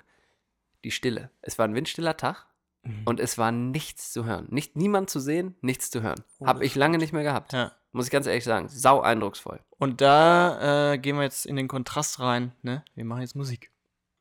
die 0.84 0.92
Stille. 0.92 1.30
Es 1.44 1.60
war 1.60 1.66
ein 1.68 1.76
windstiller 1.76 2.18
Tag 2.18 2.47
Mhm. 2.88 3.02
und 3.06 3.20
es 3.20 3.38
war 3.38 3.52
nichts 3.52 4.12
zu 4.12 4.26
hören. 4.26 4.48
Nicht 4.50 4.76
niemand 4.76 5.10
zu 5.10 5.20
sehen, 5.20 5.56
nichts 5.62 5.90
zu 5.90 6.02
hören. 6.02 6.24
Oh, 6.40 6.48
Habe 6.48 6.66
ich 6.66 6.76
lange 6.76 6.98
nicht 6.98 7.14
mehr 7.14 7.24
gehabt. 7.24 7.54
Ja. 7.54 7.72
Muss 7.92 8.06
ich 8.06 8.12
ganz 8.12 8.28
ehrlich 8.28 8.44
sagen. 8.44 8.68
Sau 8.70 9.02
eindrucksvoll. 9.02 9.60
Und 9.78 10.02
da 10.02 10.94
äh, 10.94 10.98
gehen 10.98 11.16
wir 11.16 11.24
jetzt 11.24 11.46
in 11.46 11.56
den 11.56 11.68
Kontrast 11.68 12.20
rein. 12.20 12.54
Ne? 12.62 12.84
Wir 12.96 13.06
machen 13.06 13.22
jetzt 13.22 13.36
Musik. 13.36 13.72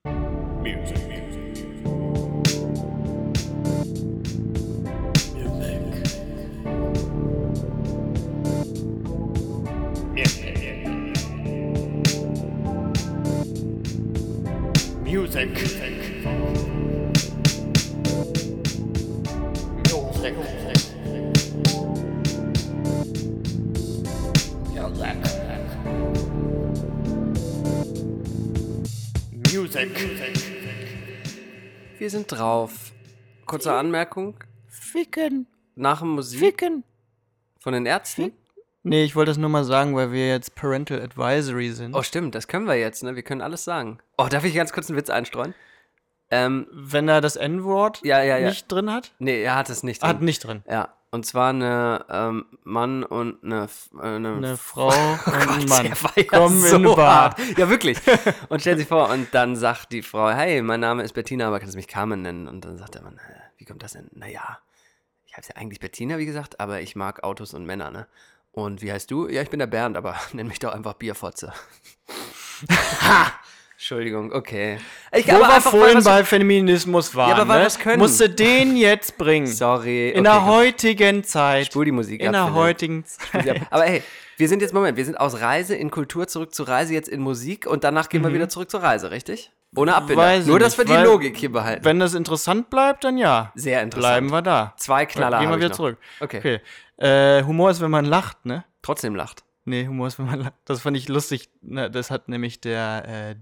Music. 0.04 1.15
Wir 32.06 32.10
sind 32.12 32.30
drauf. 32.30 32.92
Kurze 33.46 33.72
Anmerkung. 33.72 34.36
Ficken, 34.68 35.48
Nach 35.74 35.98
dem 35.98 36.10
Musik 36.10 36.38
ficken. 36.38 36.84
von 37.58 37.72
den 37.72 37.84
Ärzten. 37.84 38.30
Nee, 38.84 39.02
ich 39.02 39.16
wollte 39.16 39.30
das 39.32 39.38
nur 39.38 39.50
mal 39.50 39.64
sagen, 39.64 39.96
weil 39.96 40.12
wir 40.12 40.28
jetzt 40.28 40.54
Parental 40.54 41.02
Advisory 41.02 41.72
sind. 41.72 41.96
Oh, 41.96 42.02
stimmt, 42.04 42.36
das 42.36 42.46
können 42.46 42.68
wir 42.68 42.76
jetzt, 42.76 43.02
ne? 43.02 43.16
Wir 43.16 43.24
können 43.24 43.40
alles 43.40 43.64
sagen. 43.64 43.98
Oh, 44.18 44.28
darf 44.30 44.44
ich 44.44 44.54
ganz 44.54 44.72
kurz 44.72 44.88
einen 44.88 44.96
Witz 44.96 45.10
einstreuen? 45.10 45.52
Ähm, 46.30 46.68
Wenn 46.70 47.08
er 47.08 47.20
das 47.20 47.34
N-Wort 47.34 48.02
Ja, 48.04 48.22
ja, 48.22 48.38
ja. 48.38 48.50
nicht 48.50 48.70
drin 48.70 48.88
hat? 48.92 49.10
nee, 49.18 49.42
er 49.42 49.56
hat 49.56 49.68
es 49.68 49.82
nicht. 49.82 50.04
Hat 50.04 50.18
drin. 50.18 50.26
nicht 50.26 50.44
drin. 50.44 50.62
Ja, 50.70 50.94
und 51.16 51.24
zwar 51.26 51.48
eine 51.50 52.04
ähm, 52.08 52.44
Mann 52.62 53.02
und 53.02 53.42
eine, 53.42 53.68
äh, 53.94 54.00
eine, 54.06 54.34
Eine 54.34 54.56
Frau 54.56 54.88
und 55.26 55.32
ein 55.34 55.64
Mann 55.66 55.86
ja 56.16 56.22
kommen 56.24 56.60
so 56.60 56.76
in 56.76 56.86
eine 56.86 56.94
Bar. 56.94 57.14
hart. 57.30 57.40
Ja, 57.58 57.68
wirklich. 57.68 57.98
Und 58.48 58.60
stell 58.60 58.76
sich 58.76 58.86
vor, 58.86 59.08
und 59.10 59.34
dann 59.34 59.56
sagt 59.56 59.92
die 59.92 60.02
Frau, 60.02 60.28
hey, 60.30 60.62
mein 60.62 60.80
Name 60.80 61.02
ist 61.02 61.14
Bettina, 61.14 61.48
aber 61.48 61.58
kannst 61.58 61.74
du 61.74 61.78
mich 61.78 61.88
Carmen 61.88 62.22
nennen? 62.22 62.46
Und 62.46 62.64
dann 62.64 62.76
sagt 62.78 62.94
der 62.94 63.02
Mann, 63.02 63.18
"Hä, 63.18 63.32
wie 63.56 63.64
kommt 63.64 63.82
das 63.82 63.92
denn? 63.94 64.08
Naja, 64.12 64.58
ich 65.24 65.36
heiße 65.36 65.52
ja 65.54 65.56
eigentlich 65.60 65.80
Bettina, 65.80 66.18
wie 66.18 66.26
gesagt, 66.26 66.60
aber 66.60 66.80
ich 66.82 66.94
mag 66.94 67.24
Autos 67.24 67.54
und 67.54 67.64
Männer, 67.66 67.90
ne? 67.90 68.06
Und 68.52 68.80
wie 68.82 68.92
heißt 68.92 69.10
du? 69.10 69.26
Ja, 69.28 69.42
ich 69.42 69.50
bin 69.50 69.58
der 69.58 69.66
Bernd, 69.66 69.96
aber 69.96 70.14
nenn 70.32 70.46
mich 70.46 70.58
doch 70.60 70.72
einfach 70.72 70.94
Bierfotze. 70.94 71.52
ha! 73.00 73.32
Entschuldigung, 73.76 74.32
okay. 74.32 74.78
Ich, 75.12 75.28
Wo 75.28 75.32
aber 75.36 75.54
wir 75.54 75.60
vorhin 75.60 76.02
bei 76.02 76.24
Feminismus 76.24 77.14
waren, 77.14 77.32
aber 77.32 77.46
weil 77.46 77.58
ne? 77.58 77.64
wir's 77.64 77.78
können. 77.78 77.98
musst 77.98 78.18
du 78.18 78.28
den 78.28 78.74
jetzt 78.74 79.18
bringen. 79.18 79.46
Sorry. 79.46 80.08
In 80.08 80.20
okay, 80.20 80.22
der 80.22 80.46
heutigen 80.46 81.24
Zeit. 81.24 81.66
Spul 81.66 81.84
die 81.84 81.92
Musik 81.92 82.22
In 82.22 82.28
ab, 82.28 82.32
der 82.32 82.42
Philipp. 82.44 82.56
heutigen 82.56 83.04
Zeit. 83.04 83.44
Ja, 83.44 83.54
aber 83.70 83.84
hey, 83.84 84.02
wir 84.38 84.48
sind 84.48 84.62
jetzt, 84.62 84.72
Moment, 84.72 84.96
wir 84.96 85.04
sind 85.04 85.20
aus 85.20 85.42
Reise 85.42 85.74
in 85.74 85.90
Kultur 85.90 86.26
zurück 86.26 86.54
zu 86.54 86.62
Reise 86.62 86.94
jetzt 86.94 87.08
in 87.08 87.20
Musik 87.20 87.66
und 87.66 87.84
danach 87.84 88.08
gehen 88.08 88.22
wir 88.22 88.32
wieder 88.32 88.48
zurück 88.48 88.70
zur 88.70 88.82
Reise, 88.82 89.10
richtig? 89.10 89.52
Ohne 89.74 89.94
Abbinder. 89.94 90.38
Mhm. 90.38 90.46
Nur, 90.46 90.58
dass 90.58 90.78
wir 90.78 90.86
die 90.86 90.94
Logik 90.94 91.36
hier 91.36 91.52
behalten. 91.52 91.84
Wenn 91.84 92.00
das 92.00 92.14
interessant 92.14 92.70
bleibt, 92.70 93.04
dann 93.04 93.18
ja. 93.18 93.52
Sehr 93.54 93.82
interessant. 93.82 94.10
Bleiben 94.10 94.30
wir 94.30 94.42
da. 94.42 94.74
Zwei 94.78 95.04
Knaller 95.04 95.40
Gehen 95.40 95.50
wir 95.50 95.58
wieder 95.58 95.72
zurück. 95.72 95.98
Okay. 96.20 96.38
Okay. 96.38 96.60
Äh, 96.96 97.44
Humor 97.44 97.70
ist, 97.70 97.82
wenn 97.82 97.90
man 97.90 98.06
lacht, 98.06 98.46
ne? 98.46 98.64
Trotzdem 98.80 99.14
lacht. 99.14 99.44
Nee, 99.66 99.86
Humor 99.86 100.06
ist, 100.06 100.18
wenn 100.18 100.26
man 100.26 100.40
lacht. 100.40 100.54
Das 100.64 100.80
fand 100.80 100.96
ich 100.96 101.08
lustig. 101.08 101.50
Ne, 101.60 101.90
das 101.90 102.10
hat 102.10 102.28
nämlich 102.28 102.60
der 102.60 103.04
äh, 103.06 103.34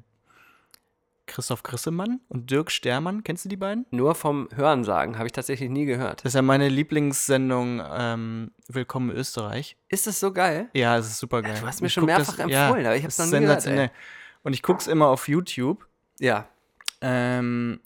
Christoph 1.26 1.62
Grissemann 1.62 2.20
und 2.28 2.50
Dirk 2.50 2.70
Stermann. 2.70 3.24
Kennst 3.24 3.44
du 3.44 3.48
die 3.48 3.56
beiden? 3.56 3.86
Nur 3.90 4.14
vom 4.14 4.48
Hörensagen 4.54 5.16
habe 5.16 5.26
ich 5.26 5.32
tatsächlich 5.32 5.70
nie 5.70 5.84
gehört. 5.84 6.20
Das 6.24 6.30
ist 6.30 6.34
ja 6.34 6.42
meine 6.42 6.68
Lieblingssendung 6.68 7.82
ähm, 7.90 8.50
Willkommen 8.68 9.10
in 9.10 9.16
Österreich. 9.16 9.76
Ist 9.88 10.06
das 10.06 10.20
so 10.20 10.32
geil? 10.32 10.68
Ja, 10.74 10.96
es 10.98 11.06
ist 11.06 11.18
super 11.18 11.42
geil. 11.42 11.58
du 11.60 11.66
hast 11.66 11.80
mir 11.80 11.88
Ich 11.88 11.92
schon 11.92 12.04
mehrfach 12.04 12.38
empfohlen, 12.38 12.86
aber 12.86 12.96
ich 12.96 13.04
hab's 13.04 13.16
das 13.16 13.30
noch 13.30 13.40
nie 13.40 13.46
gehört. 13.46 13.90
Und 14.42 14.52
ich 14.52 14.62
guck's 14.62 14.86
immer 14.86 15.08
auf 15.08 15.28
YouTube. 15.28 15.86
Ja. 16.20 16.48
Ähm, 17.00 17.80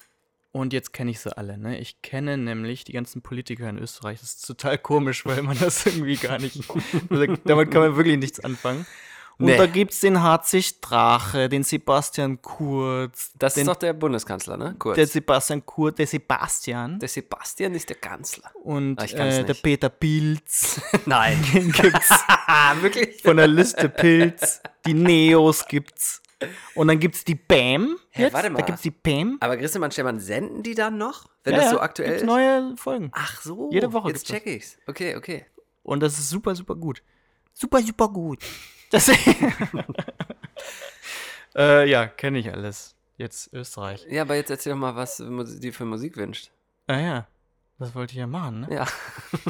und 0.52 0.72
jetzt 0.72 0.92
kenne 0.92 1.10
ich 1.10 1.20
sie 1.20 1.36
alle, 1.36 1.58
ne? 1.58 1.78
Ich 1.78 2.02
kenne 2.02 2.36
nämlich 2.36 2.84
die 2.84 2.92
ganzen 2.92 3.22
Politiker 3.22 3.68
in 3.68 3.78
Österreich. 3.78 4.20
Das 4.20 4.34
ist 4.34 4.46
total 4.46 4.78
komisch, 4.78 5.24
weil 5.26 5.42
man 5.42 5.58
das 5.58 5.86
irgendwie 5.86 6.16
gar 6.16 6.38
nicht. 6.38 6.64
damit 7.44 7.70
kann 7.70 7.82
man 7.82 7.96
wirklich 7.96 8.18
nichts 8.18 8.40
anfangen. 8.40 8.86
Und 9.40 9.46
Nee. 9.46 9.56
da 9.56 9.66
gibt's 9.66 10.00
den 10.00 10.20
HC 10.20 10.62
Strache, 10.62 11.48
den 11.48 11.62
Sebastian 11.62 12.42
Kurz, 12.42 13.30
Das 13.38 13.54
den, 13.54 13.60
ist 13.62 13.68
doch 13.68 13.76
der 13.76 13.92
Bundeskanzler, 13.92 14.56
ne? 14.56 14.74
Kurz. 14.78 14.96
der 14.96 15.06
Sebastian 15.06 15.64
Kurz, 15.64 15.96
der 15.96 16.08
Sebastian 16.08 16.98
der 16.98 17.08
Sebastian 17.08 17.74
ist 17.74 17.88
der 17.88 17.96
Kanzler. 17.96 18.50
und 18.64 19.00
Ah, 19.00 19.04
äh, 19.04 19.44
der. 19.44 19.54
Peter 19.54 19.88
Pilz. 19.90 20.80
Nein. 21.06 21.40
Den 21.54 21.70
gibt's 21.70 22.10
Wirklich? 22.80 23.22
von 23.22 23.36
der 23.36 23.46
Liste 23.46 23.88
Pilz. 23.88 24.60
Die 24.84 24.94
Neos 24.94 25.66
gibt's. 25.66 26.20
Und 26.74 26.88
dann 26.88 26.98
gibt's 26.98 27.24
die 27.24 27.34
BAM. 27.36 27.96
Hä, 28.10 28.22
Jetzt. 28.24 28.32
warte 28.32 28.50
mal. 28.50 28.58
Da 28.58 28.66
gibt's 28.66 28.82
die 28.82 28.90
BAM. 28.90 29.38
Aber 29.40 29.56
Grissemann, 29.56 29.90
Stefan, 29.92 30.18
senden 30.20 30.62
die 30.64 30.74
dann 30.74 30.96
noch? 30.98 31.26
Wenn 31.44 31.54
Ja, 31.54 31.60
das 31.60 31.70
so 31.70 31.80
aktuell 31.80 32.08
gibt's 32.10 32.22
ist? 32.22 32.26
neue 32.26 32.74
Folgen. 32.76 33.10
Ach 33.12 33.40
so. 33.42 33.70
Jede 33.72 33.92
Woche 33.92 34.08
Jetzt 34.10 34.26
check 34.26 34.46
ich's. 34.46 34.78
Okay, 34.86 35.14
okay. 35.16 35.46
Und 35.84 36.00
das 36.00 36.18
ist 36.18 36.28
super, 36.28 36.54
super 36.56 36.74
gut. 36.74 37.02
Super, 37.52 37.80
super 37.82 38.08
gut. 38.08 38.42
Das 38.90 39.08
äh, 41.56 41.88
ja, 41.88 42.06
kenne 42.06 42.38
ich 42.38 42.52
alles. 42.52 42.94
Jetzt 43.16 43.52
Österreich. 43.52 44.06
Ja, 44.08 44.22
aber 44.22 44.36
jetzt 44.36 44.50
erzähl 44.50 44.72
doch 44.72 44.78
mal, 44.78 44.94
was 44.96 45.22
die 45.60 45.72
für 45.72 45.84
Musik 45.84 46.16
wünscht. 46.16 46.50
Ah 46.86 46.98
ja, 46.98 47.26
das 47.78 47.94
wollte 47.94 48.12
ich 48.12 48.18
ja 48.18 48.26
machen, 48.26 48.60
ne? 48.60 48.68
Ja. 48.74 48.86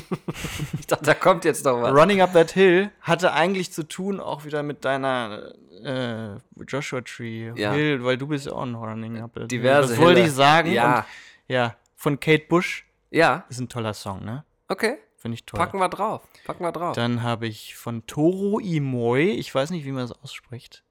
ich 0.78 0.86
dachte, 0.86 1.05
da 1.05 1.14
kommt 1.14 1.45
jetzt 1.45 1.64
doch 1.66 1.80
was. 1.80 1.93
Running 1.95 2.20
Up 2.20 2.32
That 2.32 2.53
Hill 2.53 2.91
hatte 3.03 3.32
eigentlich 3.32 3.72
zu 3.72 3.86
tun 3.86 4.20
auch 4.20 4.45
wieder 4.45 4.62
mit 4.62 4.84
deiner 4.84 5.53
äh, 5.84 6.36
Joshua 6.66 7.03
Tree 7.03 7.53
Ja. 7.57 7.72
Hill, 7.72 8.03
weil 8.05 8.16
du 8.18 8.26
bist 8.26 8.47
ja 8.47 8.53
auch 8.53 8.62
ein 8.62 8.74
Running 8.74 9.20
Up 9.20 9.34
That 9.34 9.51
Diverse 9.51 9.89
Hill. 9.89 9.97
Das 9.97 10.05
wollte 10.05 10.20
ich 10.20 10.32
sagen. 10.32 10.72
Ja. 10.72 10.99
Und, 10.99 11.05
ja, 11.49 11.76
von 11.95 12.18
Kate 12.18 12.45
Bush 12.49 12.86
Ja, 13.11 13.45
ist 13.49 13.61
ein 13.61 13.68
toller 13.68 13.95
Song, 13.95 14.24
ne? 14.24 14.45
okay. 14.68 14.99
Finde 15.21 15.35
ich 15.35 15.45
toll. 15.45 15.59
Packen 15.59 15.79
wir 15.79 15.89
drauf. 15.89 16.23
Packen 16.47 16.62
wir 16.64 16.71
drauf. 16.73 16.95
Dann 16.95 17.23
habe 17.23 17.47
ich 17.49 17.75
von 17.75 18.07
Toro 18.07 18.61
Imoy, 18.61 19.31
ich 19.33 19.53
weiß 19.55 19.71
nicht, 19.71 19.85
wie 19.85 19.91
man 19.93 20.07
das 20.07 20.12
ausspricht. 20.23 20.85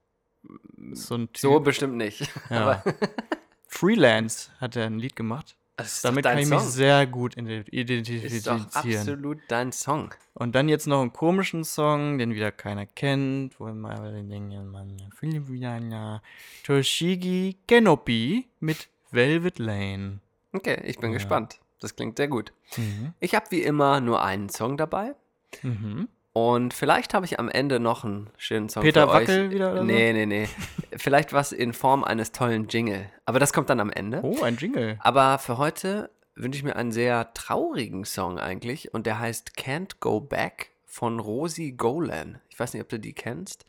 So 0.91 1.15
ein 1.15 1.28
Typ. 1.34 1.38
so 1.38 1.59
bestimmt 1.61 1.95
nicht. 1.95 2.30
ja. 2.49 2.84
Freelance 3.67 4.49
hat 4.59 4.75
er 4.75 4.86
ein 4.86 4.99
Lied 4.99 5.15
gemacht. 5.15 5.55
Das 5.78 5.93
ist 5.93 6.03
doch 6.05 6.09
Damit 6.09 6.25
kann 6.25 6.38
ich 6.39 6.47
mich 6.49 6.59
Song. 6.59 6.67
sehr 6.69 7.05
gut 7.05 7.36
ident- 7.38 7.69
ist 7.69 8.47
doch 8.47 8.55
identifizieren. 8.55 8.65
absolut 8.99 9.38
dein 9.47 9.71
Song. 9.71 10.11
Und 10.34 10.55
dann 10.55 10.69
jetzt 10.69 10.88
noch 10.88 11.01
einen 11.01 11.13
komischen 11.13 11.63
Song, 11.63 12.17
den 12.17 12.34
wieder 12.34 12.51
keiner 12.51 12.88
kennt, 12.88 13.59
wo 13.59 13.67
immer 13.67 13.93
den 14.11 14.28
denken, 14.30 14.67
man. 14.71 14.97
Toshigi 16.63 17.57
Kenopi 17.67 18.47
mit 18.59 18.88
Velvet 19.11 19.59
Lane. 19.59 20.19
Okay, 20.51 20.82
ich 20.86 20.97
bin 20.97 21.11
Ja. 21.11 21.17
gespannt. 21.17 21.59
Das 21.80 21.95
klingt 21.95 22.17
sehr 22.17 22.28
gut. 22.28 22.53
Mhm. 22.75 23.13
Ich 23.19 23.36
habe 23.36 23.45
wie 23.49 23.61
immer 23.61 24.01
nur 24.01 24.23
einen 24.23 24.49
Song 24.49 24.78
dabei. 24.78 25.15
Mhm. 25.61 26.07
Und 26.34 26.73
vielleicht 26.75 27.15
habe 27.15 27.25
ich 27.25 27.39
am 27.39 27.49
Ende 27.49 27.80
noch 27.80 28.03
einen 28.03 28.30
schönen 28.38 28.69
Song 28.69 28.84
Peter 28.84 29.07
für 29.07 29.13
Wackel 29.13 29.45
euch. 29.45 29.51
wieder 29.51 29.71
oder? 29.71 29.84
Nee, 29.84 30.13
nee, 30.13 30.25
nee. 30.28 30.47
vielleicht 30.95 31.34
was 31.34 31.51
in 31.51 31.73
Form 31.73 32.03
eines 32.03 32.32
tollen 32.32 32.67
Jingle. 32.67 33.09
Aber 33.25 33.39
das 33.39 33.53
kommt 33.53 33.69
dann 33.69 33.80
am 33.80 33.89
Ende. 33.89 34.21
Oh, 34.23 34.43
ein 34.43 34.55
Jingle. 34.57 34.97
Aber 34.99 35.39
für 35.39 35.57
heute 35.57 36.11
wünsche 36.36 36.57
ich 36.57 36.63
mir 36.63 36.75
einen 36.75 36.91
sehr 36.91 37.34
traurigen 37.34 38.05
Song 38.05 38.38
eigentlich. 38.38 38.93
Und 38.93 39.07
der 39.07 39.19
heißt 39.19 39.53
Can't 39.57 39.95
Go 39.99 40.21
Back 40.21 40.69
von 40.86 41.19
Rosie 41.19 41.71
Golan. 41.71 42.39
Ich 42.49 42.59
weiß 42.59 42.73
nicht, 42.73 42.84
ob 42.84 42.89
du 42.89 42.99
die 42.99 43.13
kennst. 43.13 43.65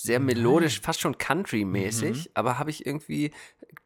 Sehr 0.00 0.20
melodisch, 0.20 0.80
fast 0.80 1.00
schon 1.00 1.18
Country-mäßig, 1.18 2.26
Mhm. 2.26 2.30
aber 2.34 2.58
habe 2.60 2.70
ich 2.70 2.86
irgendwie, 2.86 3.32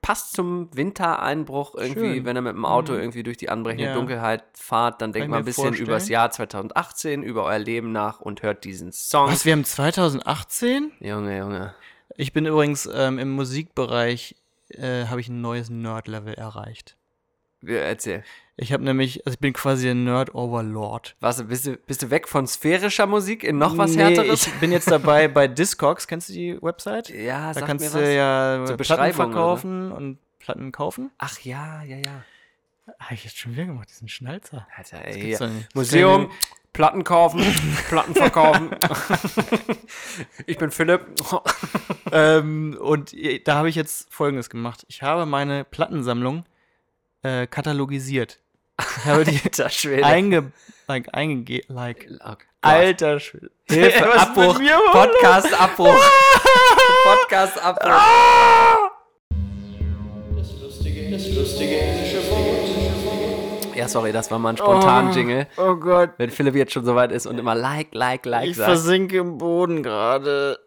passt 0.03 0.35
zum 0.35 0.69
Wintereinbruch 0.77 1.75
irgendwie, 1.75 2.17
Schön. 2.17 2.25
wenn 2.27 2.37
er 2.37 2.43
mit 2.43 2.55
dem 2.55 2.67
Auto 2.67 2.93
Mhm. 2.93 2.99
irgendwie 2.99 3.23
durch 3.23 3.39
die 3.39 3.49
anbrechende 3.49 3.85
Ja. 3.87 3.95
Dunkelheit 3.95 4.45
fahrt, 4.53 5.01
dann 5.01 5.13
denkt 5.13 5.31
man 5.31 5.39
ein 5.39 5.45
bisschen 5.47 5.65
vorstellen. 5.69 5.89
übers 5.89 6.11
Jahr 6.11 6.31
2018, 6.31 7.23
über 7.23 7.45
euer 7.45 7.59
Leben 7.59 7.93
nach 7.93 8.21
und 8.21 8.43
hört 8.43 8.65
diesen 8.65 8.93
Song. 8.93 9.29
Was, 9.31 9.47
wir 9.47 9.53
haben 9.55 9.65
2018? 9.65 10.93
Junge, 11.01 11.39
Junge. 11.39 11.75
Ich 12.19 12.35
bin 12.35 12.45
übrigens 12.45 12.87
ähm, 12.93 13.19
im 13.19 13.31
Musikbereich, 13.31 14.37
äh, 14.69 15.07
habe 15.07 15.21
ich 15.23 15.29
ein 15.29 15.41
neues 15.41 15.71
Nerd-Level 15.71 16.35
erreicht. 16.35 16.97
Erzähl. 17.67 18.25
Ich 18.57 18.73
habe 18.73 18.85
nämlich, 18.85 19.25
also 19.27 19.35
ich 19.35 19.41
bin 19.41 19.55
quasi 19.55 19.89
ein 19.89 20.05
Nerd-Overlord. 20.05 21.17
Was, 21.21 21.43
bist, 21.49 21.67
du, 21.67 21.77
bist 21.77 22.03
du 22.03 22.11
weg 22.11 22.29
von 22.29 22.47
sphärischer 22.47 23.07
Musik 23.07 23.45
in 23.45 23.57
noch 23.59 23.79
was 23.79 23.93
Nee, 23.97 24.03
härteres? 24.03 24.47
Ich 24.47 24.55
bin 24.55 24.73
jetzt 24.73 24.91
dabei 24.91 25.27
bei 25.29 25.49
Discogs. 25.49 26.07
Kennst 26.07 26.29
du 26.29 26.33
die 26.35 26.63
Website? 26.63 27.09
ja, 27.09 27.49
Da 27.49 27.61
sag 27.61 27.67
kannst 27.67 27.85
mir 27.85 27.91
du 27.91 28.07
was. 28.07 28.15
ja 28.15 28.67
So 28.67 28.77
Platten 28.77 29.15
verkaufen 29.15 29.91
und 29.93 30.19
Platten 30.39 30.71
kaufen. 30.71 31.11
Ach 31.19 31.39
ja, 31.41 31.83
ja, 31.85 31.97
ja. 31.97 32.25
Habe 32.99 33.15
ich 33.15 33.25
jetzt 33.25 33.39
schon 33.39 33.53
wieder 33.53 33.65
gemacht, 33.65 33.89
diesen 33.89 34.09
Schnalzer. 34.09 34.67
Alter, 34.77 35.05
ey, 35.07 35.29
nicht. 35.39 35.75
Museum, 35.75 36.31
Platten 36.73 37.05
kaufen, 37.05 37.41
Platten 37.89 38.15
verkaufen. 38.15 38.71
ich 40.47 40.59
bin 40.59 40.71
Philipp. 40.71 41.07
ähm, 42.11 42.77
und 42.81 43.15
da 43.47 43.55
habe 43.55 43.69
ich 43.69 43.77
jetzt 43.77 44.13
Folgendes 44.13 44.51
gemacht. 44.51 44.85
Ich 44.89 45.03
habe 45.03 45.27
meine 45.27 45.65
Plattensammlung 45.65 46.45
äh, 47.23 47.47
katalogisiert. 47.47 48.39
Ich 48.81 48.87
habe 49.05 49.25
die 49.25 49.41
Alter 49.43 49.69
Schwede. 49.71 50.05
einge... 50.05 50.53
Like, 50.89 51.09
einge... 51.13 51.63
Like, 51.69 52.09
Oh 52.21 52.29
Gott. 52.29 52.39
Alter 52.63 53.21
Schwede. 53.21 53.51
Hilfe, 53.69 54.05
Was 54.15 54.23
Abbruch. 54.29 54.61
Podcast 54.93 55.61
Abbruch. 55.61 55.95
Podcast 57.05 57.59
Abbruch. 57.63 58.01
Das 60.37 60.61
lustige, 60.61 61.11
das 61.11 61.29
lustige 61.31 61.81
englische 61.81 62.31
Wort. 62.31 62.42
Ja, 63.83 63.89
sorry, 63.89 64.13
das 64.13 64.31
war 64.31 64.39
mal 64.39 64.51
ein 64.51 64.57
spontan 64.57 65.13
Jingle. 65.13 65.49
Oh 65.57 65.75
Gott. 65.75 66.11
Wenn 66.17 66.31
Philipp 66.31 66.55
jetzt 66.55 66.73
schon 66.73 66.85
soweit 66.85 67.11
ist 67.11 67.27
und 67.27 67.39
immer 67.39 67.55
like, 67.57 67.89
like, 67.93 68.25
like 68.27 68.49
Ich 68.51 68.57
sagt. 68.57 68.71
versinke 68.71 69.19
im 69.19 69.39
Boden 69.39 69.83
gerade. 69.83 70.59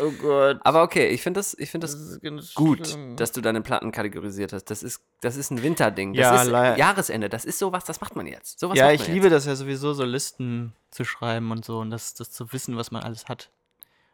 Oh 0.00 0.10
Gott. 0.20 0.58
Aber 0.62 0.82
okay, 0.82 1.08
ich 1.08 1.22
finde 1.22 1.40
das, 1.40 1.54
ich 1.58 1.70
find 1.70 1.82
das 1.82 2.20
ganz 2.20 2.54
gut, 2.54 2.86
schlimm. 2.88 3.16
dass 3.16 3.32
du 3.32 3.40
deine 3.40 3.60
Platten 3.60 3.90
kategorisiert 3.90 4.52
hast. 4.52 4.66
Das 4.66 4.82
ist, 4.82 5.00
das 5.20 5.36
ist 5.36 5.50
ein 5.50 5.62
Winterding. 5.62 6.12
Das 6.14 6.50
Ja, 6.50 6.70
ist 6.72 6.78
Jahresende. 6.78 7.28
Das 7.28 7.44
ist 7.44 7.58
sowas, 7.58 7.84
das 7.84 8.00
macht 8.00 8.14
man 8.14 8.26
jetzt. 8.26 8.60
Sowas 8.60 8.78
ja, 8.78 8.84
macht 8.84 8.94
ich 8.94 9.00
man 9.02 9.14
liebe 9.14 9.30
das 9.30 9.46
ja 9.46 9.56
sowieso, 9.56 9.94
so 9.94 10.04
Listen 10.04 10.74
zu 10.90 11.04
schreiben 11.04 11.50
und 11.50 11.64
so 11.64 11.78
und 11.78 11.90
das, 11.90 12.14
das 12.14 12.30
zu 12.30 12.52
wissen, 12.52 12.76
was 12.76 12.90
man 12.90 13.02
alles 13.02 13.28
hat. 13.28 13.50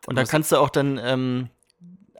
Und 0.06 0.16
da 0.16 0.24
kannst 0.24 0.52
du 0.52 0.56
auch 0.56 0.70
dann 0.70 0.98
ähm, 1.02 1.50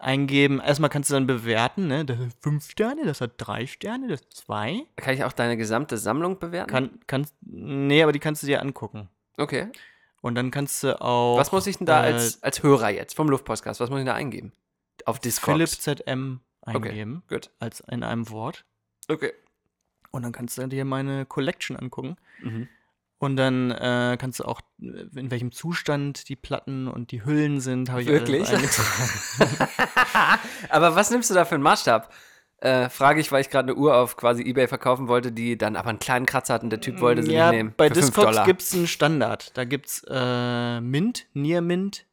eingeben, 0.00 0.60
erstmal 0.60 0.90
kannst 0.90 1.10
du 1.10 1.14
dann 1.14 1.26
bewerten, 1.26 1.86
ne? 1.86 2.04
Das 2.04 2.18
hat 2.18 2.28
fünf 2.40 2.70
Sterne, 2.70 3.04
das 3.04 3.20
hat 3.20 3.32
drei 3.36 3.66
Sterne, 3.66 4.08
das 4.08 4.20
hat 4.20 4.32
zwei. 4.32 4.82
Kann 4.96 5.14
ich 5.14 5.24
auch 5.24 5.32
deine 5.32 5.56
gesamte 5.56 5.98
Sammlung 5.98 6.38
bewerten? 6.38 6.70
Kann, 6.70 6.90
kannst, 7.06 7.34
nee, 7.40 8.02
aber 8.02 8.12
die 8.12 8.18
kannst 8.20 8.42
du 8.42 8.46
dir 8.46 8.60
angucken. 8.62 9.08
Okay. 9.36 9.68
Und 10.20 10.34
dann 10.34 10.50
kannst 10.50 10.82
du 10.82 11.00
auch. 11.00 11.38
Was 11.38 11.52
muss 11.52 11.66
ich 11.66 11.78
denn 11.78 11.86
da 11.86 12.04
äh, 12.06 12.12
als, 12.12 12.42
als 12.42 12.62
Hörer 12.62 12.90
jetzt 12.90 13.14
vom 13.14 13.28
Luftpostcast, 13.28 13.80
was 13.80 13.90
muss 13.90 14.00
ich 14.00 14.06
da 14.06 14.14
eingeben? 14.14 14.52
Auf 15.04 15.20
Discord. 15.20 15.54
Philipp 15.56 15.68
ZM 15.70 16.40
Okay, 16.62 16.88
eingeben, 16.88 17.22
gut. 17.28 17.50
als 17.60 17.80
in 17.80 18.02
einem 18.02 18.28
Wort. 18.30 18.64
Okay. 19.08 19.32
Und 20.10 20.22
dann 20.22 20.32
kannst 20.32 20.58
du 20.58 20.66
dir 20.66 20.84
meine 20.84 21.24
Collection 21.26 21.76
angucken. 21.76 22.16
Mhm. 22.42 22.68
Und 23.20 23.36
dann 23.36 23.72
äh, 23.72 24.16
kannst 24.18 24.38
du 24.40 24.44
auch, 24.44 24.60
äh, 24.80 25.06
in 25.16 25.30
welchem 25.30 25.50
Zustand 25.50 26.28
die 26.28 26.36
Platten 26.36 26.86
und 26.86 27.10
die 27.10 27.24
Hüllen 27.24 27.60
sind, 27.60 27.90
habe 27.90 28.02
ich 28.02 28.08
Wirklich? 28.08 28.48
aber 30.70 30.94
was 30.94 31.10
nimmst 31.10 31.28
du 31.28 31.34
da 31.34 31.44
für 31.44 31.56
einen 31.56 31.64
Maßstab? 31.64 32.12
Äh, 32.60 32.88
frage 32.88 33.20
ich, 33.20 33.30
weil 33.30 33.40
ich 33.40 33.50
gerade 33.50 33.70
eine 33.72 33.78
Uhr 33.78 33.96
auf 33.96 34.16
quasi 34.16 34.42
Ebay 34.42 34.66
verkaufen 34.66 35.06
wollte, 35.08 35.30
die 35.30 35.56
dann 35.56 35.76
aber 35.76 35.90
einen 35.90 36.00
kleinen 36.00 36.26
Kratzer 36.26 36.54
hat 36.54 36.62
und 36.64 36.70
der 36.70 36.80
Typ 36.80 37.00
wollte 37.00 37.22
sie 37.22 37.32
ja, 37.32 37.50
nicht 37.50 37.56
nehmen. 37.56 37.74
bei 37.76 37.88
Discogs 37.88 38.44
gibt 38.44 38.62
es 38.62 38.74
einen 38.74 38.88
Standard. 38.88 39.56
Da 39.56 39.64
gibt 39.64 39.86
es 39.86 40.04
äh, 40.08 40.80
Mint, 40.80 41.26
Near 41.34 41.60
Mint, 41.60 42.06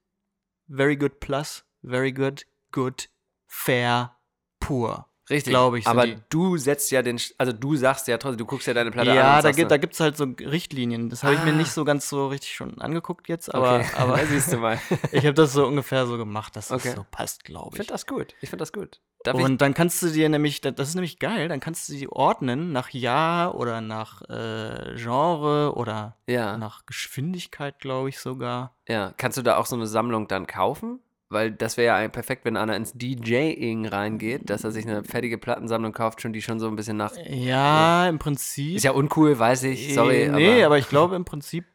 Very 0.68 0.98
Good 0.98 1.20
Plus, 1.20 1.66
Very 1.82 2.12
Good, 2.12 2.46
Good, 2.72 3.10
Fair, 3.48 4.18
Pur. 4.60 5.08
Richtig. 5.30 5.52
glaub 5.52 5.74
ich, 5.76 5.88
Aber 5.88 6.06
du 6.30 6.58
setzt 6.58 6.92
ja 6.92 7.02
den, 7.02 7.20
also 7.40 7.52
du 7.52 7.76
sagst 7.76 8.08
ja 8.08 8.18
trotzdem, 8.18 8.38
du 8.38 8.46
guckst 8.46 8.68
ja 8.68 8.74
deine 8.76 8.92
Platte 8.92 9.10
an. 9.12 9.16
Ja, 9.18 9.42
da 9.42 9.52
gibt 9.78 9.94
es 9.94 10.00
halt 10.00 10.18
so 10.18 10.26
Richtlinien. 10.40 11.10
Das 11.10 11.24
habe 11.24 11.34
ich 11.34 11.44
mir 11.44 11.52
Ah. 11.52 11.56
nicht 11.56 11.72
so 11.72 11.84
ganz 11.84 12.08
so 12.10 12.28
richtig 12.28 12.54
schon 12.54 12.80
angeguckt 12.80 13.28
jetzt, 13.28 13.54
aber, 13.54 13.78
okay. 13.78 13.88
aber 13.98 14.18
siehst 14.28 14.54
du 14.54 14.58
mal. 14.58 14.80
ich 15.12 15.26
habe 15.26 15.34
das 15.34 15.54
so 15.54 15.66
ungefähr 15.66 16.06
so 16.06 16.18
gemacht, 16.18 16.56
dass 16.56 16.72
Okay. 16.72 16.90
das 16.90 16.96
so 16.96 17.06
passt, 17.10 17.40
Ich 17.42 17.46
glaube 17.46 17.72
finde 17.72 17.84
ich. 17.84 17.88
das 17.90 18.06
gut. 18.06 18.36
Ich 18.42 18.50
finde 18.50 18.62
das 18.62 18.72
gut. 18.72 19.02
Darf 19.24 19.40
ich, 19.40 19.44
Und 19.44 19.60
dann 19.62 19.74
kannst 19.74 20.04
du 20.04 20.10
dir 20.12 20.30
nämlich, 20.30 20.62
da- 20.62 20.70
das 20.70 20.90
ist 20.90 20.94
nämlich 20.96 21.18
geil, 21.18 21.48
dann 21.48 21.60
kannst 21.60 21.90
du 21.90 21.94
die 21.94 22.08
ordnen 22.08 22.72
nach 22.72 22.90
Jahr 22.92 23.56
oder 23.56 23.82
nach 23.82 24.22
äh, 24.30 24.94
Genre 24.96 25.74
oder 25.76 26.16
ja, 26.28 26.58
nach 26.58 26.86
Geschwindigkeit, 26.86 27.80
glaube 27.80 28.10
ich 28.10 28.20
sogar. 28.20 28.76
ja. 28.88 29.14
Kannst 29.18 29.40
du 29.40 29.42
da 29.42 29.58
auch 29.58 29.66
so 29.66 29.76
eine 29.76 29.88
Sammlung 29.88 30.28
dann 30.28 30.46
kaufen? 30.46 31.00
Weil 31.36 31.52
das 31.52 31.76
wäre 31.76 32.02
ja 32.02 32.08
perfekt, 32.08 32.46
wenn 32.46 32.56
einer 32.56 32.76
ins 32.78 32.94
DJing 32.94 33.86
reingeht, 33.88 34.50
dass 34.50 34.64
er 34.64 34.72
sich 34.72 34.88
eine 34.88 35.04
fertige 35.04 35.38
Plattensammlung 35.38 35.92
kauft, 35.92 36.22
schon 36.22 36.32
die 36.32 36.42
schon 36.42 36.60
so 36.62 36.68
ein 36.68 36.78
bisschen 36.78 36.96
nach. 36.96 37.12
Ja, 37.30 38.08
im 38.08 38.20
Prinzip. 38.20 38.78
Ist 38.78 38.84
ja 38.84 38.92
uncool, 38.92 39.38
weiß 39.38 39.64
ich. 39.64 39.94
Sorry. 39.94 40.24
Äh, 40.24 40.32
nee, 40.32 40.54
aber 40.60 40.68
aber 40.68 40.78
ich 40.78 40.88
glaube, 40.88 41.16
im 41.18 41.26
Prinzip 41.26 41.66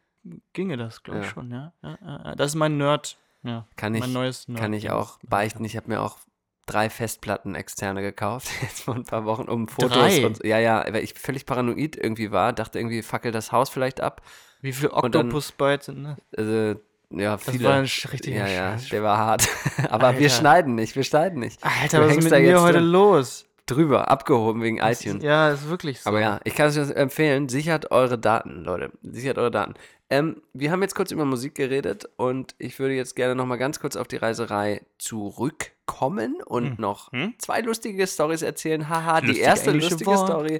ginge 0.53 0.77
das, 0.77 1.03
glaube 1.03 1.19
ich 1.19 1.25
Ja. 1.27 1.31
schon, 1.31 1.51
ja. 1.51 1.73
Ja. 1.83 2.35
Das 2.35 2.47
ist 2.47 2.55
mein 2.55 2.77
Nerd. 2.77 3.17
Ja, 3.43 3.67
kann 3.75 3.93
ich, 3.93 4.01
mein 4.01 4.13
neues 4.13 4.47
Nerd. 4.47 4.59
kann 4.59 4.73
ich 4.73 4.89
auch 4.89 5.19
beichten. 5.27 5.63
Ich 5.63 5.77
habe 5.77 5.87
mir 5.89 6.01
auch 6.01 6.17
drei 6.65 6.89
Festplatten 6.89 7.55
externe 7.55 8.01
gekauft, 8.01 8.49
jetzt 8.61 8.81
vor 8.81 8.95
ein 8.95 9.03
paar 9.03 9.25
Wochen, 9.25 9.43
um 9.43 9.67
Fotos 9.67 9.91
Drei? 9.91 10.25
und 10.25 10.43
ja, 10.43 10.57
ja, 10.59 10.85
weil 10.91 11.03
ich 11.03 11.13
völlig 11.13 11.45
paranoid 11.45 11.97
irgendwie 11.97 12.31
war, 12.31 12.53
dachte 12.53 12.79
irgendwie, 12.79 13.01
fackel 13.03 13.31
das 13.31 13.51
Haus 13.51 13.69
vielleicht 13.69 14.01
ab. 14.01 14.21
Wie 14.61 14.73
viele 14.73 14.93
Octopus-Bytes 14.93 15.85
sind 15.87 16.03
das? 16.03 16.17
Also, 16.35 16.79
ja, 17.13 17.35
Das 17.37 17.49
viele. 17.49 17.63
war 17.65 17.73
ein 17.75 17.81
richtiger 18.11 18.47
ja, 18.47 18.47
ja, 18.47 18.77
der 18.91 19.03
war 19.03 19.17
hart. 19.17 19.47
Aber 19.89 20.07
Alter. 20.07 20.19
wir 20.19 20.29
schneiden 20.29 20.75
nicht, 20.75 20.95
wir 20.95 21.03
schneiden 21.03 21.39
nicht. 21.39 21.59
Alter, 21.63 21.99
Du 21.99 22.05
was 22.07 22.17
ist 22.17 22.23
mit 22.29 22.41
mir 22.41 22.61
heute 22.61 22.79
drin. 22.79 22.85
los? 22.91 23.45
Drüber, 23.67 24.09
abgehoben 24.09 24.61
wegen 24.63 24.77
Das 24.77 24.99
iTunes. 25.01 25.23
Ist, 25.23 25.23
ja, 25.27 25.49
ist 25.51 25.69
wirklich 25.69 26.01
so. 26.01 26.09
Aber 26.09 26.19
ja, 26.19 26.39
ich 26.43 26.55
kann 26.55 26.67
es 26.69 26.77
euch 26.77 26.89
empfehlen, 26.95 27.47
sichert 27.47 27.91
eure 27.91 28.17
Daten, 28.17 28.63
Leute. 28.63 28.91
Sichert 29.03 29.37
eure 29.37 29.51
Daten. 29.51 29.75
Ähm, 30.11 30.41
wir 30.53 30.71
haben 30.71 30.81
jetzt 30.81 30.93
kurz 30.93 31.11
über 31.11 31.23
Musik 31.23 31.55
geredet 31.55 32.07
und 32.17 32.53
ich 32.57 32.77
würde 32.79 32.93
jetzt 32.95 33.15
gerne 33.15 33.33
nochmal 33.33 33.57
ganz 33.57 33.79
kurz 33.79 33.95
auf 33.95 34.07
die 34.09 34.17
Reiserei 34.17 34.81
zurückkommen 34.97 36.41
und 36.45 36.79
noch 36.79 37.11
Hm? 37.13 37.33
zwei 37.37 37.61
lustige 37.61 38.05
Stories 38.05 38.41
erzählen. 38.41 38.89
Haha, 38.89 39.21
die 39.21 39.39
erste 39.39 39.71
lustige 39.71 40.05
Wort. 40.07 40.27
Story 40.27 40.59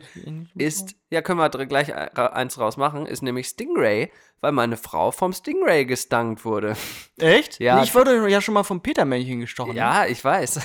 ist, 0.55 0.95
ja, 1.09 1.21
können 1.21 1.39
wir 1.39 1.49
gleich 1.49 1.89
e- 1.89 1.93
eins 1.93 2.57
rausmachen, 2.59 3.05
ist 3.05 3.23
nämlich 3.23 3.47
Stingray, 3.47 4.09
weil 4.39 4.53
meine 4.53 4.77
Frau 4.77 5.11
vom 5.11 5.33
Stingray 5.33 5.85
gestankt 5.85 6.45
wurde. 6.45 6.75
Echt? 7.19 7.59
Ja. 7.59 7.75
Nee, 7.75 7.83
ich 7.83 7.93
wurde 7.93 8.29
ja 8.29 8.39
schon 8.41 8.53
mal 8.53 8.63
vom 8.63 8.81
Petermännchen 8.81 9.41
gestochen. 9.41 9.73
ne? 9.73 9.77
Ja, 9.79 10.05
ich 10.05 10.23
weiß. 10.23 10.61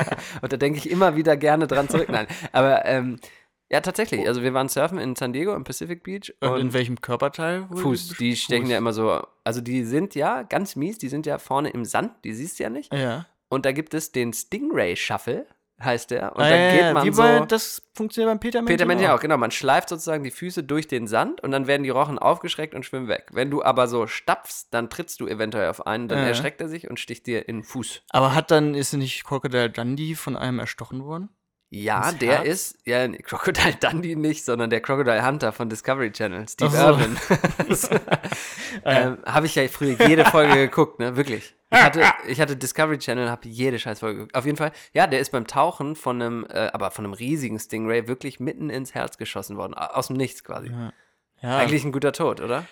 und 0.42 0.52
da 0.52 0.56
denke 0.58 0.78
ich 0.78 0.90
immer 0.90 1.16
wieder 1.16 1.36
gerne 1.38 1.66
dran 1.66 1.88
zurück. 1.88 2.08
Nein, 2.10 2.26
aber 2.52 2.84
ähm, 2.84 3.18
ja, 3.70 3.80
tatsächlich. 3.80 4.26
Also 4.28 4.42
wir 4.42 4.54
waren 4.54 4.68
surfen 4.68 4.98
in 4.98 5.16
San 5.16 5.32
Diego, 5.32 5.54
im 5.54 5.64
Pacific 5.64 6.02
Beach. 6.04 6.32
Und, 6.40 6.58
in 6.60 6.72
welchem 6.72 7.00
Körperteil? 7.00 7.68
Fuß, 7.74 8.14
die 8.18 8.36
stechen 8.36 8.64
Fuß. 8.66 8.70
ja 8.72 8.78
immer 8.78 8.92
so, 8.92 9.22
also 9.44 9.60
die 9.60 9.84
sind 9.84 10.14
ja 10.14 10.42
ganz 10.42 10.76
mies, 10.76 10.98
die 10.98 11.08
sind 11.08 11.26
ja 11.26 11.38
vorne 11.38 11.70
im 11.70 11.84
Sand, 11.84 12.12
die 12.24 12.32
siehst 12.32 12.58
du 12.58 12.64
ja 12.64 12.70
nicht. 12.70 12.92
Ja. 12.94 13.26
Und 13.48 13.64
da 13.66 13.72
gibt 13.72 13.94
es 13.94 14.12
den 14.12 14.32
Stingray 14.32 14.96
Shuffle. 14.96 15.46
heißt 15.78 16.10
der. 16.10 16.34
Und 16.34 16.42
Ah, 16.42 16.48
dann 16.48 16.58
ja, 16.60 16.70
geht 16.72 16.94
man 16.94 17.06
wie 17.06 17.12
so. 17.12 17.20
bei, 17.22 17.40
das 17.40 17.82
funktioniert 17.94 18.30
beim 18.30 18.40
Peter 18.40 18.60
Peter 18.62 18.86
Männchen 18.86 18.88
Männchen 19.02 19.10
auch, 19.10 19.20
genau. 19.20 19.36
Man 19.36 19.50
schleift 19.50 19.90
sozusagen 19.90 20.24
die 20.24 20.30
Füße 20.30 20.64
durch 20.64 20.88
den 20.88 21.06
Sand 21.06 21.42
und 21.42 21.50
dann 21.50 21.66
werden 21.66 21.82
die 21.82 21.90
Rochen 21.90 22.18
aufgeschreckt 22.18 22.74
und 22.74 22.84
schwimmen 22.86 23.08
weg. 23.08 23.26
Wenn 23.32 23.50
du 23.50 23.62
aber 23.62 23.86
so 23.86 24.06
stapfst, 24.06 24.68
dann 24.70 24.88
trittst 24.88 25.20
du 25.20 25.26
eventuell 25.28 25.68
auf 25.68 25.86
einen, 25.86 26.08
dann 26.08 26.20
Ja. 26.20 26.24
erschreckt 26.28 26.62
er 26.62 26.68
sich 26.68 26.88
und 26.88 26.98
sticht 26.98 27.26
dir 27.26 27.46
in 27.46 27.56
den 27.58 27.62
Fuß. 27.62 28.02
Aber 28.08 28.34
hat 28.34 28.50
dann, 28.50 28.74
ist 28.74 28.94
nicht 28.94 29.24
Crocodile 29.24 29.68
Dundee 29.68 30.14
von 30.14 30.34
einem 30.34 30.60
erstochen 30.60 31.04
worden? 31.04 31.28
Ja, 31.68 32.12
der 32.12 32.44
Herz? 32.44 32.46
ist, 32.46 32.78
ja, 32.86 33.08
Crocodile 33.08 33.74
Dundee 33.80 34.14
nicht, 34.14 34.44
sondern 34.44 34.70
der 34.70 34.80
Crocodile 34.80 35.26
Hunter 35.26 35.52
von 35.52 35.68
Discovery 35.68 36.12
Channel, 36.12 36.48
Steve 36.48 36.70
so. 36.70 36.76
Irwin. 36.76 37.16
ähm, 38.84 39.18
habe 39.26 39.46
ich 39.46 39.54
ja 39.56 39.66
früher 39.68 39.96
jede 40.06 40.24
Folge 40.24 40.54
geguckt, 40.54 41.00
ne, 41.00 41.16
wirklich. 41.16 41.54
Ich 41.70 41.82
hatte, 41.82 42.04
ich 42.28 42.40
hatte 42.40 42.56
Discovery 42.56 42.98
Channel, 42.98 43.28
habe 43.28 43.48
jede 43.48 43.78
Scheißfolge 43.80 44.18
geguckt. 44.18 44.36
Auf 44.36 44.46
jeden 44.46 44.56
Fall, 44.56 44.70
ja, 44.92 45.08
der 45.08 45.18
ist 45.18 45.32
beim 45.32 45.48
Tauchen 45.48 45.96
von 45.96 46.22
einem, 46.22 46.46
äh, 46.48 46.70
aber 46.72 46.92
von 46.92 47.04
einem 47.04 47.14
riesigen 47.14 47.58
Stingray 47.58 48.06
wirklich 48.06 48.38
mitten 48.38 48.70
ins 48.70 48.94
Herz 48.94 49.18
geschossen 49.18 49.56
worden, 49.56 49.74
aus 49.74 50.06
dem 50.06 50.16
Nichts 50.16 50.44
quasi. 50.44 50.70
Ja. 50.70 51.58
Eigentlich 51.58 51.84
ein 51.84 51.92
guter 51.92 52.12
Tod, 52.12 52.40
oder? 52.40 52.64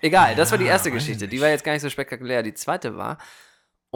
Egal, 0.00 0.34
das 0.34 0.50
war 0.50 0.58
die 0.58 0.66
erste 0.66 0.90
Geschichte. 0.90 1.26
Die 1.26 1.40
war 1.40 1.48
jetzt 1.48 1.64
gar 1.64 1.72
nicht 1.72 1.82
so 1.82 1.88
spektakulär. 1.88 2.42
Die 2.42 2.54
zweite 2.54 2.96
war, 2.96 3.18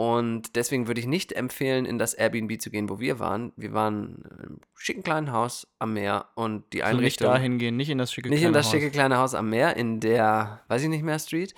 und 0.01 0.55
deswegen 0.55 0.87
würde 0.87 0.99
ich 0.99 1.05
nicht 1.05 1.31
empfehlen, 1.31 1.85
in 1.85 1.99
das 1.99 2.15
Airbnb 2.15 2.59
zu 2.59 2.71
gehen, 2.71 2.89
wo 2.89 2.99
wir 2.99 3.19
waren. 3.19 3.53
Wir 3.55 3.71
waren 3.71 4.23
im 4.43 4.59
schicken 4.73 5.03
kleinen 5.03 5.31
Haus 5.31 5.67
am 5.77 5.93
Meer 5.93 6.29
und 6.33 6.73
die 6.73 6.81
also 6.81 6.95
nicht 6.95 7.03
Einrichtung. 7.21 7.27
dahin 7.27 7.59
gehen, 7.59 7.77
nicht 7.77 7.91
in 7.91 7.99
das 7.99 8.11
schicke 8.11 8.29
nicht 8.29 8.39
in 8.39 8.45
kleine 8.45 8.57
das 8.57 8.65
Haus. 8.65 8.71
schicke 8.71 8.89
kleine 8.89 9.19
Haus 9.19 9.35
am 9.35 9.51
Meer, 9.51 9.77
in 9.77 9.99
der, 9.99 10.63
weiß 10.69 10.81
ich 10.81 10.89
nicht 10.89 11.03
mehr, 11.03 11.19
Street. 11.19 11.53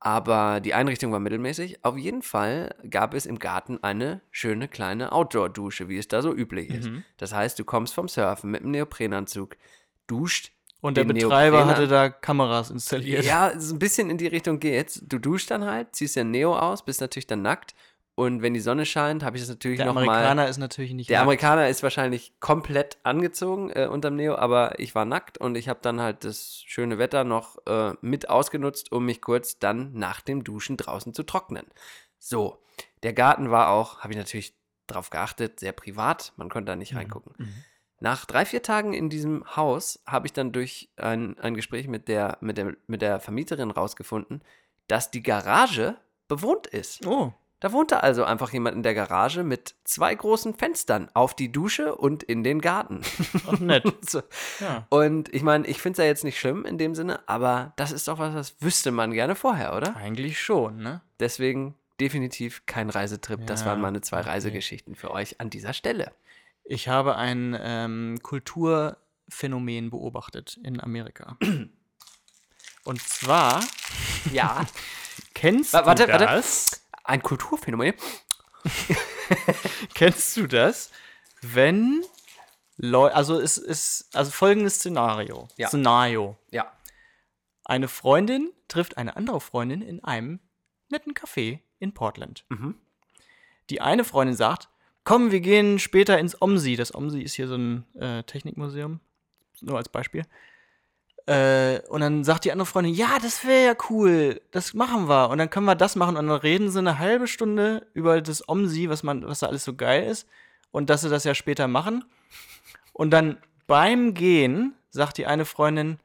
Aber 0.00 0.60
die 0.60 0.72
Einrichtung 0.72 1.12
war 1.12 1.20
mittelmäßig. 1.20 1.84
Auf 1.84 1.98
jeden 1.98 2.22
Fall 2.22 2.74
gab 2.88 3.12
es 3.12 3.26
im 3.26 3.38
Garten 3.38 3.78
eine 3.82 4.22
schöne 4.30 4.68
kleine 4.68 5.12
Outdoor-Dusche, 5.12 5.90
wie 5.90 5.98
es 5.98 6.08
da 6.08 6.22
so 6.22 6.32
üblich 6.32 6.70
ist. 6.70 6.88
Mhm. 6.88 7.04
Das 7.18 7.34
heißt, 7.34 7.58
du 7.58 7.64
kommst 7.66 7.92
vom 7.92 8.08
Surfen 8.08 8.50
mit 8.50 8.62
einem 8.62 8.70
Neoprenanzug, 8.70 9.58
duscht 10.06 10.52
Und 10.82 10.96
der 10.96 11.04
Betreiber 11.04 11.58
Neopren 11.58 11.76
hatte 11.76 11.86
da 11.86 12.10
Kameras 12.10 12.70
installiert. 12.70 13.24
Ja, 13.24 13.58
so 13.58 13.76
ein 13.76 13.78
bisschen 13.78 14.10
in 14.10 14.18
die 14.18 14.26
Richtung 14.26 14.58
geht's. 14.58 15.00
Du 15.06 15.20
duschst 15.20 15.48
dann 15.50 15.64
halt, 15.64 15.94
ziehst 15.94 16.16
ja 16.16 16.24
Neo 16.24 16.58
aus, 16.58 16.84
bist 16.84 17.00
natürlich 17.00 17.28
dann 17.28 17.40
nackt. 17.40 17.74
Und 18.16 18.42
wenn 18.42 18.52
die 18.52 18.60
Sonne 18.60 18.84
scheint, 18.84 19.22
habe 19.22 19.36
ich 19.36 19.42
das 19.42 19.48
natürlich 19.48 19.78
der 19.78 19.86
nochmal. 19.86 20.08
Amerikaner 20.08 20.48
ist 20.48 20.58
natürlich 20.58 20.92
nicht 20.92 21.08
Der 21.08 21.18
nackt. 21.18 21.22
Amerikaner 21.22 21.68
ist 21.68 21.84
wahrscheinlich 21.84 22.32
komplett 22.40 22.98
angezogen 23.04 23.70
äh, 23.70 23.86
unterm 23.86 24.16
Neo, 24.16 24.34
aber 24.34 24.78
ich 24.80 24.94
war 24.94 25.04
nackt 25.04 25.38
und 25.38 25.56
ich 25.56 25.68
habe 25.68 25.78
dann 25.82 26.00
halt 26.00 26.24
das 26.24 26.62
schöne 26.66 26.98
Wetter 26.98 27.22
noch 27.22 27.64
äh, 27.66 27.94
mit 28.00 28.28
ausgenutzt, 28.28 28.90
um 28.90 29.06
mich 29.06 29.22
kurz 29.22 29.60
dann 29.60 29.92
nach 29.94 30.20
dem 30.20 30.42
Duschen 30.44 30.76
draußen 30.76 31.14
zu 31.14 31.22
trocknen. 31.22 31.64
So, 32.18 32.58
der 33.04 33.12
Garten 33.12 33.50
war 33.52 33.70
auch, 33.70 34.00
habe 34.00 34.12
ich 34.12 34.18
natürlich 34.18 34.54
darauf 34.88 35.10
geachtet, 35.10 35.60
sehr 35.60 35.72
privat. 35.72 36.32
Man 36.36 36.50
konnte 36.50 36.72
da 36.72 36.76
nicht 36.76 36.94
reingucken. 36.96 37.34
Nach 38.02 38.24
drei, 38.24 38.44
vier 38.44 38.62
Tagen 38.62 38.94
in 38.94 39.10
diesem 39.10 39.44
Haus 39.54 40.02
habe 40.08 40.26
ich 40.26 40.32
dann 40.32 40.50
durch 40.50 40.90
ein, 40.96 41.38
ein 41.38 41.54
Gespräch 41.54 41.86
mit 41.86 42.08
der, 42.08 42.36
mit, 42.40 42.58
der, 42.58 42.74
mit 42.88 43.00
der 43.00 43.20
Vermieterin 43.20 43.70
rausgefunden, 43.70 44.42
dass 44.88 45.12
die 45.12 45.22
Garage 45.22 45.96
bewohnt 46.26 46.66
ist. 46.66 47.06
Oh, 47.06 47.32
Da 47.60 47.70
wohnte 47.70 48.02
also 48.02 48.24
einfach 48.24 48.52
jemand 48.52 48.74
in 48.74 48.82
der 48.82 48.94
Garage 48.94 49.44
mit 49.44 49.76
zwei 49.84 50.12
großen 50.12 50.54
Fenstern 50.54 51.10
auf 51.14 51.34
die 51.36 51.52
Dusche 51.52 51.94
und 51.94 52.24
in 52.24 52.42
den 52.42 52.60
Garten. 52.60 53.02
ach 53.48 53.60
nett. 53.60 53.84
So. 54.08 54.20
Ja. 54.58 54.84
Und 54.90 55.32
ich 55.32 55.44
meine, 55.44 55.64
ich 55.68 55.80
finde 55.80 55.92
es 55.92 55.98
ja 55.98 56.04
jetzt 56.04 56.24
nicht 56.24 56.40
schlimm 56.40 56.64
in 56.64 56.78
dem 56.78 56.96
Sinne, 56.96 57.20
aber 57.28 57.72
das 57.76 57.92
ist 57.92 58.08
doch 58.08 58.18
was, 58.18 58.34
das 58.34 58.60
wüsste 58.60 58.90
man 58.90 59.12
gerne 59.12 59.36
vorher, 59.36 59.76
oder? 59.76 59.94
Eigentlich 59.94 60.40
schon, 60.40 60.78
ne? 60.78 61.02
Deswegen 61.20 61.76
definitiv 62.00 62.66
kein 62.66 62.90
Reisetrip. 62.90 63.46
Das 63.46 63.60
Ja, 63.60 63.66
waren 63.68 63.80
meine 63.80 64.00
zwei. 64.00 64.22
Reisegeschichten 64.22 64.96
für 64.96 65.12
euch 65.12 65.40
an 65.40 65.50
dieser 65.50 65.72
Stelle. 65.72 66.10
Ich 66.64 66.88
habe 66.88 67.16
ein 67.16 67.56
ähm, 67.60 68.18
Kulturphänomen 68.22 69.90
beobachtet 69.90 70.58
in 70.62 70.80
Amerika. 70.80 71.36
Und 72.84 73.00
zwar 73.02 73.62
Ja. 74.32 74.66
kennst 75.34 75.72
warte, 75.72 76.06
du 76.06 76.12
warte. 76.12 76.26
das? 76.26 76.86
Ein 77.04 77.22
Kulturphänomen. 77.22 77.94
Kennst 79.94 80.36
du 80.36 80.46
das, 80.46 80.90
wenn 81.40 82.04
Leute, 82.76 83.16
also 83.16 83.40
es 83.40 83.56
ist 83.56 84.14
also 84.14 84.30
folgendes 84.30 84.76
Szenario. 84.76 85.48
Ja. 85.56 85.68
Szenario. 85.68 86.38
Ja. 86.50 86.72
Eine 87.64 87.88
Freundin 87.88 88.52
trifft 88.68 88.98
eine 88.98 89.16
andere 89.16 89.40
Freundin 89.40 89.82
in 89.82 90.02
einem 90.04 90.40
netten 90.90 91.12
Café 91.14 91.60
in 91.80 91.92
Portland. 91.92 92.44
Mhm. 92.50 92.76
Die 93.70 93.80
eine 93.80 94.04
Freundin 94.04 94.36
sagt, 94.36 94.68
komm, 95.04 95.30
wir 95.30 95.40
gehen 95.40 95.78
später 95.78 96.18
ins 96.18 96.40
OMSI. 96.40 96.76
Das 96.76 96.94
OMSI 96.94 97.22
ist 97.22 97.34
hier 97.34 97.48
so 97.48 97.56
ein 97.56 97.84
äh, 97.94 98.22
Technikmuseum, 98.24 99.00
nur 99.60 99.76
als 99.76 99.88
Beispiel. 99.88 100.24
Äh, 101.26 101.80
und 101.88 102.00
dann 102.00 102.24
sagt 102.24 102.44
die 102.44 102.52
andere 102.52 102.66
Freundin, 102.66 102.94
ja, 102.94 103.18
das 103.22 103.46
wäre 103.46 103.66
ja 103.66 103.76
cool, 103.90 104.40
das 104.50 104.74
machen 104.74 105.08
wir. 105.08 105.30
Und 105.30 105.38
dann 105.38 105.50
können 105.50 105.66
wir 105.66 105.76
das 105.76 105.94
machen 105.94 106.16
und 106.16 106.26
dann 106.26 106.40
reden 106.40 106.70
sie 106.70 106.78
eine 106.78 106.98
halbe 106.98 107.28
Stunde 107.28 107.86
über 107.94 108.20
das 108.20 108.48
OMSI, 108.48 108.88
was, 108.88 109.02
man, 109.02 109.26
was 109.26 109.40
da 109.40 109.46
alles 109.46 109.64
so 109.64 109.74
geil 109.74 110.04
ist 110.04 110.26
und 110.72 110.90
dass 110.90 111.02
sie 111.02 111.10
das 111.10 111.24
ja 111.24 111.34
später 111.34 111.68
machen. 111.68 112.04
Und 112.92 113.10
dann 113.10 113.38
beim 113.66 114.14
Gehen 114.14 114.74
sagt 114.90 115.18
die 115.18 115.26
eine 115.26 115.44
Freundin, 115.44 115.98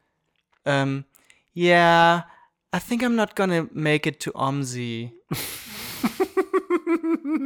ähm, 0.66 1.04
yeah, 1.56 2.28
I 2.76 2.80
think 2.80 3.02
I'm 3.02 3.16
not 3.16 3.36
gonna 3.36 3.68
make 3.72 4.08
it 4.08 4.22
to 4.22 4.32
OMSI. 4.36 5.12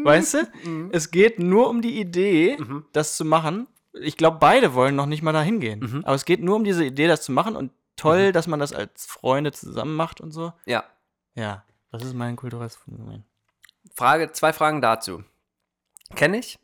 weißt 0.03 0.34
du? 0.34 0.89
Es 0.91 1.12
geht 1.12 1.39
nur 1.39 1.70
um 1.70 1.82
die 1.82 1.99
Idee, 1.99 2.57
das 2.93 3.18
zu 3.18 3.26
machen. 3.26 3.68
Ich 3.93 4.18
glaube, 4.18 4.38
beide 4.39 4.74
wollen 4.74 4.95
noch 4.95 5.05
nicht 5.05 5.22
mal 5.22 5.34
dahin 5.34 5.59
gehen. 5.59 6.03
Aber 6.05 6.16
es 6.16 6.26
geht 6.26 6.41
nur 6.41 6.55
um 6.55 6.64
diese 6.64 6.86
Idee, 6.86 7.07
das 7.07 7.24
zu 7.24 7.32
machen. 7.32 7.55
Und 7.55 7.72
toll, 7.95 8.32
dass 8.32 8.47
man 8.47 8.59
das 8.59 8.74
als 8.74 9.05
Freunde 9.05 9.51
zusammen 9.51 9.95
macht 9.95 10.22
und 10.22 10.32
so. 10.32 10.53
Ja. 10.66 10.84
Ja, 11.36 11.64
das 11.91 12.03
ist 12.03 12.14
mein 12.14 12.36
kulturelles 12.36 12.76
Phänomen. 12.76 13.26
Frage, 13.93 14.32
zwei 14.32 14.53
Fragen 14.53 14.82
dazu. 14.82 15.24
Kenne 16.16 16.39
ich? 16.39 16.59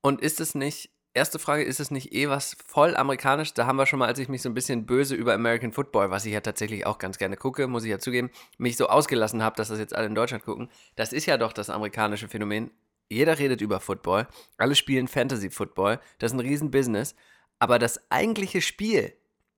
Und 0.00 0.20
ist 0.20 0.40
es 0.40 0.54
nicht, 0.54 0.90
erste 1.16 1.38
Frage, 1.38 1.64
ist 1.64 1.80
es 1.80 1.90
nicht 1.90 2.14
eh 2.14 2.28
was 2.28 2.56
voll 2.64 2.96
amerikanisch? 2.96 3.54
Da 3.54 3.66
haben 3.66 3.76
wir 3.76 3.86
schon 3.86 3.98
mal, 3.98 4.06
als 4.06 4.18
ich 4.18 4.28
mich 4.28 4.42
so 4.42 4.48
ein 4.48 4.54
bisschen 4.54 4.86
böse 4.86 5.14
über 5.16 5.34
American 5.34 5.72
Football, 5.72 6.10
was 6.10 6.24
ich 6.26 6.32
ja 6.32 6.40
tatsächlich 6.40 6.86
auch 6.86 6.98
ganz 6.98 7.18
gerne 7.18 7.36
gucke, 7.36 7.66
muss 7.66 7.84
ich 7.84 7.90
ja 7.90 7.98
zugeben, 7.98 8.30
mich 8.58 8.76
so 8.76 8.86
ausgelassen 8.88 9.42
habe, 9.42 9.56
dass 9.56 9.68
das 9.68 9.78
jetzt 9.78 9.94
alle 9.94 10.06
in 10.06 10.14
Deutschland 10.14 10.44
gucken. 10.44 10.70
Das 10.94 11.12
ist 11.12 11.26
ja 11.26 11.38
doch 11.38 11.52
das 11.52 11.70
amerikanische 11.70 12.28
Phänomen. 12.28 12.70
Jeder 13.08 13.38
redet 13.38 13.60
über 13.60 13.80
Football, 13.80 14.26
alle 14.58 14.74
spielen 14.74 15.08
Fantasy 15.08 15.50
Football, 15.50 16.00
das 16.18 16.32
ist 16.32 16.38
ein 16.38 16.46
Riesenbusiness. 16.46 17.14
Aber 17.58 17.78
das 17.78 18.10
eigentliche 18.10 18.60
Spiel, 18.60 19.12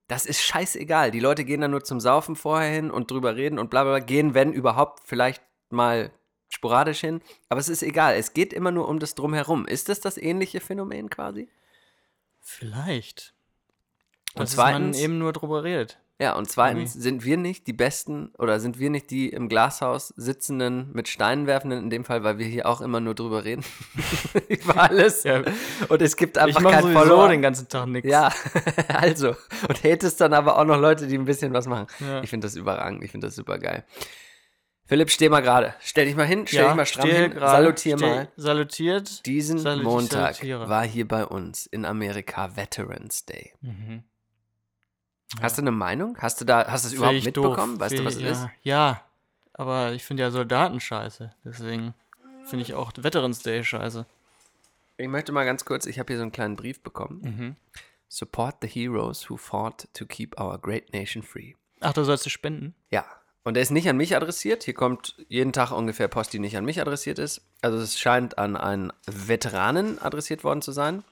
das 0.07 0.27
ist 0.27 0.43
scheißegal. 0.43 1.11
Die 1.11 1.21
Leute 1.21 1.45
gehen 1.45 1.61
da 1.61 1.69
nur 1.69 1.83
zum 1.83 2.01
Saufen 2.01 2.37
vorher 2.37 2.71
hin 2.73 2.91
und 2.91 3.11
drüber 3.11 3.37
reden 3.37 3.59
und 3.59 3.71
bla 3.71 3.83
bla 3.83 3.97
bla. 3.97 4.05
Gehen, 4.05 4.35
wenn 4.35 4.53
überhaupt, 4.53 5.03
vielleicht 5.05 5.43
mal 5.71 6.13
sporadisch 6.49 7.01
hin. 7.01 7.21
Aber 7.49 7.61
es 7.61 7.69
ist 7.69 7.83
egal. 7.83 8.15
Es 8.17 8.33
geht 8.35 8.53
immer 8.53 8.71
nur 8.71 8.89
um 8.89 8.99
das 8.99 9.15
Drumherum. 9.15 9.67
Ist 9.67 9.89
das 9.89 10.01
das 10.01 10.17
ähnliche 10.19 10.61
Phänomen 10.61 11.11
quasi? 11.11 11.49
Vielleicht. 12.41 13.35
Und 14.35 14.43
Dass 14.43 14.57
man 14.57 14.67
zweitens- 14.75 14.99
eben 15.01 15.19
nur 15.19 15.33
drüber 15.33 15.65
redet. 15.65 15.99
Ja, 16.21 16.35
und 16.35 16.51
zweitens 16.51 16.93
sind 16.95 17.25
wir 17.25 17.37
nicht 17.37 17.69
die 17.69 17.73
Besten 17.73 18.33
oder 18.39 18.59
sind 18.59 18.81
wir 18.81 18.91
nicht 18.91 19.09
die 19.13 19.29
im 19.29 19.49
Glashaus 19.49 20.09
sitzenden, 20.17 20.91
mit 20.93 21.07
Steinen 21.07 21.47
werfenden, 21.47 21.79
in 21.79 21.91
dem 21.91 22.05
Fall, 22.05 22.25
weil 22.25 22.39
wir 22.39 22.47
hier 22.47 22.67
auch 22.67 22.81
immer 22.81 22.99
nur 22.99 23.15
drüber 23.15 23.45
reden. 23.45 23.65
Über 24.49 24.79
alles. 24.83 25.23
Ja. 25.23 25.45
Und 25.89 26.03
es 26.03 26.17
gibt 26.17 26.37
einfach 26.37 26.61
ich 26.61 26.67
kein 26.69 26.83
sowieso 26.83 26.99
Follower. 26.99 27.29
den 27.29 27.41
ganzen 27.41 27.69
Tag 27.69 27.87
nichts. 27.87 28.11
Ja, 28.11 28.33
also. 28.89 29.37
Und 29.69 29.85
hatest 29.85 30.21
dann 30.21 30.33
aber 30.33 30.59
auch 30.59 30.65
noch 30.65 30.81
Leute, 30.81 31.07
die 31.07 31.17
ein 31.17 31.25
bisschen 31.25 31.53
was 31.53 31.69
machen. 31.69 31.87
Ja. 32.01 32.21
Ich 32.25 32.31
finde 32.31 32.49
das 32.49 32.57
überragend. 32.57 33.05
Ich 33.05 33.13
finde 33.13 33.29
das 33.29 33.37
super 33.37 33.59
geil. 33.61 33.85
Philipp, 34.89 35.11
steh 35.11 35.29
mal 35.29 35.41
gerade. 35.43 35.75
Stell 35.81 36.07
dich 36.07 36.17
mal 36.17 36.25
hin, 36.27 36.47
stell 36.47 36.65
dich 36.67 36.75
mal 36.75 36.87
stramm 36.87 37.09
hin. 37.11 37.31
gerade, 37.31 37.53
Salutier 37.53 37.99
stehe- 37.99 38.15
mal. 38.15 38.29
Salutiert. 38.37 39.27
Diesen 39.27 39.59
Salut- 39.59 39.85
Montag 39.85 40.35
salutiere. 40.37 40.69
war 40.69 40.85
hier 40.85 41.07
bei 41.07 41.25
uns 41.27 41.67
in 41.67 41.85
Amerika 41.85 42.57
Veterans 42.57 43.27
Day. 43.27 43.53
Mhm. 43.61 44.03
Hast 45.43 45.59
du 45.59 45.63
eine 45.63 45.73
Meinung? 45.73 46.17
Hast 46.19 46.41
du 46.41 46.47
da, 46.47 46.67
hast 46.69 46.85
du 46.85 46.89
es 46.89 46.95
überhaupt 46.95 47.23
mitbekommen? 47.23 47.75
doof. 47.75 47.81
Weißt 47.81 47.93
du, 47.93 47.97
Find 47.99 48.07
was 48.07 48.15
es 48.17 48.21
ich- 48.23 48.27
ist? 48.29 48.41
ja. 48.41 48.51
Ja, 48.63 49.05
aber 49.53 49.93
ich 49.93 50.05
finde 50.05 50.23
ja 50.23 50.31
Soldaten 50.31 50.81
scheiße. 50.81 51.35
Deswegen 51.45 51.93
finde 52.47 52.63
ich 52.65 52.73
auch 52.73 52.93
Veterans 52.97 53.41
Day 53.43 53.63
scheiße. 53.63 54.07
Ich 54.97 55.07
möchte 55.09 55.33
mal 55.33 55.45
ganz 55.45 55.67
kurz, 55.67 55.85
ich 55.85 55.99
habe 55.99 56.07
hier 56.13 56.17
so 56.17 56.23
einen 56.23 56.33
kleinen 56.33 56.57
Brief 56.57 56.81
bekommen. 56.83 57.21
Mhm. 57.23 57.57
Support 58.09 58.57
the 58.63 58.69
heroes 58.69 59.29
who 59.29 59.37
fought 59.37 59.87
to 59.93 60.07
keep 60.07 60.41
our 60.41 60.59
great 60.59 60.95
nation 60.95 61.23
free. 61.23 61.53
Ach, 61.81 61.93
du 61.93 62.05
sollst 62.05 62.25
du 62.25 62.31
spenden? 62.31 62.75
Ja. 62.91 63.05
Und 63.49 63.55
der 63.55 63.63
ist 63.63 63.71
nicht 63.71 63.89
an 63.89 63.97
mich 63.97 64.15
adressiert. 64.15 64.65
Hier 64.65 64.75
kommt 64.75 65.17
jeden 65.31 65.55
Tag 65.55 65.71
ungefähr 65.71 66.07
Post, 66.07 66.35
die 66.35 66.39
nicht 66.39 66.59
an 66.59 66.67
mich 66.67 66.83
adressiert 66.83 67.19
ist. 67.19 67.41
Also 67.63 67.79
es 67.79 67.99
scheint 67.99 68.37
an 68.37 68.59
einen 68.59 68.93
Veteranen 69.07 69.99
adressiert 70.03 70.45
worden 70.45 70.61
zu 70.61 70.71
sein. 70.71 71.03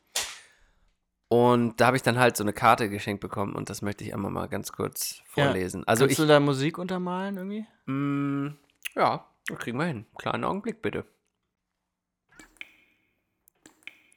Und 1.28 1.80
da 1.80 1.86
habe 1.86 1.96
ich 1.96 2.02
dann 2.02 2.18
halt 2.18 2.36
so 2.36 2.44
eine 2.44 2.52
Karte 2.52 2.90
geschenkt 2.90 3.22
bekommen 3.22 3.54
und 3.54 3.70
das 3.70 3.80
möchte 3.80 4.04
ich 4.04 4.12
einmal 4.12 4.30
mal 4.30 4.48
ganz 4.48 4.72
kurz 4.72 5.22
vorlesen. 5.24 5.88
Also 5.88 6.04
Kannst 6.04 6.12
ich, 6.12 6.16
du 6.18 6.26
da 6.26 6.38
Musik 6.38 6.76
untermalen 6.76 7.38
irgendwie? 7.38 7.66
Mm, 7.86 8.58
ja, 8.94 9.24
das 9.48 9.58
kriegen 9.58 9.78
wir 9.78 9.86
hin. 9.86 10.04
Kleinen 10.18 10.44
Augenblick 10.44 10.82
bitte. 10.82 11.06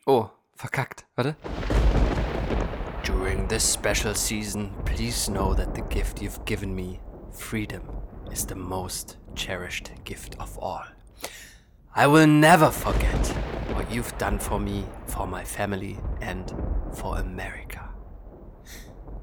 Oh, 0.06 0.28
verkackt. 0.58 1.06
Warte. 1.16 1.38
During 3.06 3.48
this 3.48 3.74
special 3.74 4.14
season, 4.14 4.74
please 4.84 5.32
know 5.32 5.54
that 5.54 5.74
the 5.74 5.84
gift 5.84 6.22
you've 6.22 6.44
given 6.44 6.76
me, 6.76 7.00
freedom, 7.32 7.82
is 8.32 8.46
the 8.46 8.56
most 8.56 9.18
cherished 9.36 9.92
gift 10.06 10.40
of 10.40 10.58
all. 10.60 10.84
I 11.96 12.08
will 12.08 12.28
never 12.28 12.72
forget 12.72 13.28
what 13.76 13.92
you've 13.92 14.16
done 14.18 14.40
for 14.40 14.60
me, 14.60 14.84
for 15.08 15.26
my 15.28 15.44
family, 15.44 15.98
and 16.22 16.54
for 16.94 17.18
America. 17.18 17.90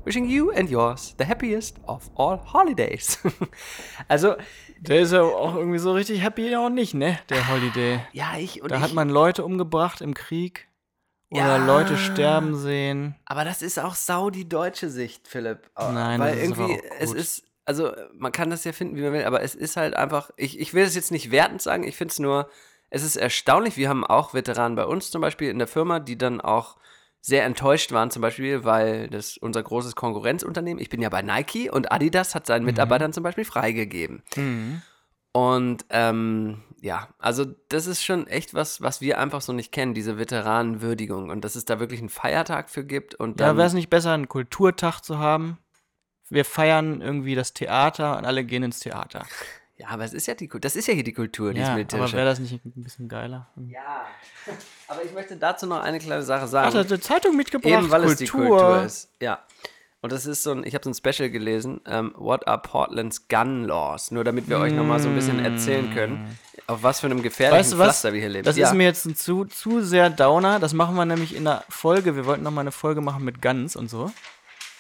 Wishing 0.04 0.28
you 0.28 0.52
and 0.52 0.68
yours 0.70 1.14
the 1.18 1.24
happiest 1.24 1.78
of 1.88 2.08
all 2.16 2.36
holidays. 2.38 3.18
also, 4.08 4.36
Der 4.80 5.00
ist 5.00 5.12
ja 5.12 5.22
auch 5.22 5.54
irgendwie 5.56 5.78
so 5.78 5.92
richtig 5.92 6.22
happy 6.22 6.54
auch 6.54 6.68
nicht, 6.68 6.94
ne? 6.94 7.18
Der 7.28 7.48
Holiday. 7.48 8.00
ja, 8.12 8.36
ich 8.38 8.62
und 8.62 8.70
Da 8.70 8.76
ich, 8.76 8.82
hat 8.82 8.92
man 8.92 9.08
Leute 9.08 9.44
umgebracht 9.44 10.00
im 10.02 10.12
Krieg 10.14 10.68
oder 11.30 11.56
Ja. 11.56 11.66
Leute 11.66 11.96
sterben 11.96 12.54
sehen. 12.54 13.16
Aber 13.24 13.44
das 13.44 13.62
ist 13.62 13.78
auch 13.80 13.94
sau 13.96 14.30
die 14.30 14.48
deutsche 14.48 14.90
Sicht, 14.90 15.26
Philipp. 15.26 15.70
Nein, 15.76 16.20
Weil 16.20 16.34
das 16.36 16.44
ist 16.44 16.52
aber 16.52 16.68
irgendwie, 16.68 16.80
auch 16.88 16.94
es 17.00 17.08
gut. 17.10 17.16
ist, 17.18 17.42
also 17.66 17.92
man 18.14 18.32
kann 18.32 18.48
das 18.50 18.64
ja 18.64 18.72
finden, 18.72 18.96
wie 18.96 19.02
man 19.02 19.12
will, 19.12 19.24
aber 19.24 19.42
es 19.42 19.54
ist 19.54 19.76
halt 19.76 19.94
einfach, 19.94 20.30
ich, 20.36 20.58
ich 20.58 20.72
will 20.72 20.84
es 20.84 20.94
jetzt 20.94 21.10
nicht 21.10 21.30
wertend 21.30 21.60
sagen, 21.60 21.84
ich 21.84 21.96
finde 21.96 22.12
es 22.12 22.18
nur, 22.18 22.48
es 22.88 23.02
ist 23.02 23.16
erstaunlich, 23.16 23.76
wir 23.76 23.88
haben 23.88 24.04
auch 24.06 24.32
Veteranen 24.32 24.76
bei 24.76 24.86
uns 24.86 25.10
zum 25.10 25.20
Beispiel 25.20 25.50
in 25.50 25.58
der 25.58 25.66
Firma, 25.66 25.98
die 26.00 26.16
dann 26.16 26.40
auch 26.40 26.76
sehr 27.20 27.44
enttäuscht 27.44 27.90
waren, 27.90 28.12
zum 28.12 28.22
Beispiel, 28.22 28.62
weil 28.64 29.08
das 29.08 29.36
unser 29.36 29.62
großes 29.62 29.96
Konkurrenzunternehmen, 29.96 30.80
ich 30.80 30.90
bin 30.90 31.02
ja 31.02 31.08
bei 31.08 31.22
Nike 31.22 31.68
und 31.68 31.90
Adidas 31.90 32.36
hat 32.36 32.46
seinen 32.46 32.62
Mhm. 32.62 32.66
Mitarbeitern 32.66 33.12
zum 33.12 33.24
Beispiel 33.24 33.44
freigegeben. 33.44 34.22
Und 35.32 35.84
ähm, 35.90 36.62
ja, 36.80 37.08
also 37.18 37.44
das 37.68 37.86
ist 37.86 38.04
schon 38.04 38.26
echt 38.28 38.54
was, 38.54 38.80
was 38.80 39.00
wir 39.00 39.18
einfach 39.18 39.40
so 39.40 39.52
nicht 39.52 39.72
kennen, 39.72 39.92
diese 39.92 40.18
Veteranenwürdigung 40.18 41.30
und 41.30 41.44
dass 41.44 41.56
es 41.56 41.64
da 41.64 41.80
wirklich 41.80 42.00
einen 42.00 42.08
Feiertag 42.08 42.70
für 42.70 42.84
gibt 42.84 43.16
und 43.16 43.40
Ja, 43.40 43.56
wäre 43.56 43.66
es 43.66 43.72
nicht 43.74 43.90
besser, 43.90 44.12
einen 44.12 44.28
Kulturtag 44.28 45.00
zu 45.00 45.18
haben? 45.18 45.58
Wir 46.28 46.44
feiern 46.44 47.00
irgendwie 47.00 47.34
das 47.34 47.52
Theater 47.52 48.18
und 48.18 48.24
alle 48.24 48.44
gehen 48.44 48.62
ins 48.62 48.80
Theater. 48.80 49.24
ja, 49.76 49.88
aber 49.88 50.04
es 50.04 50.12
ist 50.12 50.26
ja 50.26 50.34
die 50.34 50.48
das 50.60 50.74
ist 50.76 50.88
ja 50.88 50.94
hier 50.94 51.04
die 51.04 51.12
Kultur, 51.12 51.52
die 51.52 51.60
Ja, 51.60 51.66
aber 51.66 51.74
militärische. 51.76 52.16
wäre 52.16 52.26
das 52.26 52.38
nicht 52.38 52.52
ein 52.64 52.72
bisschen 52.82 53.08
geiler? 53.08 53.48
ja, 53.68 54.06
aber 54.88 55.04
ich 55.04 55.12
möchte 55.12 55.36
dazu 55.36 55.66
noch 55.66 55.80
eine 55.80 55.98
kleine 55.98 56.22
Sache 56.22 56.44
Ach, 56.44 56.48
sagen. 56.48 56.72
da 56.72 56.80
hat 56.80 56.86
eine 56.88 57.00
Zeitung 57.00 57.36
mitgebracht. 57.36 57.72
Eben 57.72 57.90
weil 57.90 58.02
Kultur. 58.02 58.12
es 58.12 58.18
die 58.18 58.26
Kultur 58.26 58.82
ist. 58.82 59.10
Ja. 59.20 59.44
Und 60.02 60.12
das 60.12 60.26
ist 60.26 60.42
so 60.44 60.52
ein, 60.52 60.64
ich 60.64 60.74
habe 60.74 60.84
so 60.84 60.90
ein 60.90 60.94
Special 60.94 61.30
gelesen, 61.30 61.80
ähm, 61.86 62.12
What 62.16 62.46
are 62.46 62.58
Portland's 62.60 63.26
Gun 63.28 63.64
Laws? 63.64 64.10
Nur 64.12 64.22
damit 64.24 64.48
wir 64.48 64.58
euch 64.58 64.72
nochmal 64.72 65.00
so 65.00 65.08
ein 65.08 65.16
bisschen 65.16 65.44
erzählen 65.44 65.92
können, 65.94 66.38
auf 66.68 66.82
was 66.84 67.00
für 67.00 67.06
einem 67.06 67.22
gefährlichen 67.22 67.58
Weißt 67.58 67.72
du 67.72 67.78
was? 67.78 67.86
Pflaster 67.86 68.12
wir 68.12 68.20
hier 68.20 68.28
leben. 68.28 68.44
Das 68.44 68.56
ja. 68.56 68.68
ist 68.68 68.74
mir 68.74 68.84
jetzt 68.84 69.04
ein 69.06 69.16
zu, 69.16 69.46
zu 69.46 69.80
sehr 69.82 70.10
Downer. 70.10 70.60
Das 70.60 70.74
machen 70.74 70.94
wir 70.94 71.04
nämlich 71.06 71.34
in 71.34 71.44
der 71.44 71.64
Folge. 71.68 72.14
Wir 72.14 72.24
wollten 72.26 72.44
noch 72.44 72.52
mal 72.52 72.60
eine 72.60 72.72
Folge 72.72 73.00
machen 73.00 73.24
mit 73.24 73.42
Guns 73.42 73.74
und 73.74 73.88
so. 73.88 74.12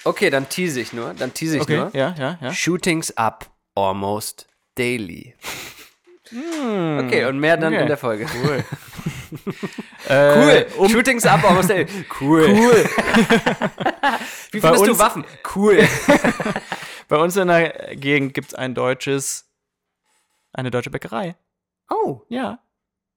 Okay, 0.06 0.30
dann 0.30 0.48
tease 0.48 0.80
ich 0.80 0.92
nur, 0.92 1.14
dann 1.14 1.34
tease 1.34 1.56
ich 1.56 1.62
Okay, 1.62 1.76
nur. 1.76 1.90
ja, 1.94 2.14
ja, 2.16 2.38
ja. 2.40 2.52
Shootings 2.52 3.16
up 3.16 3.50
almost 3.74 4.46
daily. 4.76 5.34
Okay, 6.32 7.24
und 7.26 7.38
mehr 7.38 7.56
dann 7.56 7.72
okay. 7.72 7.82
in 7.82 7.88
der 7.88 7.96
Folge. 7.98 8.26
Cool. 8.42 8.64
Cool. 10.08 10.14
Äh, 10.14 10.66
um, 10.78 10.88
Shootings 10.88 11.26
up 11.26 11.42
almost 11.42 11.68
daily. 11.68 11.86
Cool. 12.20 12.44
cool. 12.48 12.72
Wie 14.52 14.60
findest 14.60 14.86
du 14.86 14.96
Waffen? 15.00 15.24
Cool. 15.54 15.78
Bei 17.08 17.16
uns 17.16 17.36
in 17.36 17.48
der 17.48 17.96
Gegend 17.96 18.32
gibt 18.32 18.48
es 18.48 18.54
ein 18.54 18.76
deutsches, 18.76 19.50
eine 20.52 20.70
deutsche 20.70 20.90
Bäckerei. 20.90 21.34
Oh, 21.90 22.20
Ja, 22.28 22.60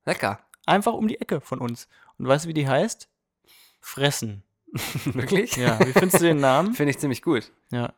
lecker. 0.05 0.39
einfach 0.65 0.93
um 0.93 1.07
die 1.07 1.21
Ecke 1.21 1.41
von 1.41 1.59
uns. 1.59 1.87
Und 2.17 2.27
weißt 2.27 2.45
du, 2.45 2.49
wie 2.49 2.53
die 2.55 2.67
heißt? 2.67 3.07
Fressen. 3.79 4.43
Wirklich? 5.05 5.55
Ja, 5.55 5.79
wie 5.79 5.91
findest 5.93 6.19
du 6.21 6.25
den 6.25 6.39
Namen? 6.39 6.73
Finde 6.75 6.91
ich 6.91 6.99
ziemlich 6.99 7.21
gut. 7.21 7.51
Ja. 7.71 7.93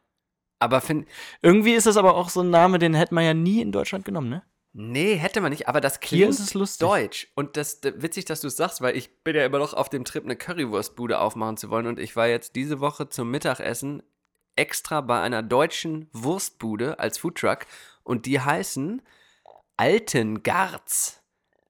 Aber 0.60 0.80
find, 0.82 1.08
Irgendwie 1.42 1.74
ist 1.74 1.88
das 1.88 1.98
aber 1.98 2.16
auch 2.16 2.30
so 2.30 2.42
ein 2.42 2.50
Name, 2.50 2.78
den 2.80 2.94
hätte 2.94 3.14
man 3.16 3.24
ja 3.24 3.34
nie 3.34 3.62
in 3.62 3.72
Deutschland 3.72 4.06
genommen, 4.06 4.30
ne? 4.30 4.44
nee, 4.74 5.16
hätte 5.16 5.42
man 5.42 5.50
nicht, 5.52 5.68
aber 5.68 5.82
das 5.82 5.96
Hier 5.96 6.00
klingt 6.28 6.30
ist 6.30 6.40
es 6.40 6.54
lustig. 6.54 6.88
deutsch. 6.88 7.28
Und 7.36 7.58
das 7.58 7.82
d- 7.82 7.92
witzig, 7.98 8.24
dass 8.24 8.40
du 8.40 8.48
es 8.48 8.56
sagst, 8.56 8.80
weil 8.80 8.96
ich 8.96 9.22
bin 9.24 9.36
ja 9.36 9.44
immer 9.46 9.60
noch 9.60 9.74
auf 9.74 9.90
dem 9.90 10.06
Trip, 10.06 10.24
eine 10.24 10.38
Currywurstbude 10.38 11.20
aufmachen 11.20 11.58
zu 11.58 11.70
wollen. 11.70 11.88
Und 11.88 12.00
ich 12.00 12.16
war 12.16 12.28
jetzt 12.28 12.56
diese 12.56 12.80
Woche 12.80 13.10
zum 13.10 13.30
Mittagessen 13.32 14.02
extra 14.56 15.02
bei 15.02 15.20
einer 15.20 15.44
deutschen 15.44 16.08
Wurstbude 16.14 17.00
als 17.00 17.18
Foodtruck. 17.18 17.66
Und 18.04 18.26
die 18.26 18.40
heißen 18.40 19.02
Altengarz. 19.76 21.22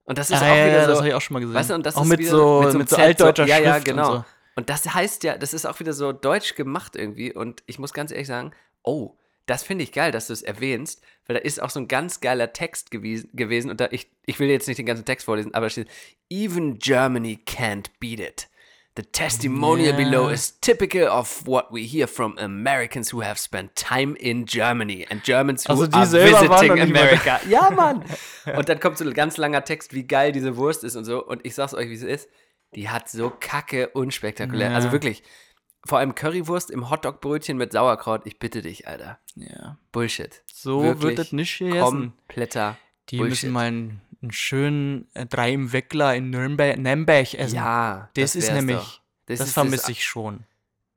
Und 0.04 0.18
das 0.18 0.30
ist 0.30 0.42
Ah, 0.42 0.52
auch 0.52 0.56
ja, 0.56 0.68
wieder 0.68 0.82
so. 0.84 0.88
das 0.90 0.98
habe 1.00 1.08
ich 1.10 1.14
auch 1.14 1.22
schon 1.22 1.34
mal 1.36 1.40
gesehen. 1.40 1.56
Weißt 1.56 1.70
du, 1.70 1.74
und 1.76 1.86
das 1.86 1.96
auch 1.96 2.04
ist 2.04 2.10
mit, 2.10 2.20
wieder, 2.20 2.30
so, 2.32 2.62
mit 2.62 2.72
so, 2.74 2.78
mit 2.78 2.90
so 2.90 2.96
einem 2.98 3.04
Z, 3.16 3.22
altdeutscher 3.22 3.46
ja, 3.48 3.60
ja, 3.60 3.74
Schrift 3.74 3.86
genau. 3.86 4.14
so. 4.16 4.26
Und 4.56 4.70
das 4.70 4.94
heißt 4.94 5.24
ja, 5.24 5.38
das 5.38 5.54
ist 5.54 5.66
auch 5.66 5.80
wieder 5.80 5.94
so 5.94 6.12
deutsch 6.12 6.56
gemacht 6.56 6.96
irgendwie. 6.96 7.34
Und 7.34 7.64
ich 7.68 7.80
muss 7.80 7.94
ganz 7.94 8.12
ehrlich 8.12 8.28
sagen, 8.28 8.52
oh, 8.84 9.16
das 9.46 9.64
finde 9.64 9.84
ich 9.84 9.92
geil, 9.92 10.12
dass 10.12 10.28
du 10.28 10.34
es 10.34 10.42
erwähnst, 10.44 11.02
weil 11.26 11.36
da 11.36 11.42
ist 11.42 11.62
auch 11.62 11.70
so 11.70 11.80
ein 11.80 11.88
ganz 11.88 12.20
geiler 12.22 12.54
Text 12.54 12.92
gewies- 12.92 13.28
gewesen. 13.34 13.70
Und 13.72 13.80
da, 13.82 13.88
ich, 13.92 14.10
ich 14.26 14.40
will 14.40 14.50
jetzt 14.50 14.68
nicht 14.68 14.78
den 14.78 14.86
ganzen 14.86 15.06
Text 15.06 15.26
vorlesen, 15.26 15.54
aber 15.54 15.66
da 15.66 15.70
steht, 15.72 15.88
Even 16.30 16.80
Germany 16.80 17.40
can't 17.46 17.88
beat 18.00 18.20
it. 18.20 18.48
The 18.98 19.04
testimonial 19.04 19.92
Ja. 19.92 19.96
below 19.96 20.28
is 20.30 20.60
typical 20.60 21.08
of 21.08 21.48
what 21.48 21.68
we 21.72 21.80
hear 21.80 22.10
from 22.10 22.38
Americans 22.38 23.14
who 23.14 23.24
have 23.24 23.40
spent 23.40 23.74
time 23.76 24.16
in 24.18 24.46
Germany 24.46 25.08
and 25.10 25.24
Germans 25.24 25.66
who 25.68 25.72
Also 25.72 26.18
are 26.18 26.26
visiting 26.26 26.72
America. 26.82 27.40
Ja, 27.50 27.70
Mann! 27.72 28.04
Und 28.56 28.68
dann 28.68 28.82
kommt 28.82 28.98
so 28.98 29.06
ein 29.06 29.14
ganz 29.14 29.38
langer 29.38 29.64
Text, 29.64 29.94
wie 29.94 30.04
geil 30.04 30.34
diese 30.34 30.58
Wurst 30.58 30.84
ist 30.84 30.98
und 30.98 31.06
so. 31.06 31.26
Und 31.26 31.46
ich 31.46 31.56
sag's 31.56 31.74
euch, 31.74 31.88
wie 31.90 31.94
es 31.94 32.04
ist. 32.04 32.30
Die 32.76 32.90
hat 32.90 33.10
so 33.10 33.30
kacke 33.40 33.90
unspektakulär. 33.90 34.70
Ja. 34.70 34.76
Also 34.76 34.92
wirklich, 34.92 35.24
vor 35.86 35.98
allem 36.00 36.16
Currywurst 36.16 36.72
im 36.72 36.90
Hotdog-Brötchen 36.90 37.58
mit 37.58 37.72
Sauerkraut. 37.74 38.22
Ich 38.26 38.40
bitte 38.40 38.62
dich, 38.62 38.88
Alter. 38.88 39.20
Ja. 39.36 39.78
Bullshit. 39.92 40.44
So 40.54 40.84
Wirklich 40.84 41.04
wird 41.04 41.20
das 41.20 41.32
nicht 41.32 41.58
gegessen. 41.58 42.14
Kompletter 42.28 42.78
Die 43.10 43.18
Bullshit. 43.18 43.30
müssen 43.32 43.52
mal 43.52 43.66
einen, 43.66 44.02
einen 44.22 44.32
schönen 44.32 45.08
äh, 45.14 45.26
drei 45.26 45.52
im 45.52 45.74
Weckler 45.74 46.16
in 46.16 46.30
Nürnberg, 46.30 46.78
Nürnberg 46.78 47.34
essen. 47.34 47.56
Ja, 47.56 48.10
das, 48.16 48.36
ist 48.36 48.48
wär's 48.48 48.56
nämlich, 48.56 48.78
doch. 48.78 49.02
das, 49.26 49.40
ist 49.42 49.54
vermisse 49.54 49.92
ich 49.92 50.06
schon. 50.06 50.46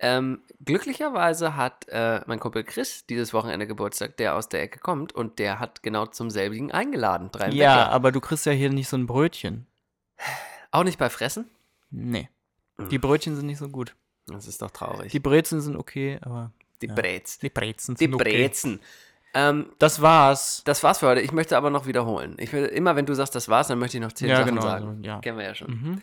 Ähm, 0.01 0.43
glücklicherweise 0.65 1.57
hat 1.57 1.87
äh, 1.89 2.21
mein 2.27 2.39
Kumpel 2.39 2.63
Chris 2.65 3.07
dieses 3.07 3.33
Wochenende 3.33 3.67
Geburtstag, 3.67 4.17
der 4.19 4.35
aus 4.35 4.49
der 4.49 4.63
Ecke 4.63 4.79
kommt 4.81 5.13
und 5.15 5.39
der 5.39 5.61
hat 5.61 5.83
genau 5.83 6.05
zum 6.07 6.31
selbigen 6.31 6.73
eingeladen. 6.73 7.31
Drei 7.33 7.49
Ja, 7.51 7.71
Weckler. 7.71 7.91
aber 7.91 8.13
du 8.13 8.21
kriegst 8.21 8.45
ja 8.45 8.53
hier 8.53 8.71
nicht 8.71 8.89
so 8.89 8.97
ein 8.97 9.07
Brötchen. 9.07 9.67
Auch 10.73 10.85
nicht 10.85 10.99
bei 10.99 11.09
Fressen? 11.09 11.49
Nee. 11.97 12.29
Die 12.91 12.99
Brötchen 12.99 13.37
sind 13.37 13.47
nicht 13.47 13.59
so 13.59 13.69
gut. 13.69 13.95
Das 14.27 14.47
ist 14.49 14.61
doch 14.63 14.71
traurig. 14.71 15.13
Die 15.13 15.21
Brezen 15.21 15.61
sind 15.61 15.77
okay, 15.77 16.19
aber 16.23 16.53
Die 16.83 16.87
ja. 16.89 16.95
Brez. 16.95 17.39
die 17.39 17.51
Brezen 17.51 17.95
Die 17.95 18.05
sind 18.07 18.15
okay. 18.15 18.25
Brezen. 18.25 18.81
Ähm, 19.35 19.73
Das 19.79 20.01
war's. 20.01 20.63
das 20.65 20.83
war's 20.83 20.99
für 20.99 21.07
heute. 21.09 21.21
Ich 21.21 21.33
möchte 21.33 21.57
aber 21.57 21.71
noch 21.71 21.87
wiederholen. 21.87 22.37
Ich 22.39 22.53
will, 22.53 22.65
immer 22.67 22.97
wenn 22.97 23.07
du 23.07 23.15
sagst, 23.15 23.35
das 23.35 23.49
war's, 23.49 23.69
dann 23.69 23.79
möchte 23.79 23.97
ich 23.99 24.03
noch 24.03 24.13
zehn 24.13 24.29
Ja, 24.29 24.37
Sachen 24.39 24.49
genau, 24.55 24.63
sagen. 24.63 24.97
so, 25.03 25.07
ja. 25.07 25.21
Kennen 25.21 25.39
wir 25.39 25.45
ja 25.45 25.55
schon. 25.55 25.71
Mhm. 25.71 26.03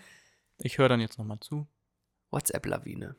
Ich 0.60 0.78
höre 0.78 0.90
dann 0.90 1.00
jetzt 1.02 1.18
nochmal 1.18 1.40
zu. 1.40 1.68
WhatsApp-Lawine. 2.30 3.16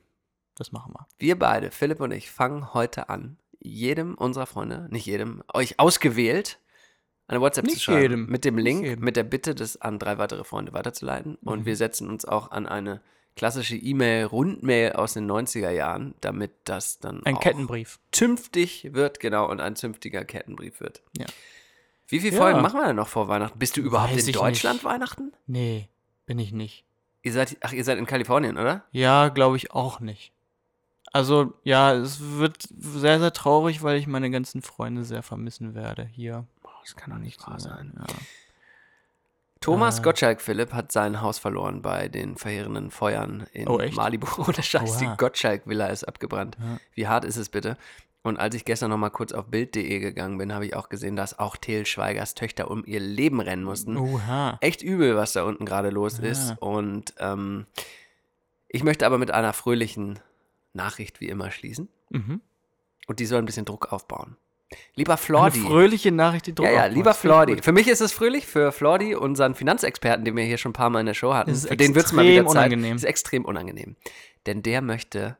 Das 0.54 0.72
machen 0.72 0.92
wir. 0.94 1.06
Wir 1.18 1.38
beide, 1.38 1.70
Philipp 1.70 2.00
und 2.00 2.12
ich, 2.12 2.30
fangen 2.30 2.72
heute 2.74 3.08
an, 3.08 3.38
jedem 3.58 4.14
unserer 4.14 4.46
Freunde, 4.46 4.86
nicht 4.90 5.06
jedem, 5.06 5.42
euch 5.52 5.78
ausgewählt, 5.78 6.58
eine 7.32 7.40
WhatsApp 7.40 7.66
zu 7.66 7.72
Nicht 7.72 7.82
schreiben. 7.82 8.02
jedem. 8.02 8.26
Mit 8.26 8.44
dem 8.44 8.58
Link, 8.58 9.00
mit 9.00 9.16
der 9.16 9.24
Bitte, 9.24 9.54
das 9.54 9.80
an 9.80 9.98
drei 9.98 10.18
weitere 10.18 10.44
Freunde 10.44 10.72
weiterzuleiten. 10.72 11.36
Und 11.42 11.60
Mhm. 11.60 11.66
wir 11.66 11.76
setzen 11.76 12.08
uns 12.08 12.24
auch 12.24 12.50
an 12.50 12.66
eine 12.66 13.00
klassische 13.36 13.76
E-Mail, 13.76 14.26
Rundmail 14.26 14.92
aus 14.92 15.14
den 15.14 15.26
90er 15.26 15.70
Jahren, 15.70 16.14
damit 16.20 16.52
das 16.64 16.98
dann 16.98 17.24
Ein 17.24 17.38
Kettenbrief. 17.40 17.98
zünftig 18.12 18.90
wird, 18.92 19.20
genau, 19.20 19.48
und 19.50 19.60
ein 19.60 19.74
zünftiger 19.76 20.24
Kettenbrief 20.24 20.80
wird. 20.80 21.02
Ja. 21.16 21.26
Wie 22.08 22.20
viele 22.20 22.36
Ja. 22.36 22.42
Folgen 22.42 22.60
machen 22.60 22.78
wir 22.78 22.86
denn 22.86 22.96
noch 22.96 23.08
vor 23.08 23.28
Weihnachten? 23.28 23.58
Bist 23.58 23.76
du 23.76 23.80
überhaupt 23.80 24.14
Weiß 24.14 24.26
in 24.26 24.32
Deutschland 24.34 24.76
nicht. 24.76 24.84
Weihnachten? 24.84 25.32
Nee, 25.46 25.88
bin 26.26 26.38
ich 26.38 26.52
nicht. 26.52 26.84
Ihr 27.22 27.32
seid, 27.32 27.56
ach, 27.62 27.72
ihr 27.72 27.84
seid 27.84 27.96
in 27.98 28.04
Kalifornien, 28.06 28.58
oder? 28.58 28.84
Ja, 28.90 29.28
glaube 29.28 29.56
ich 29.56 29.70
auch 29.70 30.00
nicht. 30.00 30.32
Also, 31.14 31.52
ja, 31.62 31.92
es 31.94 32.20
wird 32.38 32.68
sehr, 32.78 33.18
sehr 33.20 33.32
traurig, 33.32 33.82
weil 33.82 33.96
ich 33.98 34.06
meine 34.06 34.30
ganzen 34.30 34.60
Freunde 34.62 35.04
sehr 35.04 35.22
vermissen 35.22 35.74
werde 35.74 36.04
hier. 36.04 36.46
Das 36.82 36.96
kann 36.96 37.10
doch 37.10 37.18
nicht 37.18 37.46
wahr 37.46 37.58
sein. 37.60 37.92
Ja. 37.98 38.06
Thomas 39.60 40.00
Äh. 40.00 40.02
Gottschalk 40.02 40.40
Philipp 40.40 40.72
hat 40.72 40.90
sein 40.92 41.20
Haus 41.20 41.38
verloren 41.38 41.82
bei 41.82 42.08
den 42.08 42.36
verheerenden 42.36 42.90
Feuern 42.90 43.46
in 43.52 43.68
Oh, 43.68 43.78
echt? 43.78 43.96
Malibu. 43.96 44.26
Ohne 44.42 44.62
Scheiß, 44.62 44.98
die. 44.98 45.06
Gottschalk-Villa 45.16 45.86
ist 45.86 46.04
abgebrannt. 46.04 46.56
Ja. 46.60 46.78
Wie 46.94 47.06
hart 47.08 47.24
ist 47.24 47.36
es 47.36 47.48
bitte? 47.48 47.76
Und 48.24 48.38
als 48.38 48.54
ich 48.54 48.64
gestern 48.64 48.90
noch 48.90 48.98
mal 48.98 49.10
kurz 49.10 49.32
auf 49.32 49.46
Bild.de 49.46 49.98
gegangen 49.98 50.38
bin, 50.38 50.52
habe 50.52 50.64
ich 50.66 50.76
auch 50.76 50.88
gesehen, 50.88 51.16
dass 51.16 51.38
auch 51.38 51.56
Til 51.56 51.86
Schweigers 51.86 52.34
Töchter 52.34 52.70
um 52.70 52.84
ihr 52.86 53.00
Leben 53.00 53.40
rennen 53.40 53.64
mussten. 53.64 53.96
Oha. 53.96 54.58
Echt 54.60 54.82
übel, 54.82 55.16
was 55.16 55.32
da 55.32 55.42
unten 55.44 55.64
gerade 55.64 55.90
los 55.90 56.18
Ja. 56.18 56.24
ist. 56.24 56.54
Und 56.60 57.14
ähm, 57.18 57.66
ich 58.68 58.84
möchte 58.84 59.06
aber 59.06 59.18
mit 59.18 59.30
einer 59.32 59.52
fröhlichen 59.52 60.18
Nachricht 60.72 61.20
wie 61.20 61.28
immer 61.28 61.50
schließen. 61.50 61.88
Mhm. 62.10 62.40
Und 63.08 63.18
die 63.18 63.26
soll 63.26 63.38
ein 63.40 63.44
bisschen 63.46 63.64
Druck 63.64 63.92
aufbauen. 63.92 64.36
Lieber 64.94 65.12
Eine 65.12 65.18
Flordi. 65.18 65.60
fröhliche 65.60 66.12
Nachricht, 66.12 66.46
die 66.46 66.54
Druck 66.54 66.66
Ja, 66.66 66.72
ja, 66.72 66.86
lieber 66.86 67.10
Das 67.10 67.18
Flordi. 67.18 67.62
Für 67.62 67.72
mich 67.72 67.88
ist 67.88 68.00
es 68.00 68.12
fröhlich, 68.12 68.46
für 68.46 68.72
Flordi, 68.72 69.14
unseren 69.14 69.54
Finanzexperten, 69.54 70.24
den 70.24 70.36
wir 70.36 70.44
hier 70.44 70.58
schon 70.58 70.70
ein 70.70 70.74
paar 70.74 70.90
Mal 70.90 71.00
in 71.00 71.06
der 71.06 71.14
Show 71.14 71.34
hatten. 71.34 71.50
Ist 71.50 71.68
für 71.68 71.76
den 71.76 71.94
wird 71.94 72.06
es 72.06 72.12
mal 72.12 72.24
wieder 72.26 72.46
Zeit. 72.46 72.50
unangenehm. 72.50 72.96
ist 72.96 73.04
extrem 73.04 73.44
unangenehm. 73.44 73.96
Denn 74.46 74.62
der 74.62 74.82
möchte 74.82 75.36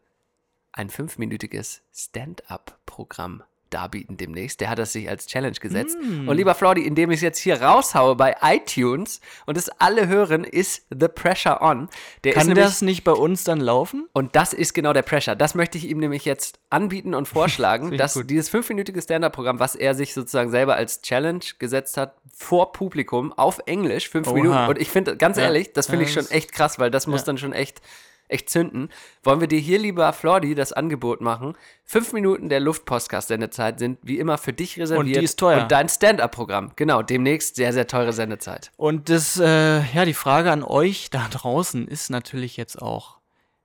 ein 0.72 0.89
fünfminütiges 0.91 1.83
Stand-up-Programm 1.95 3.43
darbieten 3.73 4.16
demnächst. 4.16 4.61
Der 4.61 4.70
hat 4.70 4.79
das 4.79 4.93
sich 4.93 5.09
als 5.09 5.27
Challenge 5.27 5.57
gesetzt. 5.61 5.97
Mm. 6.01 6.29
Und 6.29 6.37
lieber 6.37 6.55
Flordi, 6.55 6.83
indem 6.87 7.11
ich 7.11 7.16
es 7.16 7.23
jetzt 7.23 7.39
hier 7.39 7.61
raushaue 7.62 8.14
bei 8.16 8.37
iTunes 8.43 9.20
und 9.47 9.57
es 9.57 9.68
alle 9.81 10.09
hören, 10.09 10.45
ist 10.45 10.87
The 10.91 11.09
Pressure 11.09 11.61
On. 11.62 11.89
Der 12.25 12.33
ist 12.33 12.39
Kann 12.39 12.47
nämlich, 12.49 12.64
das 12.64 12.83
nicht 12.83 13.05
bei 13.05 13.12
uns 13.12 13.45
dann 13.45 13.61
laufen? 13.61 14.07
und 14.12 14.37
das 14.37 14.53
ist 14.53 14.75
genau 14.75 14.93
der 14.93 15.03
Pressure. 15.03 15.35
Das 15.37 15.55
möchte 15.55 15.79
ich 15.79 15.89
ihm 15.89 15.99
nämlich 15.99 16.25
jetzt 16.25 16.59
anbieten 16.70 17.14
und 17.14 17.27
vorschlagen, 17.29 17.93
ich 17.93 17.99
dass 17.99 18.14
dieses 18.27 18.49
fünfminütige 18.49 19.01
Stand-Up-Programm, 19.03 19.59
was 19.59 19.75
er 19.75 19.95
sich 19.95 20.14
sozusagen 20.14 20.51
selber 20.51 20.77
als 20.77 21.03
Challenge 21.03 21.41
gesetzt 21.59 21.97
hat, 21.97 22.14
vor 22.35 22.73
Publikum 22.73 23.33
auf 23.33 23.61
Englisch, 23.66 24.09
fünf 24.09 24.27
Oha. 24.29 24.35
Minuten. 24.35 24.66
Und 24.68 24.79
ich 24.79 24.89
finde, 24.91 25.16
ganz 25.16 25.37
Ja. 25.37 25.45
ehrlich, 25.45 25.73
das 25.73 25.87
finde 25.87 26.05
Ja, 26.05 26.09
ich 26.09 26.14
schon 26.14 26.25
das- 26.25 26.33
echt 26.33 26.53
krass, 26.53 26.79
weil 26.79 26.91
das 26.91 27.07
muss 27.07 27.20
Ja. 27.20 27.27
dann 27.27 27.39
schon 27.39 27.53
echt, 27.53 27.81
echt 28.33 28.51
zünden. 28.51 28.89
Wollen 29.22 29.41
wir 29.41 29.49
dir 29.49 29.59
hier, 29.59 29.78
lieber 29.78 30.12
Flordi, 30.12 30.55
das 30.55 30.72
Angebot 30.72 31.20
machen? 31.20 31.55
Fünf 31.85 32.12
Minuten 32.12 32.49
der 32.49 32.61
Luftpostcast-Sendezeit 32.61 33.78
sind 33.78 33.99
wie 34.03 34.18
immer 34.18 34.39
für 34.39 34.53
dich 34.53 34.78
reserviert. 34.78 35.22
ist 35.22 35.39
teuer. 35.39 35.62
Und 35.62 35.72
dein 35.72 35.89
Stand-Up-Programm. 35.89 36.72
Genau, 36.76 37.03
demnächst 37.03 37.57
sehr, 37.57 37.72
sehr 37.72 37.87
teure 37.87 38.12
Sendezeit. 38.12 38.72
Und 38.76 39.09
das, 39.09 39.39
äh, 39.39 39.83
ja, 39.93 40.05
die 40.05 40.14
Frage 40.14 40.51
an 40.51 40.62
euch 40.62 41.11
da 41.11 41.28
draußen 41.30 41.87
ist 41.87 42.11
natürlich 42.11 42.57
jetzt 42.57 42.80
auch, 42.80 43.18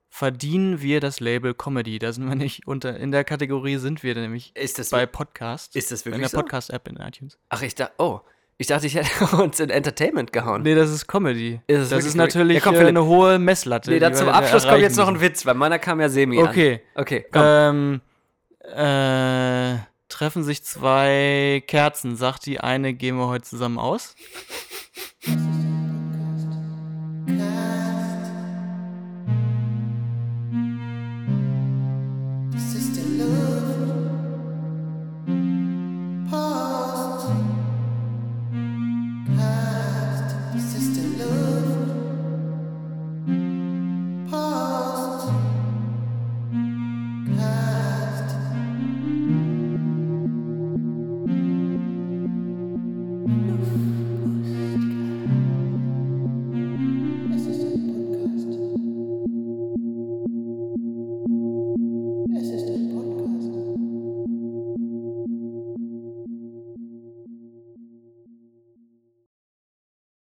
verdienen 0.10 0.82
wir 0.82 1.00
das 1.00 1.20
Label 1.20 1.54
Comedy? 1.54 2.00
Da 2.00 2.12
sind 2.12 2.28
wir 2.28 2.36
nicht 2.36 2.68
unter, 2.68 2.98
in 2.98 3.12
der 3.12 3.24
Kategorie 3.24 3.78
sind 3.78 4.04
wir 4.04 4.16
nämlich 4.16 4.52
Ist 4.56 4.80
das 4.80 4.90
bei 4.90 5.06
Podcast. 5.06 5.76
Ist 5.76 5.92
das 5.92 6.02
In 6.02 6.06
wirklich 6.14 6.22
der 6.24 6.30
so? 6.30 6.38
Podcast-App 6.38 6.88
in 6.88 6.98
iTunes. 6.98 7.38
Ach, 7.50 7.62
ich 7.62 7.76
dachte, 7.76 7.94
oh, 7.98 8.22
ich 8.58 8.68
dachte, 8.68 8.88
ich 8.88 8.96
hätte 8.96 9.36
uns 9.42 9.60
in 9.60 9.70
Entertainment 9.70 10.34
gehauen. 10.34 10.64
Nee, 10.64 10.76
das 10.76 10.90
ist 10.90 11.08
Comedy. 11.08 11.62
Ist 11.68 11.92
das 11.92 12.06
ist 12.06 12.16
natürlich 12.16 12.56
Ja, 12.58 12.64
komm, 12.64 12.76
äh, 12.76 12.86
eine 12.86 13.06
hohe 13.06 13.38
Messlatte. 13.40 13.92
Nee, 13.92 14.00
da 14.00 14.12
zum 14.14 14.30
Abschluss 14.30 14.68
kommt 14.68 14.82
jetzt 14.82 14.98
noch 14.98 15.08
ein. 15.08 15.22
Witz, 15.22 15.46
weil 15.46 15.54
meiner 15.56 15.80
kam 15.80 16.02
ja 16.02 16.10
semi 16.10 16.42
Okay. 16.42 16.82
an. 16.96 17.02
Okay, 17.02 17.26
komm. 17.32 17.42
Ähm, 17.46 18.02
äh, 18.76 19.78
treffen 20.10 20.44
sich 20.44 20.64
zwei 20.64 21.64
Kerzen. 21.68 22.16
Sagt 22.16 22.46
die 22.46 22.60
eine, 22.60 22.94
gehen 22.94 23.18
wir 23.18 23.28
heute 23.28 23.46
zusammen 23.46 23.78
aus? 23.78 24.16